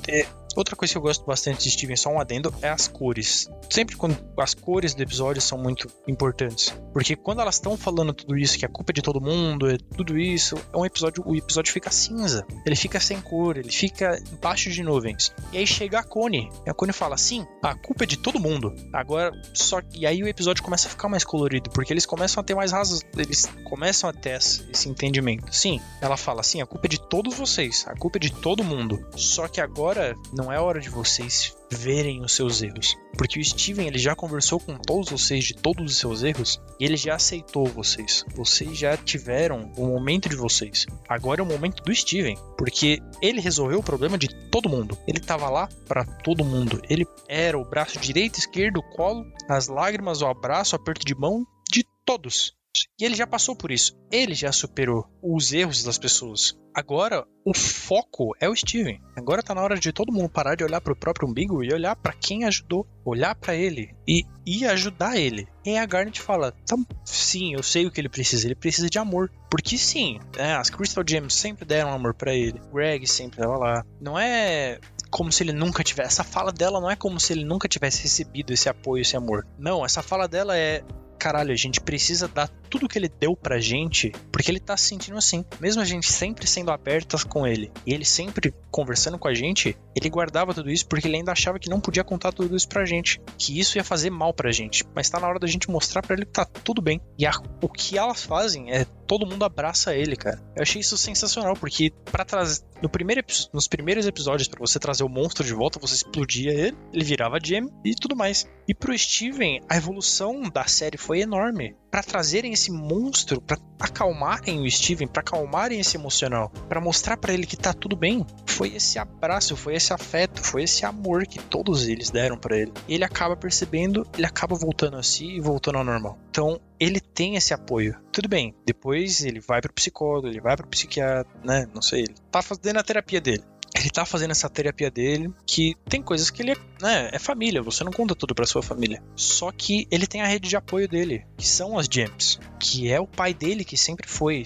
[0.57, 3.49] Outra coisa que eu gosto bastante de Steven, só um adendo, é as cores.
[3.71, 6.75] Sempre quando as cores do episódio são muito importantes.
[6.93, 9.77] Porque quando elas estão falando tudo isso, que a culpa é de todo mundo, é
[9.97, 12.47] tudo isso, é um episódio, o episódio fica cinza.
[12.65, 15.33] Ele fica sem cor, ele fica embaixo de nuvens.
[15.53, 16.49] E aí chega a Connie.
[16.67, 18.75] E a Connie fala assim: a culpa é de todo mundo.
[18.93, 22.45] Agora, só E aí o episódio começa a ficar mais colorido, porque eles começam a
[22.45, 23.03] ter mais razões.
[23.17, 25.55] Eles começam a ter esse entendimento.
[25.55, 28.65] Sim, ela fala assim: a culpa é de todos vocês, a culpa é de todo
[28.65, 29.07] mundo.
[29.17, 32.97] Só que agora não é hora de vocês verem os seus erros.
[33.17, 36.85] Porque o Steven ele já conversou com todos vocês de todos os seus erros e
[36.85, 38.25] ele já aceitou vocês.
[38.35, 40.87] Vocês já tiveram o momento de vocês.
[41.09, 44.97] Agora é o momento do Steven, porque ele resolveu o problema de todo mundo.
[45.07, 46.81] Ele tava lá para todo mundo.
[46.89, 51.47] Ele era o braço direito, esquerdo, colo, as lágrimas, o abraço, o aperto de mão
[51.71, 52.55] de todos.
[52.99, 53.97] E ele já passou por isso.
[54.11, 56.57] Ele já superou os erros das pessoas.
[56.75, 59.01] Agora, o foco é o Steven.
[59.17, 61.97] Agora tá na hora de todo mundo parar de olhar pro próprio umbigo e olhar
[61.97, 65.49] pra quem ajudou, olhar pra ele e, e ajudar ele.
[65.65, 68.47] E a Garnet fala: tá, sim, eu sei o que ele precisa.
[68.47, 69.31] Ele precisa de amor.
[69.51, 72.61] Porque sim, é, as Crystal Gems sempre deram amor pra ele.
[72.73, 73.85] Greg sempre tava lá.
[74.01, 74.79] Não é
[75.11, 76.09] como se ele nunca tivesse.
[76.09, 79.47] Essa fala dela não é como se ele nunca tivesse recebido esse apoio, esse amor.
[79.59, 80.85] Não, essa fala dela é
[81.17, 84.87] caralho, a gente precisa dar tudo que ele deu pra gente, porque ele tá se
[84.87, 85.45] sentindo assim.
[85.61, 89.77] Mesmo a gente sempre sendo abertas com ele, e ele sempre conversando com a gente,
[89.95, 92.85] ele guardava tudo isso porque ele ainda achava que não podia contar tudo isso pra
[92.85, 94.85] gente, que isso ia fazer mal pra gente.
[94.95, 97.01] Mas tá na hora da gente mostrar pra ele que tá tudo bem.
[97.19, 97.33] E a-
[97.63, 100.43] o que elas fazem é todo mundo abraça ele, cara.
[100.55, 103.23] Eu achei isso sensacional, porque para trazer no primeiro
[103.53, 107.39] nos primeiros episódios pra você trazer o monstro de volta, você explodia ele, ele virava
[107.43, 108.47] gem e tudo mais.
[108.69, 111.77] E pro Steven, a evolução da série foi enorme.
[111.91, 117.33] Pra trazerem esse monstro, pra acalmarem o Steven, pra acalmarem esse emocional, pra mostrar pra
[117.33, 118.27] ele que tá tudo bem,
[118.57, 122.73] foi esse abraço, foi esse afeto, foi esse amor que todos eles deram pra ele.
[122.89, 126.19] E ele acaba percebendo, ele acaba voltando a si e voltando ao normal.
[126.31, 127.99] Então, ele tem esse apoio.
[128.11, 131.69] Tudo bem, depois ele vai pro psicólogo, ele vai pro psiquiatra, né?
[131.75, 133.45] Não sei, ele tá fazendo a terapia dele.
[133.79, 137.63] Ele tá fazendo essa terapia dele, que tem coisas que ele é, né, é família,
[137.63, 139.03] você não conta tudo pra sua família.
[139.15, 142.99] Só que ele tem a rede de apoio dele, que são as Gems, que é
[143.01, 144.37] o pai dele que sempre foi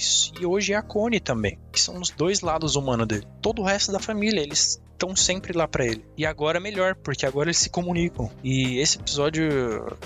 [0.41, 3.27] e hoje é a Connie também, que são os dois lados humanos dele.
[3.41, 6.05] Todo o resto da família, eles estão sempre lá pra ele.
[6.17, 8.31] E agora é melhor, porque agora eles se comunicam.
[8.45, 9.49] E esse episódio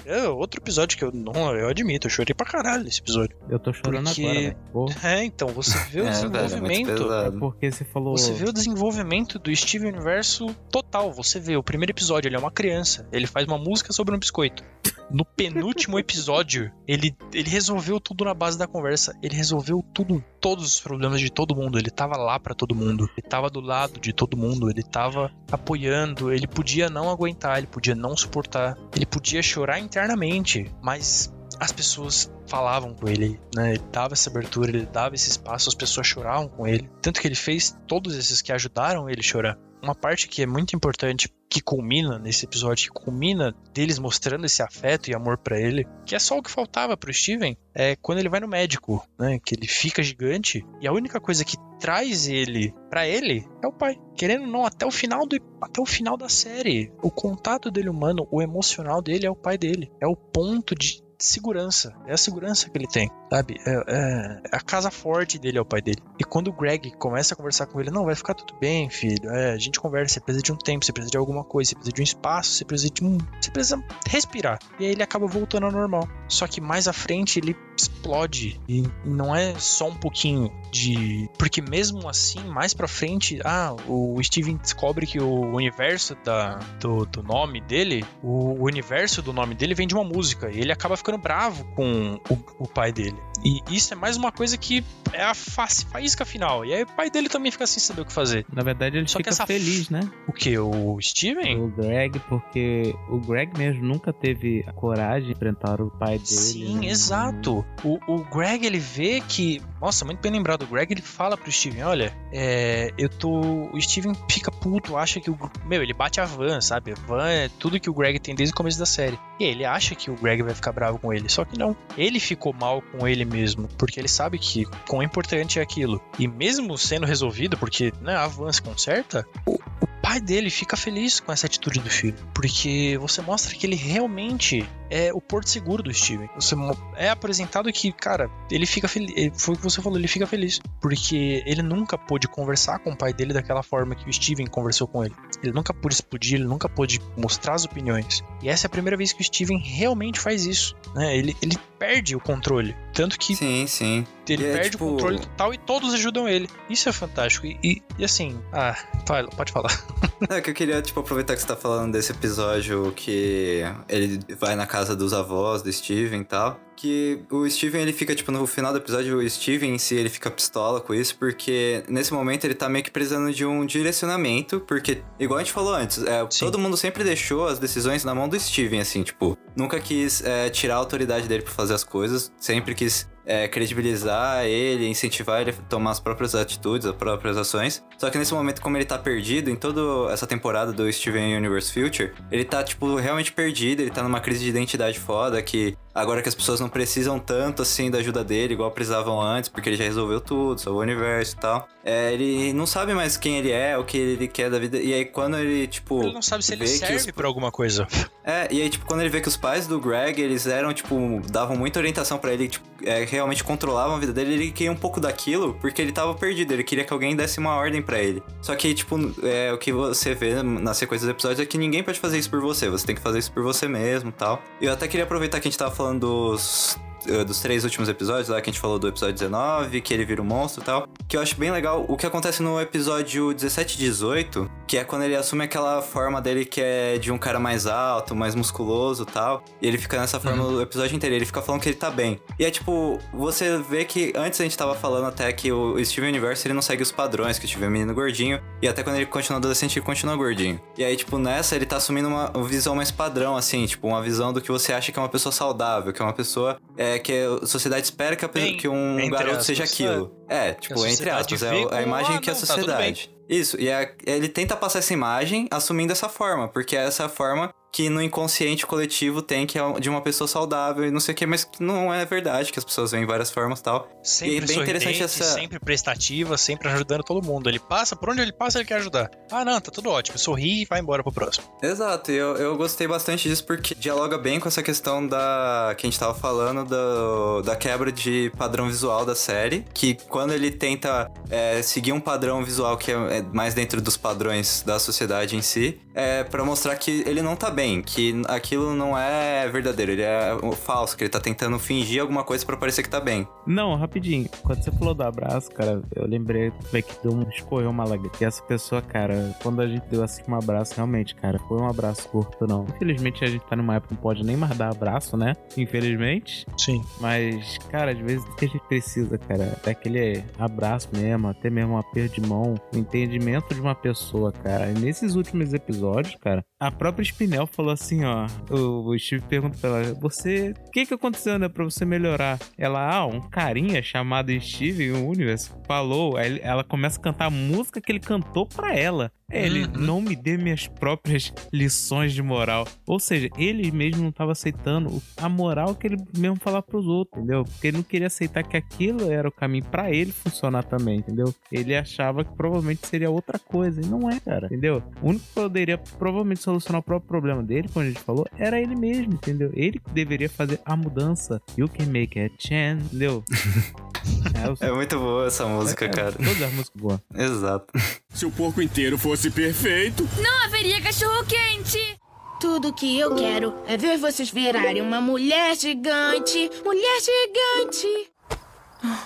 [0.06, 3.36] é outro episódio que eu não, eu admito, eu chorei pra caralho nesse episódio.
[3.48, 4.56] Eu tô chorando Porque- agora.
[4.72, 8.16] Pô, É, então, você vê o É, é desenvolvimento É porque você falou.
[8.16, 11.12] você vê o desenvolvimento do Steven Universo total.
[11.12, 13.08] Você vê o primeiro episódio, ele é uma criança.
[13.12, 14.62] Ele faz uma música sobre um biscoito.
[15.10, 19.16] No penúltimo episódio, ele, ele resolveu tudo na base da conversa.
[19.22, 21.78] Ele resolveu tudo, todos os problemas de todo mundo.
[21.78, 23.08] Ele tava lá pra todo mundo.
[23.16, 24.70] Ele tava do lado de todo mundo.
[24.70, 26.32] Ele tava apoiando.
[26.32, 28.76] Ele podia não aguentar, ele podia não suportar.
[28.94, 33.74] Ele podia chorar internamente, mas as pessoas falavam com ele, né?
[33.74, 36.90] Ele dava essa abertura, ele dava esse espaço, as pessoas choravam com ele.
[37.00, 39.58] Tanto que ele fez todos esses que ajudaram ele chorar.
[39.82, 44.62] Uma parte que é muito importante, que culmina nesse episódio, que culmina deles mostrando esse
[44.62, 48.18] afeto e amor pra ele, que é só o que faltava pro Steven, é quando
[48.18, 49.38] ele vai no médico, né?
[49.44, 53.72] Que ele fica gigante e a única coisa que traz ele pra ele é o
[53.72, 54.00] pai.
[54.16, 57.90] Querendo ou não, até o final do até o final da série, o contato dele
[57.90, 59.92] humano, o emocional dele é o pai dele.
[60.00, 61.94] É o ponto de segurança.
[62.06, 63.56] É a segurança que ele tem, sabe?
[63.66, 66.02] É, é- é a casa forte dele é o pai dele.
[66.18, 69.30] E quando o Greg começa a conversar com ele, não, vai ficar tudo bem, filho.
[69.30, 71.74] É, a gente conversa, você precisa de um tempo, você precisa de alguma coisa, você
[71.74, 73.18] precisa de um espaço, você precisa de um.
[73.40, 74.58] Você precisa respirar.
[74.78, 76.08] E aí ele acaba voltando ao normal.
[76.28, 78.60] Só que mais à frente ele explode.
[78.68, 81.28] E não é só um pouquinho de.
[81.38, 87.04] Porque mesmo assim, mais pra frente, ah, o Steven descobre que o universo da, do,
[87.06, 90.50] do nome dele, o, universo do nome dele vem de uma música.
[90.50, 93.20] E ele acaba ficando bravo com o, o pai dele.
[93.44, 96.64] E isso é mais uma coisa que é a face, faísca final.
[96.64, 98.46] E aí o pai dele também fica sem saber o que fazer.
[98.52, 100.00] Na verdade, ele Só que fica essa feliz, né?
[100.26, 100.58] O que?
[100.58, 101.60] O Steven?
[101.60, 106.26] O Greg, porque o Greg mesmo nunca teve a coragem de enfrentar o pai dele.
[106.26, 106.86] Sim, né?
[106.86, 107.64] exato.
[107.84, 109.60] O, o Greg, ele vê que.
[109.80, 110.62] Nossa, muito bem lembrado.
[110.62, 113.68] O Greg, ele fala pro Steven: Olha, é, eu tô.
[113.72, 115.38] O Steven fica puto, acha que o.
[115.66, 116.92] Meu, ele bate a Van, sabe?
[116.92, 119.18] A Van é tudo que o Greg tem desde o começo da série.
[119.38, 121.28] E ele acha que o Greg vai ficar bravo com ele.
[121.28, 121.76] Só que não.
[121.96, 123.68] Ele ficou mal com ele mesmo.
[123.76, 126.00] Porque ele sabe que quão importante é aquilo.
[126.18, 130.76] E mesmo sendo resolvido, porque né, a Van se conserta, o, o pai dele fica
[130.76, 132.14] feliz com essa atitude do filho.
[132.34, 136.28] Porque você mostra que ele realmente é o porto seguro do Steven.
[136.34, 136.54] Você
[136.96, 139.42] é apresentado que, cara, ele fica feliz.
[139.42, 140.60] Foi o que você falou, ele fica feliz.
[140.78, 144.86] Porque ele nunca pôde conversar com o pai dele daquela forma que o Steven conversou
[144.86, 145.14] com ele.
[145.42, 148.22] Ele nunca pôde explodir, ele nunca pôde mostrar as opiniões.
[148.42, 150.76] E essa é a primeira vez que o Steven realmente faz isso.
[150.94, 151.16] Né?
[151.16, 152.76] Ele, ele perde o controle.
[152.92, 154.06] Tanto que Sim, sim.
[154.32, 156.48] Ele é, perde tipo- o controle total e todos ajudam ele.
[156.70, 157.46] Isso é fantástico.
[157.46, 158.74] E, e- e assim, ah,
[159.06, 159.70] fala- pode falar.
[160.30, 164.54] É que eu queria, tipo, aproveitar que você tá falando desse episódio que ele vai
[164.56, 166.58] na casa dos avós do Steven e tal.
[166.76, 170.08] Que o Steven, ele fica, tipo, no final do episódio, o Steven em si, ele
[170.08, 174.60] fica pistola com isso, porque nesse momento ele tá meio que precisando de um direcionamento,
[174.60, 178.28] porque, igual a gente falou antes, é, todo mundo sempre deixou as decisões na mão
[178.28, 182.32] do Steven, assim, tipo, nunca quis é, tirar a autoridade dele pra fazer as coisas,
[182.38, 187.84] sempre quis é, credibilizar ele, incentivar ele a tomar as próprias atitudes, as próprias ações.
[187.98, 191.72] Só que nesse momento, como ele tá perdido, em toda essa temporada do Steven Universe
[191.72, 196.22] Future, ele tá, tipo, realmente perdido, ele tá numa crise de identidade foda, que agora
[196.22, 199.76] que as pessoas não precisam tanto, assim, da ajuda dele, igual precisavam antes, porque ele
[199.76, 201.68] já resolveu tudo, salvou o universo e tal.
[201.84, 204.78] É, ele não sabe mais quem ele é, o que ele quer da vida.
[204.78, 206.02] E aí, quando ele, tipo.
[206.02, 207.86] Ele não sabe se ele serve os- pra alguma coisa.
[208.24, 211.20] é, e aí, tipo, quando ele vê que os pais do Greg, eles eram, tipo,
[211.30, 214.76] davam muita orientação pra ele, tipo, é, realmente controlavam a vida dele, ele queria um
[214.76, 218.22] pouco daquilo, porque ele tava perdido, ele queria que alguém desse uma ordem pra ele.
[218.40, 221.82] Só que, tipo, é, o que você vê na sequência dos episódios é que ninguém
[221.82, 224.42] pode fazer isso por você, você tem que fazer isso por você mesmo e tal.
[224.60, 226.78] E eu até queria aproveitar que a gente tava falando dos
[227.26, 230.20] dos três últimos episódios, lá que a gente falou do episódio 19, que ele vira
[230.22, 233.74] um monstro e tal, que eu acho bem legal o que acontece no episódio 17
[233.74, 237.38] e 18, que é quando ele assume aquela forma dele que é de um cara
[237.38, 241.26] mais alto, mais musculoso e tal, e ele fica nessa forma o episódio inteiro, ele
[241.26, 242.20] fica falando que ele tá bem.
[242.38, 246.10] E é tipo, você vê que antes a gente tava falando até que o Steven
[246.10, 248.82] Universe ele não segue os padrões, que o Steven é um menino gordinho, e até
[248.82, 250.60] quando ele continua adolescente ele continua gordinho.
[250.76, 254.32] E aí, tipo, nessa ele tá assumindo uma visão mais padrão, assim, tipo, uma visão
[254.32, 257.12] do que você acha que é uma pessoa saudável, que é uma pessoa é, que
[257.42, 260.14] a sociedade espera que, a que um garoto aspas, seja aquilo.
[260.28, 263.13] É, tipo, entre aspas, vê é a como, imagem que a tá sociedade.
[263.28, 267.52] Isso, e é- ele tenta passar essa imagem assumindo essa forma, porque é essa forma
[267.72, 271.16] que no inconsciente coletivo tem que é de uma pessoa saudável e não sei o
[271.16, 273.88] que, mas que não é verdade, que as pessoas veem várias formas e tal.
[274.00, 277.48] Sempre E é bem interessante essa- sempre prestativa, sempre ajudando todo mundo.
[277.48, 279.10] Ele passa, por onde ele passa, ele quer ajudar.
[279.28, 280.16] Ah, não, tá tudo ótimo.
[280.16, 281.46] Sorri e vai embora pro próximo.
[281.60, 285.74] Exato, e eu, eu gostei bastante disso porque dialoga bem com essa questão da.
[285.76, 289.64] que a gente tava falando do, da quebra de padrão visual da série.
[289.74, 294.62] Que quando ele tenta é, seguir um padrão visual que é mais dentro dos padrões
[294.66, 298.96] da sociedade em si, é para mostrar que ele não tá bem, que aquilo não
[298.98, 302.90] é verdadeiro, ele é falso, que ele tá tentando fingir alguma coisa pra parecer que
[302.90, 303.26] tá bem.
[303.46, 304.28] Não, rapidinho.
[304.42, 308.12] Quando você falou do abraço, cara, eu lembrei foi que deu um, escorreu uma lágrima.
[308.20, 311.68] E essa pessoa, cara, quando a gente deu assim um abraço, realmente, cara, foi um
[311.68, 312.66] abraço curto, não.
[312.76, 315.34] Infelizmente a gente tá numa época que não pode nem mais dar abraço, né?
[315.56, 316.46] Infelizmente.
[316.56, 316.82] Sim.
[317.00, 321.50] Mas, cara, às vezes o que a gente precisa, cara, é aquele abraço mesmo, até
[321.50, 324.70] mesmo um aperto de mão, o entendimento de uma pessoa, cara.
[324.70, 328.26] E nesses últimos episódios, cara, a própria Spinel falou assim, ó.
[328.50, 330.54] O, Steve pergunta pra ela: Você.
[330.66, 332.38] O que que aconteceu, né, pra você melhorar?
[332.58, 336.16] Ela, ah, um carinha chamado Steve Universe falou.
[336.16, 339.12] Aí ela começa a cantar a música que ele cantou pra ela.
[339.30, 339.72] É, Ele Uhum.
[339.76, 342.66] não me dê minhas próprias lições de moral.
[342.86, 347.18] Ou seja, ele mesmo não estava aceitando a moral que ele mesmo falava pros outros,
[347.22, 347.44] entendeu?
[347.44, 351.34] Porque ele não queria aceitar que aquilo era o caminho pra ele funcionar também, entendeu?
[351.50, 353.80] Ele achava que provavelmente seria outra coisa.
[353.80, 354.82] E não é, cara, entendeu?
[355.02, 358.60] O único que poderia provavelmente solucionar o próprio problema dele, como a gente falou, era
[358.60, 359.50] ele mesmo, entendeu?
[359.54, 361.40] Ele que deveria fazer a mudança.
[361.56, 363.24] You can make a chance, entendeu?
[364.60, 366.12] é, É muito boa essa música, é, cara.
[366.12, 367.00] Todas as músicas boas.
[367.14, 367.66] Exato.
[368.12, 371.98] Se o porco inteiro fosse perfeito, Não haveria cachorro quente.
[372.40, 376.50] Tudo que eu quero é ver vocês virarem uma mulher gigante.
[376.64, 378.10] Mulher gigante.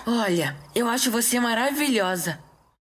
[0.05, 2.39] Olha, eu acho você maravilhosa.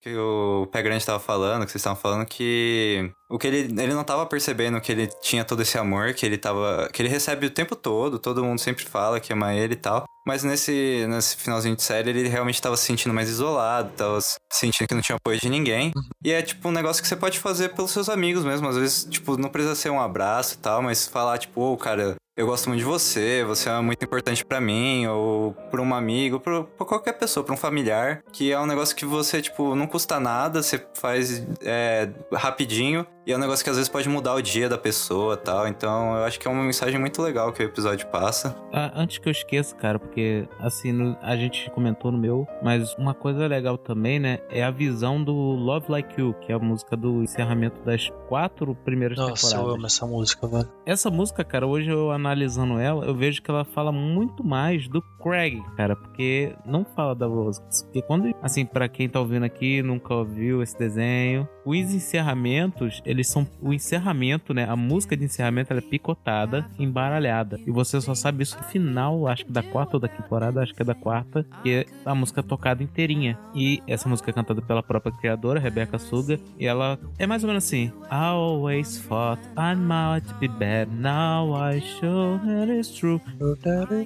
[0.07, 3.93] Que o Pé Grande tava falando, que vocês estavam falando, que o que ele, ele
[3.93, 6.89] não tava percebendo que ele tinha todo esse amor, que ele tava.
[6.93, 10.05] que ele recebe o tempo todo, todo mundo sempre fala que ama ele e tal.
[10.25, 14.21] mas nesse, nesse finalzinho de série ele realmente tava se sentindo mais isolado, tava
[14.53, 15.91] sentindo que não tinha apoio de ninguém.
[16.23, 18.69] E é tipo um negócio que você pode fazer pelos seus amigos mesmo.
[18.69, 22.15] Às vezes, tipo, não precisa ser um abraço e tal, mas falar, tipo, ô, cara,
[22.37, 26.39] eu gosto muito de você, você é muito importante pra mim, ou pra um amigo,
[26.39, 30.21] pra qualquer pessoa, pra um familiar, que é um negócio que você, tipo, não custa
[30.21, 34.41] nada, você faz é, rapidinho, e é um negócio que às vezes pode mudar o
[34.43, 35.67] dia da pessoa e tal.
[35.69, 38.57] Então eu acho que é uma mensagem muito legal que o episódio passa.
[38.73, 42.95] Ah, antes que eu esqueça, cara, porque assim, no- a gente comentou no meu, mas
[42.97, 46.59] uma coisa legal também, né, é a visão do Love Like You, que é a
[46.59, 49.75] música do encerramento das quatro primeiras Nossa, eu temporadas.
[49.77, 50.69] amo essa música, velho.
[50.85, 55.03] Essa música, cara, hoje eu analisando ela, eu vejo que ela fala muito mais do
[55.27, 57.61] Craig, cara, porque não fala da Rose.
[57.83, 63.29] Porque quando, assim, pra quem tá ouvindo aqui, nunca ouviu esse desenho, os encerramentos, eles
[63.29, 64.69] são o encerramento, né?
[64.69, 67.59] A música de encerramento ela é picotada, embaralhada.
[67.67, 70.73] E você só sabe isso no final, acho que da quarta ou da temporada, acho
[70.73, 73.37] que é da quarta, que é a música tocada inteirinha.
[73.53, 77.49] E essa música é cantada pela própria criadora, Rebecca Suga, e ela é mais ou
[77.49, 83.21] menos assim: I always thought I might be bad, now I show that it's true.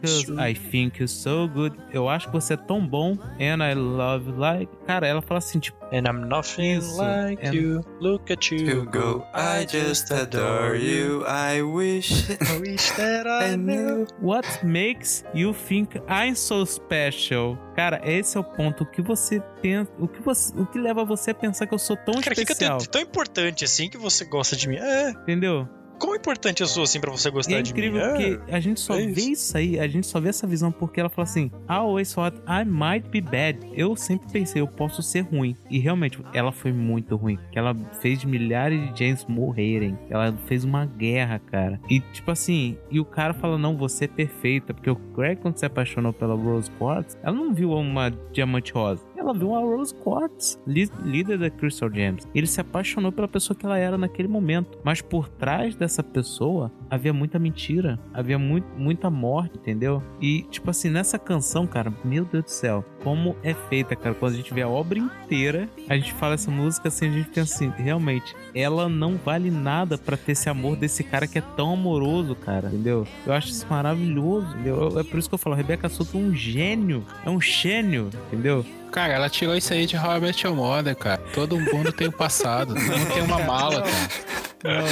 [0.00, 1.76] Cause I think you're so good.
[1.92, 4.72] Eu acho que você é tão bom, and I love you like.
[4.86, 7.80] Cara, ela fala assim, tipo, And I'm nothing Isso, like and- you.
[8.00, 8.58] Look at you.
[8.60, 14.06] You go, I just adore you, I wish I wish that I knew.
[14.22, 17.58] What makes you think I'm so special?
[17.74, 18.84] Cara, esse é o ponto.
[18.84, 19.90] O que você pensa.
[19.98, 22.36] O que, você, o que leva você a pensar que eu sou tão Cara, o
[22.36, 22.78] que, que é especial?
[22.78, 24.76] tão, tão importante assim que você gosta de mim?
[24.76, 25.68] É, Entendeu?
[26.00, 28.36] Quão importante eu sou assim pra você gostar é de incrível mim?
[28.36, 29.32] porque a gente só é vê isso.
[29.32, 32.36] isso aí, a gente só vê essa visão porque ela fala assim: I always thought
[32.48, 33.58] I might be bad.
[33.74, 35.54] Eu sempre pensei, eu posso ser ruim.
[35.70, 37.38] E realmente, ela foi muito ruim.
[37.52, 39.98] Que ela fez milhares de James morrerem.
[40.08, 41.78] Ela fez uma guerra, cara.
[41.88, 44.72] E tipo assim, e o cara fala: Não, você é perfeita.
[44.72, 49.04] Porque o Greg, quando se apaixonou pela Rose Quartz, ela não viu uma diamante rosa.
[49.20, 52.26] Ela viu uma Rose Quartz, líder da Crystal Gems.
[52.34, 54.78] Ele se apaixonou pela pessoa que ela era naquele momento.
[54.82, 60.02] Mas por trás dessa pessoa havia muita mentira, havia muito, muita morte, entendeu?
[60.22, 64.14] E, tipo assim, nessa canção, cara, meu Deus do céu, como é feita, cara.
[64.14, 67.28] Quando a gente vê a obra inteira, a gente fala essa música assim, a gente
[67.28, 71.42] pensa assim, realmente, ela não vale nada pra ter esse amor desse cara que é
[71.42, 73.06] tão amoroso, cara, entendeu?
[73.26, 74.98] Eu acho isso maravilhoso, entendeu?
[74.98, 78.64] É por isso que eu falo, Rebecca Soto é um gênio, é um gênio, entendeu?
[78.90, 81.22] Cara, ela tirou isso aí de Robert Mother, cara.
[81.32, 84.84] Todo mundo tem um passado, todo mundo tem uma mala, cara.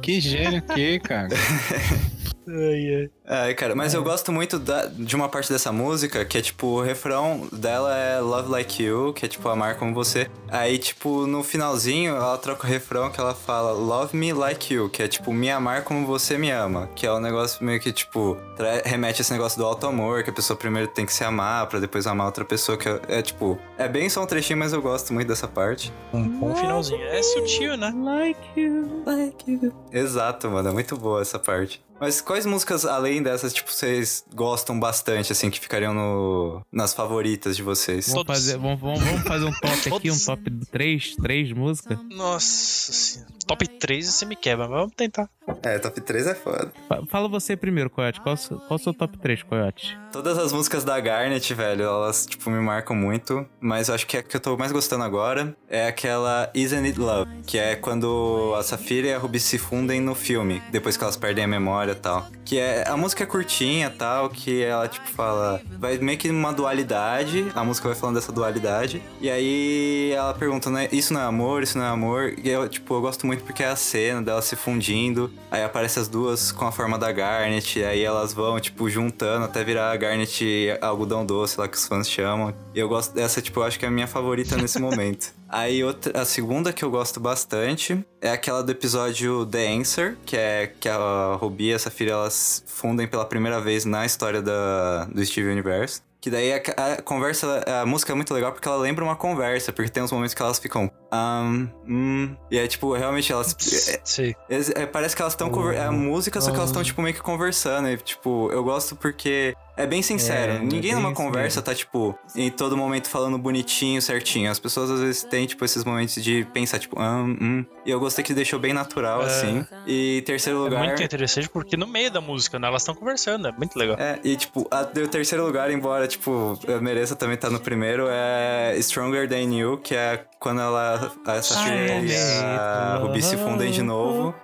[0.00, 1.28] Que gênio que, cara.
[2.48, 3.48] Ai, ai.
[3.50, 6.66] É, cara, mas eu gosto muito da- de uma parte dessa música que é tipo,
[6.66, 10.28] o refrão dela é Love Like You, que é tipo amar como você.
[10.48, 14.88] Aí, tipo, no finalzinho ela troca o refrão que ela fala Love Me Like You,
[14.90, 16.88] que é tipo, me amar como você me ama.
[16.94, 18.36] Que é um negócio meio que, tipo,
[18.84, 21.78] remete a esse negócio do auto-amor, que a pessoa primeiro tem que se amar pra
[21.78, 22.76] depois amar outra pessoa.
[22.76, 25.92] Que é, é, tipo, é bem só um trechinho, mas eu gosto muito dessa parte.
[26.12, 27.02] Um bom finalzinho.
[27.04, 27.92] É sutil, né?
[27.96, 29.02] Like you.
[29.06, 29.72] Like you.
[29.92, 31.80] Exato, mano, é muito boa essa parte.
[32.02, 37.54] Mas quais músicas, além dessas, tipo, vocês gostam bastante, assim, que ficariam no, nas favoritas
[37.54, 38.08] de vocês?
[38.08, 38.40] Vamos Todos.
[38.40, 41.96] fazer, vamos, vamos, vamos fazer um top aqui, um top 3, 3 músicas.
[42.10, 43.32] Nossa senhora.
[43.46, 45.30] Top 3 você me quebra, mas vamos tentar.
[45.62, 46.72] É, top 3 é foda.
[46.88, 48.20] Fa- Fala você primeiro, Coyote.
[48.20, 49.98] Qual, o seu- qual o seu top 3, Coyote?
[50.12, 53.46] Todas as músicas da Garnet, velho, elas, tipo, me marcam muito.
[53.60, 56.98] Mas eu acho que a que eu tô mais gostando agora é aquela Isn't It
[56.98, 57.30] Love?
[57.46, 61.16] Que é quando a Safira e a Ruby se fundem no filme, depois que elas
[61.16, 62.26] perdem a memória e tal.
[62.44, 62.88] Que é...
[62.88, 65.60] A música é curtinha e tal, que ela, tipo, fala...
[65.78, 69.02] Vai meio que numa dualidade, a música vai falando dessa dualidade.
[69.20, 70.88] E aí ela pergunta, né?
[70.92, 71.62] Isso não é amor?
[71.62, 72.34] Isso não é amor?
[72.42, 75.31] E eu, tipo, eu gosto muito porque é a cena dela se fundindo.
[75.50, 77.78] Aí aparece as duas com a forma da Garnet.
[77.78, 81.86] E aí elas vão, tipo, juntando até virar a Garnet algodão doce, lá que os
[81.86, 82.54] fãs chamam.
[82.74, 85.34] E eu gosto dessa, tipo, eu acho que é a minha favorita nesse momento.
[85.48, 90.38] Aí outra, a segunda que eu gosto bastante é aquela do episódio The Answer, que
[90.38, 95.04] é que a Ruby e a Safira elas fundem pela primeira vez na história da,
[95.04, 96.00] do Steve Universe.
[96.22, 99.72] Que daí a, a conversa, a música é muito legal porque ela lembra uma conversa,
[99.72, 100.88] porque tem uns momentos que elas ficam.
[101.12, 103.54] Um, hum, e é tipo, realmente elas.
[103.88, 104.34] é- Sei.
[104.48, 105.50] é- é- parece que elas estão.
[105.72, 107.88] É a música, só que elas estão, tipo, meio que conversando.
[107.88, 110.52] E, tipo, eu gosto porque é bem sincero.
[110.52, 111.62] É, Ninguém é numa bem isso conversa mesmo.
[111.62, 114.50] tá, tipo, em todo momento falando bonitinho, certinho.
[114.50, 117.64] As pessoas às vezes têm, tipo, esses momentos de pensar, tipo, hum, hum.
[117.84, 119.26] E eu gostei que deixou bem natural, É.
[119.26, 119.66] assim.
[119.86, 120.84] E terceiro É lugar.
[120.84, 122.68] muito interessante porque no meio da música, né?
[122.68, 123.96] Elas estão conversando, é muito legal.
[123.98, 128.06] É, e tipo, a, o terceiro lugar, embora, tipo, eu mereça também estar no primeiro,
[128.08, 133.70] é Stronger Than You, que é quando ela, a Safira e a Ruby se fundem
[133.70, 134.34] de novo.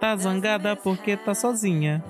[0.00, 2.04] Tá zangada porque tá sozinha.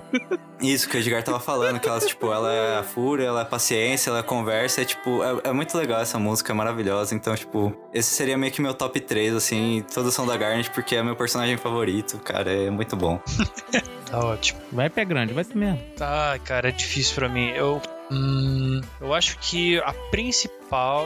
[0.59, 3.43] Isso que o Edgar tava falando, que ela, tipo, ela é a fúria, ela é
[3.43, 7.13] a paciência, ela conversa, é tipo, é, é muito legal essa música, é maravilhosa.
[7.13, 10.95] Então, tipo, esse seria meio que meu top 3, assim, todos são da Garnet, porque
[10.95, 13.19] é meu personagem favorito, cara, é muito bom.
[14.09, 14.59] Tá ótimo.
[14.71, 15.79] Vai pé grande, vai tu mesmo.
[15.95, 17.49] Tá, cara, é difícil pra mim.
[17.49, 17.79] Eu.
[18.11, 20.58] Hum, eu acho que a principal.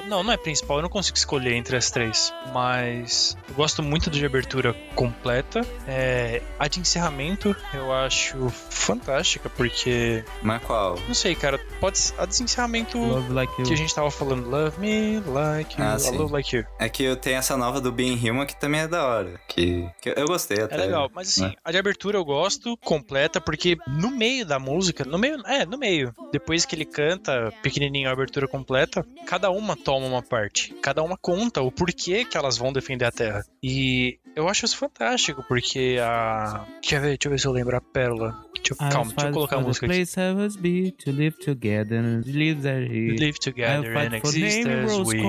[0.08, 2.34] Não, não é principal, eu não consigo escolher entre as três.
[2.54, 5.62] Mas eu gosto muito de abertura completa.
[5.88, 10.24] É, a de encerramento eu acho fantástica, porque.
[10.42, 10.98] Mas qual?
[11.08, 11.60] Não sei, cara.
[11.80, 12.00] Pode.
[12.18, 12.98] A de encerramento
[13.30, 13.66] like you.
[13.66, 14.50] que a gente tava falando.
[14.50, 15.86] Love me like you.
[15.86, 16.18] Ah, I sim.
[16.18, 16.66] love like you.
[16.80, 19.40] É que eu tenho essa nova do Being Human que também é da hora.
[19.48, 20.76] Que, que eu gostei até.
[20.76, 21.54] É legal, mas assim, né?
[21.64, 25.78] a de abertura eu gosto completa, porque no meio da música, no meio, é, no
[25.78, 31.02] meio, depois que ele canta pequenininho a abertura completa, cada uma toma uma parte, cada
[31.04, 33.46] uma conta o porquê que elas vão defender a Terra.
[33.62, 36.66] E eu acho isso fantástico, porque a.
[36.82, 37.08] Quer ver?
[37.10, 38.44] Deixa eu ver se eu lembro a pérola.
[38.56, 40.60] Deixa eu, calma, deixa eu colocar a música aqui.
[40.60, 42.62] Be to live together and live.
[43.20, 45.22] Live together and exist as we.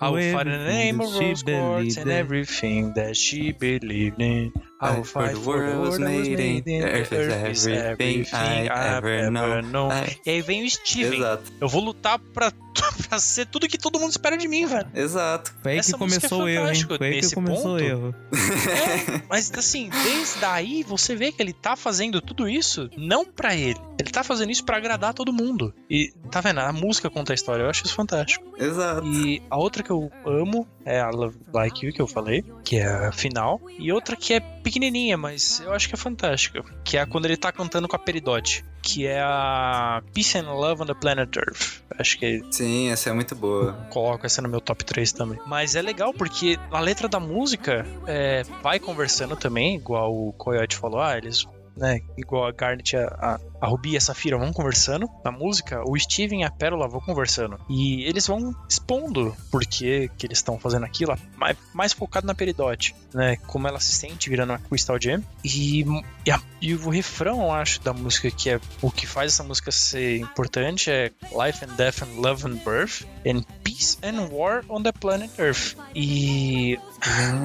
[0.00, 2.16] I will in the name of Rose Quartz and in.
[2.16, 4.52] everything that she believed in.
[4.80, 6.82] For fight the world was made in.
[6.82, 9.30] earth is everything I ever
[9.62, 9.90] known.
[10.26, 11.18] E aí vem o Steven.
[11.18, 12.52] Exato, Eu vou lutar pra,
[13.08, 14.86] pra ser tudo que todo mundo espera de mim, velho.
[14.94, 15.54] exato.
[15.62, 16.84] Foi aí que é começou o erro, hein?
[16.98, 18.14] Foi aí que começou o erro.
[18.32, 23.54] É, mas assim, desde aí você vê que ele tá fazendo tudo isso não pra
[23.54, 23.78] ele.
[23.98, 25.72] Ele tá fazendo isso pra agradar todo mundo.
[25.88, 26.60] E tá vendo?
[26.60, 27.62] A música conta a história.
[27.62, 28.44] Eu acho isso fantástico.
[28.58, 29.06] Exato.
[29.06, 32.76] E a outra que eu amo é a Love Like You, que eu falei, que
[32.76, 33.60] é a final.
[33.78, 36.64] E outra que é pequenininha, mas eu acho que é fantástica.
[36.82, 38.64] Que é quando ele tá cantando com a Peridote.
[38.82, 41.82] Que é a Peace and Love on the Planet Earth.
[41.98, 43.72] Acho que Sim, essa é muito boa.
[43.90, 45.38] coloco essa no meu top 3 também.
[45.46, 50.76] Mas é legal porque a letra da música é, vai conversando também, igual o Coyote
[50.76, 51.46] falou, ah, eles.
[51.76, 55.98] Né, igual a Garnet, a, a, Ruby e a Safira vão conversando na música, o
[55.98, 57.58] Steven e a Pérola vão conversando.
[57.68, 62.34] E eles vão expondo por que, que eles estão fazendo aquilo, mais, mais focado na
[62.34, 63.36] Peridote, né?
[63.48, 65.24] Como ela se sente virando uma Crystal Gem.
[65.44, 65.84] E,
[66.24, 69.42] e, a- e o refrão, eu acho, da música que é o que faz essa
[69.42, 71.10] música ser importante é
[71.44, 75.76] Life and Death and Love and Birth and Peace and War on the Planet Earth.
[75.94, 76.78] E.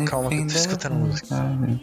[0.08, 1.36] Calma, que eu tô escutando a música.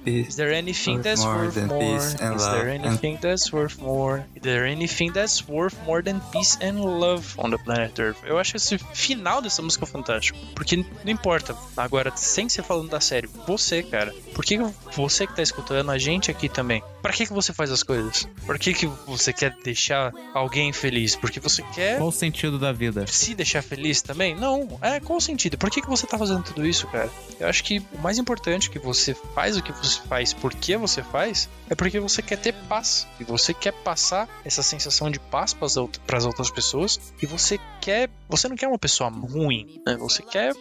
[0.07, 1.97] Is there anything that's worth more?
[1.97, 4.25] Is there anything that's worth more?
[4.35, 8.19] Is there anything that's worth more than peace and love on the planet Earth?
[8.25, 10.39] Eu acho esse final dessa música fantástico.
[10.55, 14.59] Porque não importa, agora, sem ser falando da série, você, cara, por que
[14.95, 18.27] você que tá escutando, a gente aqui também, pra que, que você faz as coisas?
[18.47, 21.15] Por que, que você quer deixar alguém feliz?
[21.15, 23.07] Porque você quer Qual o sentido da vida?
[23.07, 24.35] se deixar feliz também?
[24.35, 24.79] Não.
[24.81, 25.59] É, qual o sentido?
[25.59, 27.11] Por que, que você tá fazendo tudo isso, cara?
[27.39, 30.77] Eu acho que o mais importante que você faz o que você faz, por que
[30.77, 33.07] você faz, é porque você quer ter paz.
[33.21, 37.01] E você quer passar essa sensação de paz para as outras pessoas.
[37.23, 38.11] E você quer.
[38.29, 39.97] Você não quer uma pessoa ruim, né?
[39.97, 40.53] Você quer.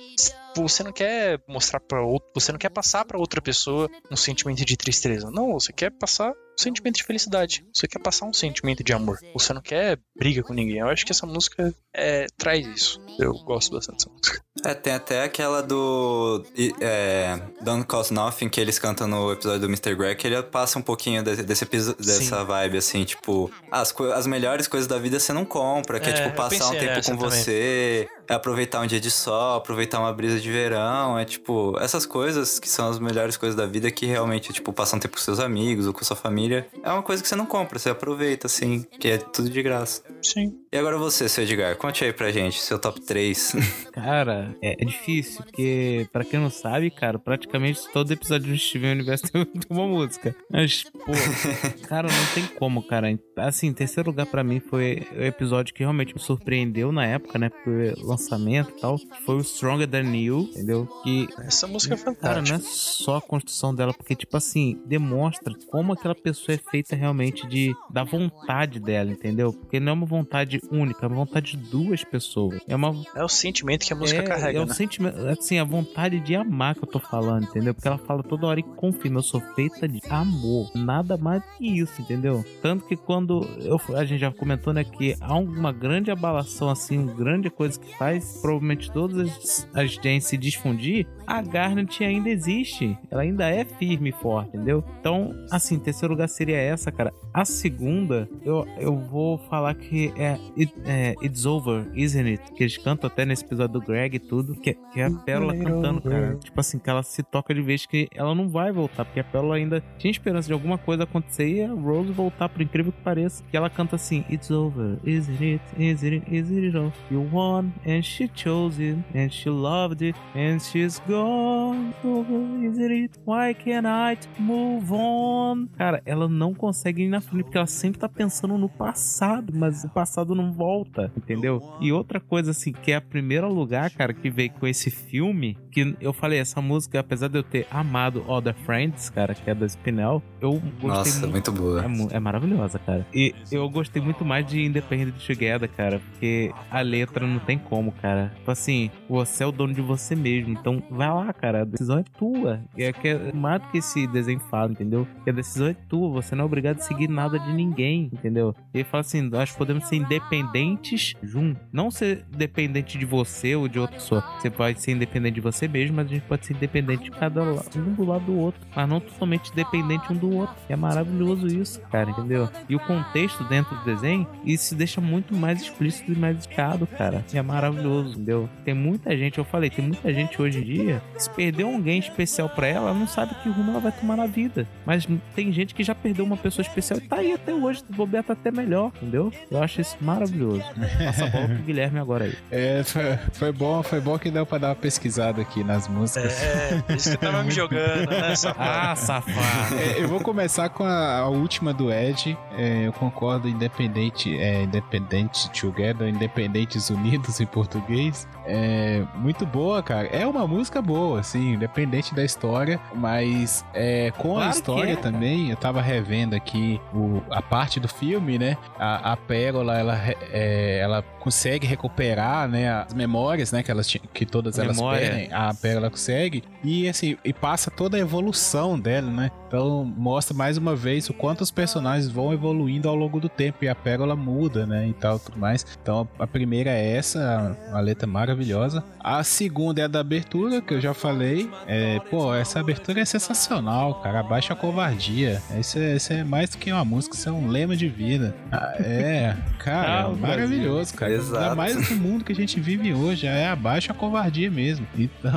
[0.55, 2.29] Você não quer mostrar para outro.
[2.33, 5.29] Você não quer passar para outra pessoa um sentimento de tristeza.
[5.31, 7.65] Não, você quer passar um sentimento de felicidade.
[7.73, 9.19] Você quer passar um sentimento de amor.
[9.33, 10.77] Você não quer briga com ninguém.
[10.77, 13.01] Eu acho que essa música é, traz isso.
[13.19, 14.41] Eu gosto bastante dessa música.
[14.63, 16.43] É, tem até aquela do
[16.81, 19.95] é, Don't Cost Nothing que eles cantam no episódio do Mr.
[19.95, 24.67] Greg, que ele passa um pouquinho desse, desse dessa vibe, assim, tipo, as, as melhores
[24.67, 27.29] coisas da vida você não compra, que é, É, tipo passar um tempo com também.
[27.29, 32.05] você, é aproveitar um dia de sol, aproveitar uma brisa de verão, é tipo, essas
[32.05, 35.21] coisas que são as melhores coisas da vida que realmente, tipo, passar um tempo com
[35.21, 38.47] seus amigos ou com sua família, é uma coisa que você não compra, você aproveita,
[38.47, 40.01] assim, que é tudo de graça.
[40.21, 40.57] Sim.
[40.71, 43.53] E agora você, seu Edgar, conte aí pra gente, seu top 3.
[43.93, 48.91] Cara, é, é difícil, porque pra quem não sabe, cara, praticamente todo episódio do Steven
[48.91, 50.35] Universo tem uma música.
[50.51, 51.13] Mas, pô,
[51.87, 53.17] cara, não tem como, cara.
[53.37, 57.49] Assim, terceiro lugar pra mim foi o episódio que realmente me surpreendeu na época, né?
[57.49, 58.97] Por lançamento e tal.
[58.97, 60.87] que Foi o Stronger Than You, entendeu?
[61.03, 62.55] Que Essa música é Cara, não fantástica.
[62.55, 67.47] é só a construção dela, porque, tipo assim, demonstra como aquela pessoa é feita realmente
[67.47, 69.53] de da vontade dela, entendeu?
[69.53, 72.59] Porque não é uma vontade única, é uma vontade de duas pessoas.
[72.67, 72.93] É uma.
[73.15, 74.73] É o sentimento que a música é, carrega, é o né?
[74.73, 77.73] sentimento, assim, a vontade de amar que eu tô falando, entendeu?
[77.73, 80.71] Porque ela fala toda hora e confirma, eu sou feita de amor.
[80.75, 82.43] Nada mais que isso, entendeu?
[82.61, 87.05] Tanto que quando eu, a gente já comentou, né, que há uma grande abalação, assim,
[87.05, 92.97] grande coisa que faz provavelmente todas as, as gens se desfundir, a Garnet ainda existe.
[93.09, 94.83] Ela ainda é firme e forte, entendeu?
[94.99, 97.13] Então, assim, terceiro lugar seria essa, cara.
[97.33, 102.53] A segunda, eu, eu vou falar que é, It- é It's Over, Isn't It?
[102.53, 105.55] Que eles cantam até nesse episódio do Greg e tudo, que, que é a Pérola
[105.55, 106.35] cantando, cara.
[106.37, 109.23] Tipo assim, que ela se toca de vez que ela não vai voltar, porque a
[109.23, 113.01] Pérola ainda tinha esperança de alguma coisa acontecer e a Rose voltar, por incrível que
[113.01, 113.43] pareça.
[113.49, 116.91] Que ela canta assim, It's over, isn't it, isn't it, isn't it all?
[117.11, 121.93] You won, and she chose it, and she loved it, and she's gone.
[122.03, 123.19] Over, isn't it?
[123.25, 125.67] Why can't I move on?
[125.77, 129.83] Cara, ela não consegue ir na frente, porque ela sempre tá pensando no passado, mas
[129.83, 131.61] o passado não volta, entendeu?
[131.79, 135.57] E outra coisa, assim, que é a primeira lugar, cara, que veio com esse filme,
[135.75, 139.49] que eu falei, essa música, apesar de eu ter amado All the Friends, cara, que
[139.49, 141.31] é da Spinell, eu gostei Nossa, muito.
[141.31, 141.83] muito boa.
[141.83, 143.05] É, é maravilhosa, cara.
[143.13, 147.91] E eu gostei muito mais de Independent Together, cara, porque a letra não tem como,
[147.91, 148.31] cara.
[148.37, 151.99] Tipo assim, você é o dono de você mesmo, então vai lá, cara, a decisão
[151.99, 152.61] é tua.
[152.77, 155.05] E é que é mais do que esse desenho fala, entendeu?
[155.25, 158.55] Que a decisão é tua, você não é obrigado a seguir nada de ninguém, entendeu?
[158.73, 161.61] E ele fala assim, nós podemos ser independentes juntos.
[161.73, 164.21] Não ser dependente de você ou de outra pessoa.
[164.39, 167.43] Você pode ser independente de você mesmo, mas a gente pode ser independente de cada
[167.43, 168.61] um do lado do outro.
[168.75, 170.55] Mas não totalmente dependente um do outro.
[170.69, 172.49] É maravilhoso isso, cara, entendeu?
[172.67, 177.23] E o contexto dentro do desenho, isso deixa muito mais explícito e mais escado, cara.
[177.33, 178.49] E é maravilhoso, entendeu?
[178.63, 182.49] Tem muita gente, eu falei, tem muita gente hoje em dia, se perder alguém especial
[182.49, 184.67] pra ela, ela não sabe que rumo ela vai tomar na vida.
[184.85, 187.93] Mas tem gente que já perdeu uma pessoa especial e tá aí até hoje, o
[187.93, 189.31] bobear tá até melhor, entendeu?
[189.49, 190.63] Eu acho isso maravilhoso.
[191.03, 192.33] Passa a bola pro Guilherme agora aí.
[192.51, 196.41] É, foi, foi bom, foi bom que deu pra dar uma pesquisada aqui nas músicas.
[196.41, 198.35] É, por isso que tava me jogando, né?
[198.35, 198.69] safado?
[198.69, 199.75] Ah, safado.
[199.75, 202.37] É, eu vou começar com a, a última do Ed.
[202.57, 208.27] É, eu concordo, independente, é, independente together, independentes unidos em português.
[208.45, 210.07] É muito boa, cara.
[210.07, 214.95] É uma música boa, assim, independente da história, mas é, com Claro a história é,
[214.95, 218.57] também, eu tava revendo aqui o, a parte do filme, né?
[218.77, 219.99] A, a Pérola, ela,
[220.31, 225.09] é, ela consegue recuperar, né, as memórias, né, que elas que todas elas Memória.
[225.09, 225.33] perdem.
[225.33, 229.31] A Pérola consegue e assim, e passa toda a evolução dela, né?
[229.47, 233.63] Então mostra mais uma vez o quanto os personagens vão evoluindo ao longo do tempo
[233.63, 235.65] e a Pérola muda, né, e tal, tudo mais.
[235.81, 238.83] Então a primeira é essa, a letra maravilhosa.
[238.99, 241.49] A segunda é a da abertura, que eu já falei.
[241.67, 244.19] É, pô, essa abertura é sensacional, cara.
[244.21, 245.41] Abaixa a covardia.
[245.59, 248.35] Isso é, isso é mais do que uma música, isso é um lema de vida.
[248.51, 251.11] Ah, é, cara, Ah, o maravilhoso, cara.
[251.13, 251.43] Exato.
[251.43, 254.85] Ainda mais no mundo que a gente vive hoje, é abaixo a covardia mesmo.
[254.97, 255.34] Então,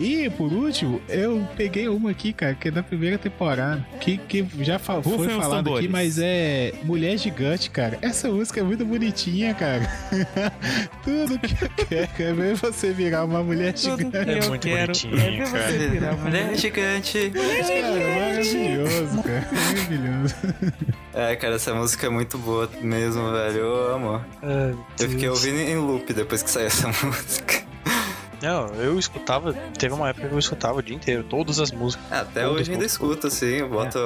[0.00, 4.44] e por último, eu peguei uma aqui, cara, que é da primeira temporada, que, que
[4.60, 5.90] já fa- foi Rufem os falado aqui, tambores.
[5.90, 7.98] mas é Mulher Gigante, cara.
[8.02, 9.88] Essa música é muito bonitinha, cara.
[11.04, 14.24] Tudo que eu quero é ver você virar uma mulher Tudo gigante.
[14.24, 15.68] que É muito quero bonitinho, é ver cara.
[15.72, 17.30] você virar uma Mulher gigante.
[17.30, 19.48] Cara, maravilhoso, cara.
[19.52, 20.34] Maravilhoso.
[21.16, 23.58] É, cara, essa música é muito boa mesmo, velho.
[23.58, 24.20] Eu amo.
[24.42, 27.62] Ai, Eu fiquei ouvindo em loop depois que saiu essa música.
[28.44, 32.06] Não, eu escutava, teve uma época que eu escutava o dia inteiro, todas as músicas.
[32.10, 32.92] Ah, Até Todas, hoje ainda todas.
[32.92, 33.46] escuto, assim.
[33.56, 33.98] Eu boto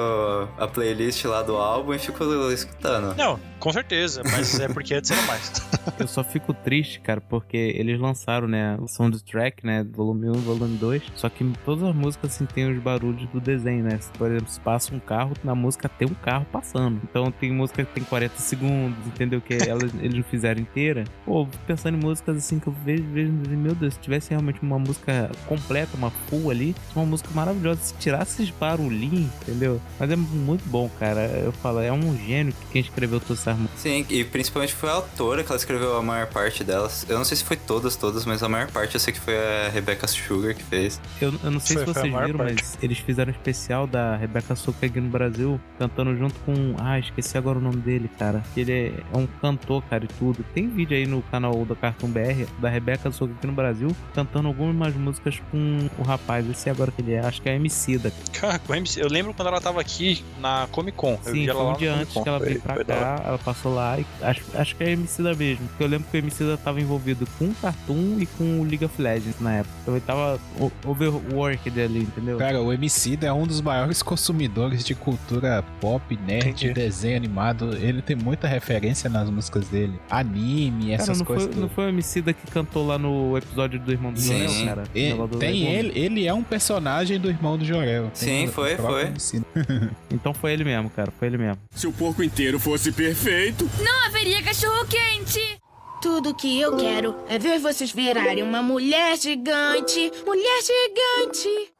[0.57, 3.15] a playlist lá do álbum e fico escutando.
[3.15, 5.51] Não, com certeza, mas é porque antes era mais.
[5.99, 10.37] Eu só fico triste, cara, porque eles lançaram, né, o soundtrack, né, volume 1 e
[10.37, 13.99] volume 2, só que todas as músicas, assim, tem os barulhos do desenho, né?
[14.17, 16.99] Por exemplo, se passa um carro, na música tem um carro passando.
[17.03, 19.41] Então tem música que tem 40 segundos, entendeu?
[19.41, 21.03] Que elas, eles não fizeram inteira.
[21.25, 24.77] Pô, pensando em músicas, assim, que eu vejo, vejo, meu Deus, se tivesse realmente uma
[24.79, 29.81] música completa, uma full ali, uma música maravilhosa, se tirasse esses barulhinhos, entendeu?
[29.99, 31.21] Mas é muito bom, cara.
[31.43, 33.81] Eu falo, é um gênio que quem escreveu todas essas músicas.
[33.81, 37.05] Sim, e principalmente foi a autora que ela escreveu a maior parte delas.
[37.09, 39.35] Eu não sei se foi todas, todas, mas a maior parte eu sei que foi
[39.37, 40.99] a Rebecca Sugar que fez.
[41.21, 42.53] Eu, eu não sei Foi- se vocês viram, parte.
[42.55, 46.75] mas eles fizeram um especial da Rebecca Sucker aqui no Brasil, cantando junto com.
[46.79, 48.43] Ah, esqueci agora o nome dele, cara.
[48.55, 50.43] Ele é, é um cantor, cara, e tudo.
[50.53, 54.47] Tem vídeo aí no canal da Cartoon BR da Rebecca Sucker aqui no Brasil, cantando
[54.47, 56.49] algumas músicas com o rapaz.
[56.49, 57.99] Esse agora que ele é, acho que é MC
[58.33, 61.17] Cara, com MC eu lembro quando ela tava aqui na Comic Con.
[61.25, 63.37] Eu Sim, ela foi um dia antes que ela veio pra foi da cá, ela
[63.37, 65.67] passou lá e acho, acho que é Emicida mesmo.
[65.69, 68.83] Porque eu lembro que o Emicida tava envolvido com o Cartoon e com o League
[68.85, 69.73] of Legends na época.
[69.81, 72.37] Então ele tava o- overworked ali, entendeu?
[72.37, 76.73] Cara, o MC é um dos maiores consumidores de cultura pop, nerd, Entendi.
[76.73, 77.75] desenho animado.
[77.75, 79.99] Ele tem muita referência nas músicas dele.
[80.09, 81.47] Anime, Cara, essas não coisas.
[81.53, 84.47] foi, não foi o Emicida que cantou lá no episódio do Irmão do Sim.
[84.47, 84.83] Jorel, cara?
[84.95, 88.09] E- tem ele, ele é um personagem do irmão do Jorel.
[88.13, 89.13] Sim, foi, foi.
[90.09, 91.11] Então foi ele mesmo, cara.
[91.11, 91.59] Foi ele mesmo.
[91.71, 95.59] Se o porco inteiro fosse perfeito, Não haveria cachorro quente!
[96.01, 100.11] Tudo que eu quero é ver vocês virarem uma mulher gigante.
[100.25, 101.73] Mulher gigante!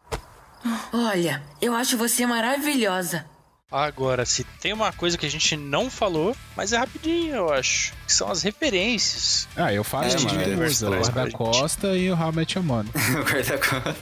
[0.94, 3.26] Olha, eu acho você maravilhosa.
[3.72, 7.94] Agora, se tem uma coisa que a gente não falou, mas é rapidinho, eu acho,
[8.08, 9.48] que são as referências.
[9.56, 11.12] Ah, eu falei É, de mano, é duas, o verdade.
[11.16, 12.92] guarda-costa e o How I Met Your Mother.
[13.20, 13.96] O guarda-costas.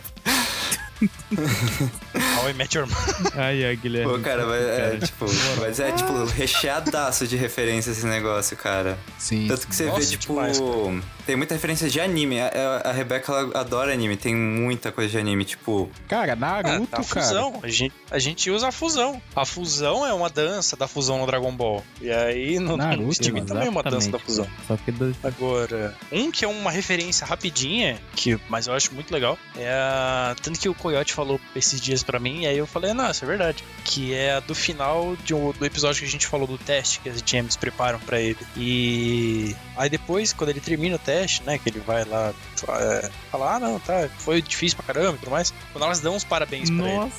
[2.39, 3.33] How I Met Your Mother.
[3.39, 4.13] Ai, ai, Guilherme.
[4.13, 4.99] Pô, cara, mas é, Cara.
[4.99, 5.25] tipo,
[5.59, 8.97] mas é, tipo, recheadaço de referência esse negócio, cara.
[9.19, 9.47] Sim.
[9.47, 10.59] Tanto que você Nossa, vê, tipo, demais,
[11.27, 12.39] tem muita referência de anime.
[12.39, 15.89] A, a Rebeca, ela adora anime, tem muita coisa de anime, tipo...
[16.07, 17.03] Cara, Ah, Naruto, a cara.
[17.03, 17.59] fusão.
[17.61, 19.21] A gente, a gente usa a fusão.
[19.35, 21.83] A fusão é uma dança da fusão no Dragon Ball.
[22.01, 24.47] E aí no, Naruto, Steam também é uma dança da fusão.
[24.67, 25.15] Só que do...
[25.23, 30.35] Agora, um que é uma referência rapidinha, que, mas eu acho muito legal, é a.
[30.41, 33.27] Tanto que o Coyote falou esses dias pra mim, e aí eu falei, nossa, é
[33.27, 33.63] verdade.
[33.83, 36.99] Que é a do final de um- do episódio que a gente falou do teste
[37.01, 38.37] que as GMs preparam pra ele.
[38.55, 42.33] E aí depois, quando ele termina o teste, né, que ele vai lá
[42.67, 46.15] é, falar, ah, não, tá, foi difícil pra caramba e tudo mais, quando elas dão
[46.15, 47.11] os parabéns pra ele.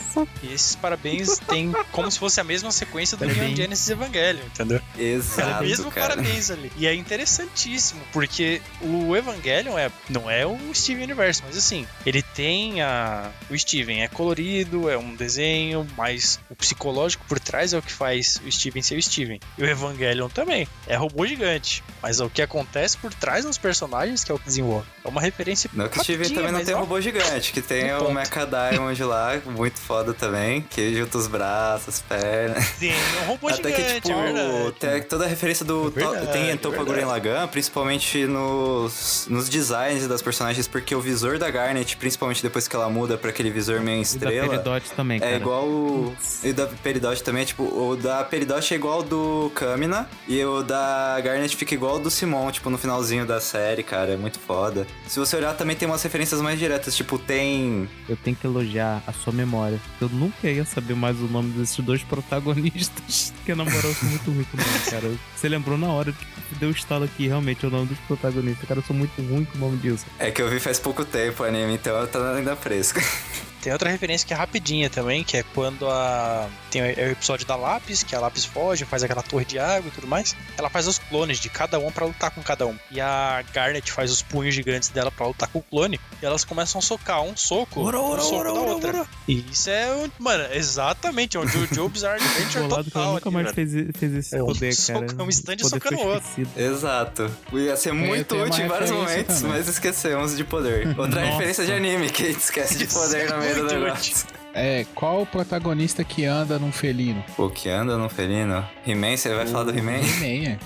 [0.42, 3.26] E esses parabéns tem como se fosse a mesma sequência do.
[3.26, 4.80] Neon Genesis Evangelion, entendeu?
[4.96, 6.16] É o Exato, mesmo cara.
[6.16, 6.70] parabéns ali.
[6.76, 12.22] E é interessantíssimo, porque o Evangelion é, não é o Steven Universe, mas assim, ele
[12.22, 13.30] tem a.
[13.50, 17.92] O Steven é colorido, é um desenho, mas o psicológico por trás é o que
[17.92, 19.40] faz o Steven ser o Steven.
[19.56, 20.66] E o Evangelion também.
[20.86, 21.82] É robô gigante.
[22.02, 23.87] Mas é o que acontece por trás dos personagens
[24.24, 24.86] que é o desenvolve.
[25.04, 25.70] É uma referência.
[25.72, 28.12] Não que rapidinha, também não tem ó, robô gigante, que tem Um o.
[28.12, 32.70] Mecha Diamond lá, muito foda também, que junta os braços, as pernas.
[32.78, 32.92] Tem
[33.22, 35.88] um robô Até gigante, que, tipo, é tem toda a referência do.
[35.88, 36.90] É verdade, to- tem é Topa verdade.
[37.00, 42.68] Guren Lagan, principalmente nos, nos designs das personagens, porque o visor da Garnet, principalmente depois
[42.68, 44.48] que ela muda pra aquele visor meio e da estrela.
[44.50, 45.32] Peridot também, cara.
[45.32, 46.16] É igual o.
[46.42, 47.62] E o da Peridot também é tipo.
[47.62, 50.08] O da Peridot é igual ao do Kamina.
[50.26, 54.12] E o da Garnet fica igual ao do Simon, tipo, no finalzinho da série, cara.
[54.12, 54.86] É muito foda.
[55.06, 56.96] Se você olhar, também tem umas referências mais diretas.
[56.96, 57.88] Tipo, tem.
[58.08, 59.80] Eu tenho que elogiar a sua memória.
[60.00, 63.32] Eu nunca ia saber mais o nome desses dois protagonistas.
[63.48, 65.10] Que na moral eu sou muito ruim com o nome, cara.
[65.34, 68.68] Você lembrou na hora, tipo, deu estalo aqui, realmente, é o nome dos protagonistas.
[68.68, 70.04] Cara, eu sou muito ruim com o nome disso.
[70.18, 73.00] É que eu vi faz pouco tempo o anime, então tá ainda fresco.
[73.68, 76.48] Tem outra referência que é rapidinha também, que é quando a.
[76.70, 79.58] Tem o é o episódio da Lápis, que a Lápis foge, faz aquela torre de
[79.58, 80.34] água e tudo mais.
[80.56, 82.74] Ela faz os clones de cada um pra lutar com cada um.
[82.90, 86.00] E a Garnet faz os punhos gigantes dela pra lutar com o clone.
[86.22, 89.06] E elas começam a socar um soco, um soco da outra.
[89.28, 93.12] E isso é, um- mano, exatamente, é um Jojo Bizarre Adventure Bolado total.
[93.14, 95.14] nunca mais fez, fez esse É um poder, soco- cara.
[95.18, 96.28] é um stand socando o outro.
[96.56, 97.30] Exato.
[97.52, 99.58] Ia ser muito tem uma útil em vários momentos, também.
[99.58, 100.98] mas esquecemos de poder.
[100.98, 101.32] Outra Nossa.
[101.32, 104.26] referência de anime que a gente esquece de poder é no meio do negócio.
[104.54, 107.22] É, qual o protagonista que anda num felino?
[107.36, 108.66] Pô, que anda no felino?
[108.86, 109.98] He-Man, você vai falar do He-Man?
[109.98, 110.58] He-Man, é.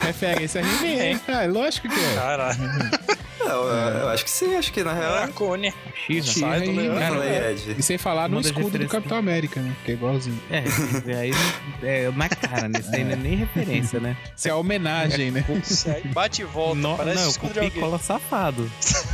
[0.06, 2.14] Referência a He-Man, é, lógico que é.
[2.14, 2.58] Caralho.
[3.46, 5.16] Não, eu, eu acho que sim, acho que na real.
[5.16, 5.72] É a Cone.
[6.06, 6.22] Xirra.
[6.26, 6.98] Xirra Sai do e- leão.
[6.98, 7.56] Cara, é.
[7.78, 9.72] E sem falar no escudo do Capitão América, né?
[9.84, 10.40] Que é igualzinho.
[10.50, 10.64] É,
[11.06, 11.30] e aí
[11.82, 12.80] é na cara, né?
[12.80, 14.16] Isso aí não é nem referência, né?
[14.36, 15.44] Isso é homenagem, né?
[16.12, 18.70] Bate e volta, No, parece não, escudo de e cola safado.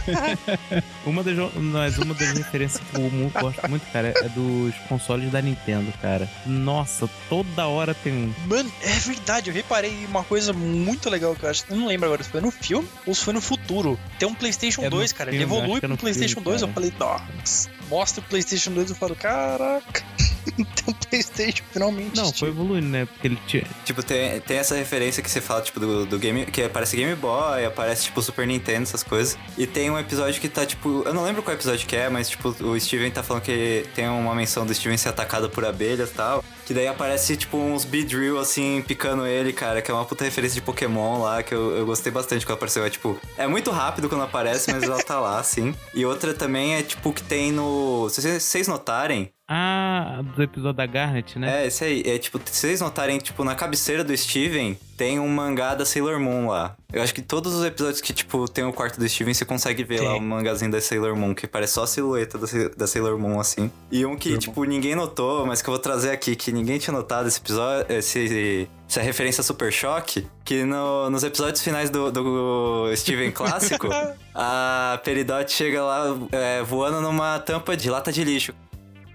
[1.06, 5.30] uma das, mas uma das referências que o Mu gosta muito, cara, é dos consoles
[5.30, 6.28] da Nintendo, cara.
[6.46, 8.32] Nossa, toda hora tem um.
[8.46, 11.64] Mano, é verdade, eu reparei uma coisa muito legal que eu acho.
[11.70, 13.98] Eu não lembro agora se foi no filme ou se foi no futuro.
[14.22, 15.30] Tem um PlayStation É no 2, cara.
[15.30, 16.62] Ele filme, acho evolui é pro no PlayStation filme, 2.
[16.62, 16.74] Eu cara.
[16.74, 17.70] falei, nossa.
[17.90, 20.04] Mostra o PlayStation 2 eu falo, caraca.
[20.56, 22.16] Tem um PlayStation finalmente.
[22.16, 23.06] Não, foi evoluindo, né?
[23.06, 23.64] Porque ele tinha.
[23.84, 26.46] Tipo, tem, tem essa referência que você fala, tipo, do, do game.
[26.46, 29.38] Que aparece Game Boy, aparece, tipo, Super Nintendo, essas coisas.
[29.56, 31.02] E tem um episódio que tá, tipo.
[31.04, 34.08] Eu não lembro qual episódio que é, mas, tipo, o Steven tá falando que tem
[34.08, 36.44] uma menção do Steven ser atacado por abelhas e tal.
[36.66, 39.82] Que daí aparece, tipo, uns Beedrill, assim, picando ele, cara.
[39.82, 42.84] Que é uma puta referência de Pokémon lá, que eu, eu gostei bastante quando apareceu.
[42.84, 45.74] É, tipo, é muito rápido quando aparece, mas ela tá lá, assim.
[45.94, 48.08] E outra também é, tipo, que tem no.
[48.10, 51.64] Se vocês- vocês notarem, Ah, do episódio da Garnet, né?
[51.64, 52.02] é, esse aí.
[52.06, 56.18] É tipo, se vocês notarem, tipo, na cabeceira do Steven, tem um mangá da Sailor
[56.18, 56.74] Moon lá.
[56.90, 59.84] Eu acho que todos os episódios que, tipo, tem o quarto do Steven, você consegue
[59.84, 60.08] ver Tem.
[60.08, 63.18] lá o mangazinho da Sailor Moon, que parece só a silhueta da, Sa- da Sailor
[63.18, 63.70] Moon, assim.
[63.90, 66.94] E um que, tipo, ninguém notou, mas que eu vou trazer aqui, que ninguém tinha
[66.96, 68.66] notado esse episódio, esse...
[68.88, 73.88] Essa referência Super Choque, que no- nos episódios finais do, do Steven clássico,
[74.34, 78.52] a Peridot chega lá é, voando numa tampa de lata de lixo.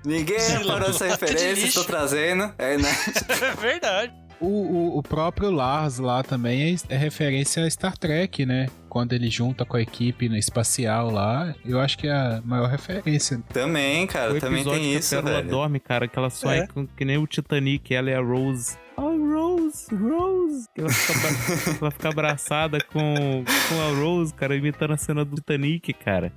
[0.08, 2.54] Ninguém reparou essa de referência, estou trazendo.
[2.58, 2.90] É, né?
[3.42, 4.14] É verdade.
[4.40, 8.68] O, o, o próprio Lars lá também é, é referência a Star Trek, né?
[8.88, 12.70] Quando ele junta com a equipe no espacial lá, eu acho que é a maior
[12.70, 13.42] referência.
[13.52, 15.50] Também, cara, o também tem que isso, a Pérola velho.
[15.52, 16.68] dorme, cara, que ela sonha É.
[16.68, 20.68] com- que nem o Titanic, ela e a Rose Oh, Rose, Rose.
[20.76, 25.94] Ela fica, ela fica abraçada com, com a Rose, cara, imitando a cena do Titanic,
[25.94, 26.34] cara.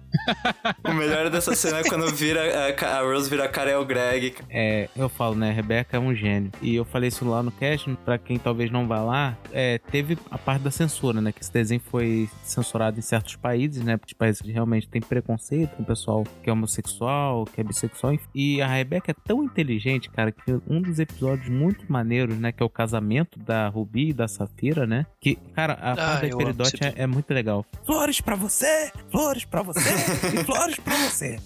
[0.84, 3.84] O melhor dessa cena é quando vira a, a Rose vira a cara é o
[3.86, 4.34] Greg.
[4.50, 5.50] É, eu falo, né?
[5.50, 6.52] Rebeca é um gênio.
[6.60, 10.18] E eu falei isso lá no cast, pra quem talvez não vá lá, é, teve
[10.30, 11.32] a parte da censura, né?
[11.32, 13.96] Que esse desenho foi censurado em certos países, né?
[13.96, 18.18] Porque países que realmente tem preconceito com o pessoal que é homossexual, que é bissexual.
[18.34, 22.49] E a Rebeca é tão inteligente, cara, que um dos episódios muito maneiros, né?
[22.52, 25.06] Que é o casamento da Ruby e da Safira, né?
[25.20, 27.64] Que, cara, a parte da esse é, é muito legal.
[27.84, 28.90] Flores pra você!
[29.10, 29.90] Flores pra você!
[30.34, 31.38] e flores pra você!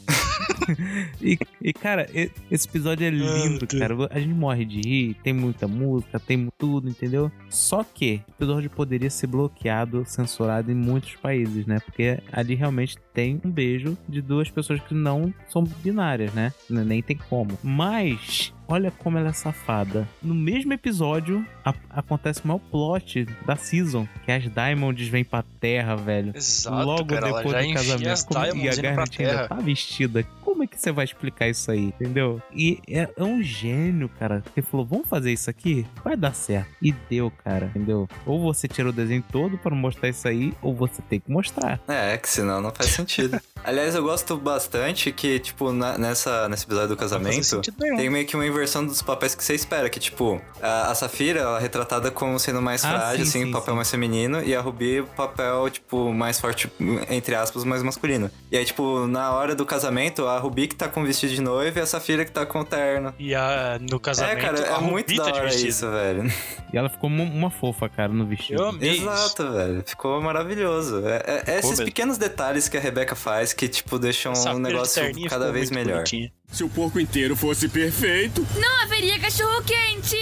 [1.20, 2.08] e, e, cara,
[2.50, 3.94] esse episódio é lindo, cara.
[4.10, 7.30] A gente morre de rir, tem muita música, tem tudo, entendeu?
[7.48, 11.80] Só que o episódio poderia ser bloqueado, censurado em muitos países, né?
[11.80, 16.52] Porque ali realmente tem um beijo de duas pessoas que não são binárias, né?
[16.68, 17.58] Nem tem como.
[17.62, 18.52] Mas.
[18.66, 20.08] Olha como ela é safada.
[20.22, 25.44] No mesmo episódio, a- acontece o maior plot da season, que as Diamonds vêm pra
[25.60, 26.32] terra, velho.
[26.34, 28.08] Exato, Logo cara, ela depois já do casamento.
[28.10, 30.24] as Como- e a Garnet ainda tá vestida.
[30.42, 32.40] Como é que você vai explicar isso aí, entendeu?
[32.52, 34.42] E é, é um gênio, cara.
[34.56, 35.84] Ele falou, vamos fazer isso aqui?
[36.04, 36.68] Vai dar certo.
[36.80, 38.08] E deu, cara, entendeu?
[38.24, 41.80] Ou você tira o desenho todo pra mostrar isso aí, ou você tem que mostrar.
[41.88, 43.40] É, que senão não faz sentido.
[43.64, 47.60] Aliás, eu gosto bastante que, tipo, na- nessa, nesse episódio do casamento,
[47.96, 49.88] tem meio que uma inversão dos papéis que você espera.
[49.90, 53.44] Que, tipo, a, a Safira, ela é retratada como sendo mais Ah, frágil, sim, assim,
[53.44, 53.76] sim, o papel sim.
[53.76, 56.70] mais feminino, e a Ruby, o papel, tipo, mais forte,
[57.10, 58.30] entre aspas, mais masculino.
[58.50, 61.78] E aí, tipo, na hora do casamento, a Ruby que tá com vestido de noiva
[61.78, 63.14] e a Safira que tá com o terno.
[63.18, 65.90] E a, no É, casamento, cara, a é muito Ruby da tá de hora isso,
[65.90, 66.32] velho.
[66.72, 68.60] E ela ficou uma, fofa, cara, no vestido.
[68.60, 69.02] Eu amei isso.
[69.08, 69.84] Exato, velho.
[69.86, 71.06] Ficou maravilhoso.
[71.06, 71.84] É, é- é esses mesmo.
[71.84, 75.52] pequenos detalhes que a Rebeca faz que, tipo, deixam o de negócio terninho cada ficou
[75.54, 75.94] vez melhor.
[75.98, 76.32] bonitinha.
[76.54, 80.16] Se o porco inteiro fosse perfeito, Não haveria cachorro quente.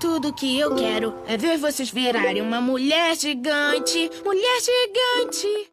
[0.00, 4.10] Tudo que eu quero é ver vocês virarem uma mulher gigante.
[4.24, 5.70] Mulher gigante.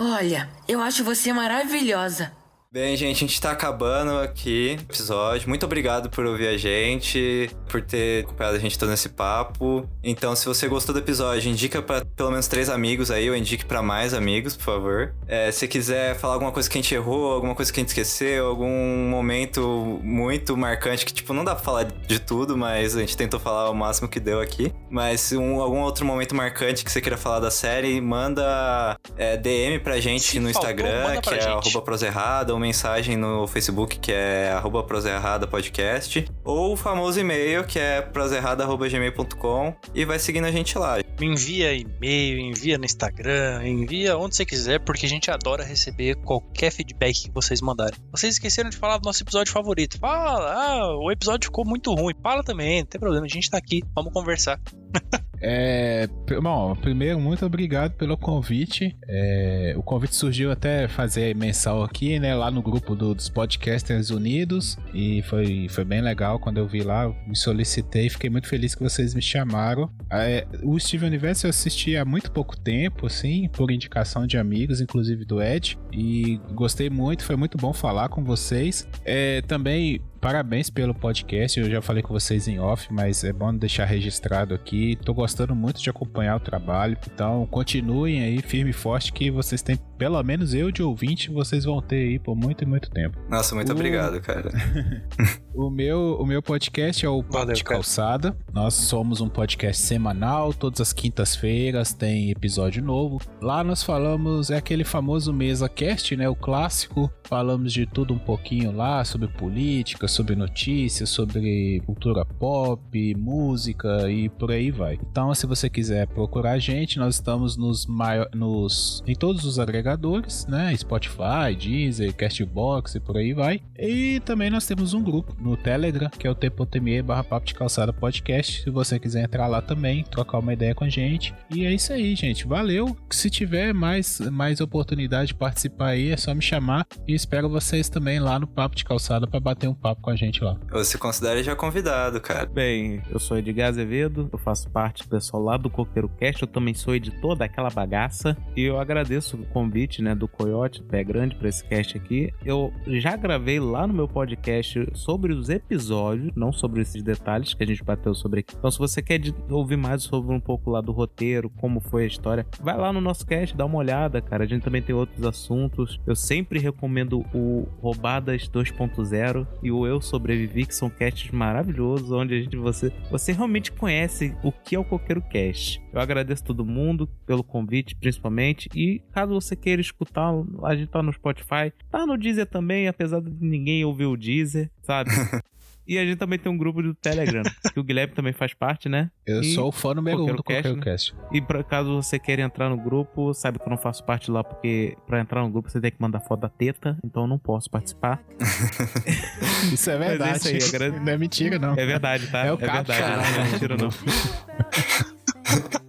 [0.00, 2.32] Olha, eu acho você maravilhosa.
[2.74, 5.48] Bem, gente, a gente tá acabando aqui o episódio.
[5.48, 9.88] Muito obrigado por ouvir a gente, por ter acompanhado a gente todo nesse papo.
[10.02, 13.64] Então, se você gostou do episódio, indica pra pelo menos três amigos aí, ou indique
[13.64, 15.14] pra mais amigos, por favor.
[15.28, 17.90] É, se quiser falar alguma coisa que a gente errou, alguma coisa que a gente
[17.90, 23.00] esqueceu, algum momento muito marcante que, tipo, não dá pra falar de tudo, mas a
[23.02, 24.72] gente tentou falar o máximo que deu aqui.
[24.90, 29.36] Mas se um, algum outro momento marcante que você queira falar da série, manda é,
[29.36, 33.98] DM pra gente Se no faltou, Instagram, que é arroba proserrada, ou mensagem no Facebook,
[33.98, 40.46] que é arroba proserrada podcast, ou o famoso e-mail, que é proserrada.gmail.com, e vai seguindo
[40.46, 40.96] a gente lá.
[41.20, 46.14] Me envia e-mail, envia no Instagram, envia onde você quiser, porque a gente adora receber
[46.16, 47.98] qualquer feedback que vocês mandarem.
[48.10, 49.98] Vocês esqueceram de falar do nosso episódio favorito.
[49.98, 52.14] Fala, ah, o episódio ficou muito ruim.
[52.22, 54.58] Fala também, não tem problema, a gente tá aqui, vamos conversar.
[55.46, 56.08] É,
[56.42, 58.96] bom, primeiro, muito obrigado pelo convite.
[59.06, 62.34] É, o convite surgiu até fazer mensal aqui, né?
[62.34, 64.78] Lá no grupo do- dos Podcasters Unidos.
[64.94, 67.08] E foi, foi bem legal quando eu vi lá.
[67.26, 69.90] Me solicitei, fiquei muito feliz que vocês me chamaram.
[70.10, 74.80] É, o Steven Universo eu assisti há muito pouco tempo, assim, por indicação de amigos,
[74.80, 75.78] inclusive do Ed.
[75.92, 78.86] E gostei muito, foi muito bom falar com vocês.
[79.04, 83.54] É, também Parabéns pelo podcast, eu já falei com vocês em off, mas é bom
[83.54, 84.96] deixar registrado aqui.
[85.04, 89.60] Tô gostando muito de acompanhar o trabalho, então continuem aí firme e forte que vocês
[89.60, 93.18] têm, pelo menos eu de ouvinte, vocês vão ter aí por muito e muito tempo.
[93.28, 93.72] Nossa, muito Uh.
[93.74, 94.50] obrigado, cara.
[95.56, 97.76] O meu, o meu podcast é o Papo de cara.
[97.76, 98.36] Calçada.
[98.52, 103.20] Nós somos um podcast semanal, todas as quintas-feiras tem episódio novo.
[103.40, 106.28] Lá nós falamos, é aquele famoso mesa cast, né?
[106.28, 107.08] O clássico.
[107.22, 114.28] Falamos de tudo um pouquinho lá, sobre política, sobre notícias, sobre cultura pop, música e
[114.28, 114.98] por aí vai.
[115.10, 117.86] Então, se você quiser procurar a gente, nós estamos nos,
[118.32, 120.74] nos em todos os agregadores, né?
[120.76, 123.60] Spotify, Deezer, Castbox e por aí vai.
[123.78, 127.54] E também nós temos um grupo no Telegram, que é o t.me barra papo de
[127.54, 128.62] calçada podcast.
[128.62, 131.34] Se você quiser entrar lá também, trocar uma ideia com a gente.
[131.52, 132.46] E é isso aí, gente.
[132.46, 132.96] Valeu.
[133.10, 136.86] Se tiver mais, mais oportunidade de participar aí, é só me chamar.
[137.06, 140.16] E espero vocês também lá no Papo de Calçada para bater um papo com a
[140.16, 140.56] gente lá.
[140.70, 142.44] Você considera já convidado, cara.
[142.44, 146.48] Bem, eu sou Edgar Azevedo, eu faço parte do pessoal lá do Coqueiro Cast, eu
[146.48, 151.34] também sou editor daquela bagaça e eu agradeço o convite, né, do Coyote, Pé Grande,
[151.36, 152.30] pra esse cast aqui.
[152.44, 157.64] Eu já gravei lá no meu podcast sobre os episódios, não sobre esses detalhes que
[157.64, 158.54] a gente bateu sobre aqui.
[158.58, 162.06] Então, se você quer ouvir mais sobre um pouco lá do roteiro, como foi a
[162.06, 164.44] história, vai lá no nosso cast, dá uma olhada, cara.
[164.44, 165.98] A gente também tem outros assuntos.
[166.06, 172.34] Eu sempre recomendo o Roubadas 2.0 e o Eu Sobrevivi, que são casts maravilhosos, onde
[172.34, 175.82] a gente você você realmente conhece o que é o Coqueiro Cast.
[175.92, 178.68] Eu agradeço todo mundo pelo convite, principalmente.
[178.74, 180.32] E caso você queira escutar,
[180.64, 184.70] a gente tá no Spotify, tá no Deezer também, apesar de ninguém ouvir o Deezer,
[184.82, 185.10] sabe?
[185.86, 187.42] E a gente também tem um grupo do Telegram,
[187.72, 189.10] que o Guilherme também faz parte, né?
[189.26, 190.84] Eu E sou o fã número um Coqueiro do Cast, Coqueiro né?
[190.84, 191.14] Cast.
[191.32, 194.42] E pra caso você queira entrar no grupo, sabe que eu não faço parte lá
[194.42, 197.38] porque pra entrar no grupo você tem que mandar foto da teta, então eu não
[197.38, 198.22] posso participar.
[199.72, 200.36] Isso é Mas é verdade.
[200.38, 201.72] isso aí, eu agrade- Não é mentira, não.
[201.74, 202.44] É verdade, tá?
[202.46, 203.32] É o é Capo, verdade, caralho.
[203.36, 203.90] não é mentira não.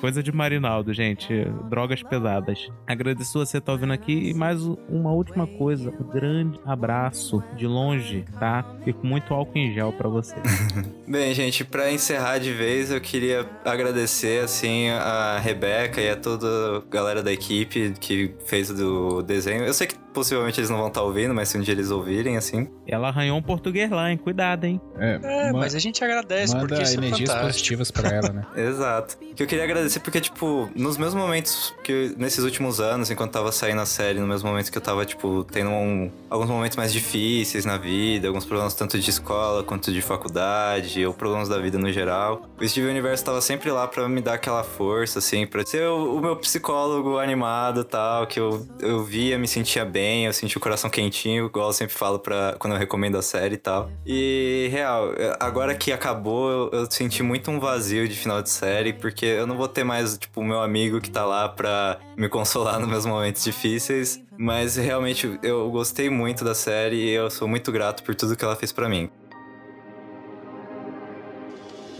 [0.00, 1.44] Coisa de Marinaldo, gente.
[1.68, 2.68] Drogas pesadas.
[2.86, 4.30] Agradeço você estar ouvindo aqui.
[4.30, 5.90] E mais uma última coisa.
[5.90, 8.64] Um grande abraço de longe, tá?
[8.84, 10.36] Fico muito álcool em gel pra você.
[11.06, 16.46] Bem, gente, pra encerrar de vez, eu queria agradecer, assim, a Rebeca e a toda
[16.46, 19.64] a galera da equipe que fez do desenho.
[19.64, 22.36] Eu sei que possivelmente eles não vão estar ouvindo, mas se um dia eles ouvirem,
[22.36, 22.68] assim.
[22.86, 24.16] Ela arranhou um português lá, hein?
[24.16, 24.80] Cuidado, hein?
[24.98, 27.46] É, É, ma- mas a gente agradece manda porque isso é energias fantástico.
[27.46, 28.42] positivas pra ela, né?
[28.56, 29.16] Exato.
[29.34, 33.52] Que eu queria agradecer porque, tipo, nos meus momentos, que nesses últimos anos, enquanto tava
[33.52, 36.92] saindo a série, nos meus momentos que eu tava, tipo, tendo um- alguns momentos mais
[36.92, 41.78] difíceis na vida, alguns problemas tanto de escola quanto de faculdade, ou problemas da vida
[41.78, 45.64] no geral, o Steve Universo tava sempre lá pra me dar aquela força, assim, pra
[45.64, 50.07] ser o, o meu psicólogo animado e tal, que eu, eu via, me sentia bem,
[50.26, 53.54] eu sentia o coração quentinho, igual eu sempre falo pra, quando eu recomendo a série
[53.54, 53.90] e tal.
[54.06, 59.26] E, real, agora que acabou, eu, senti muito um vazio de final de série, porque
[59.26, 62.78] eu não vou ter mais, tipo, o meu amigo que tá lá pra me consolar
[62.80, 64.20] nos meus momentos difíceis.
[64.36, 68.44] Mas realmente eu gostei muito da série e eu sou muito grato por tudo que
[68.44, 69.10] ela fez pra mim.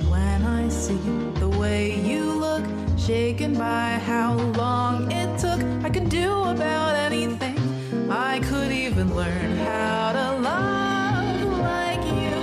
[0.08, 0.98] When I see
[1.40, 2.62] the way you look,
[2.96, 4.78] shaken by how long
[8.10, 12.36] I could even learn how to love like you.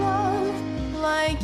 [0.00, 1.42] Love like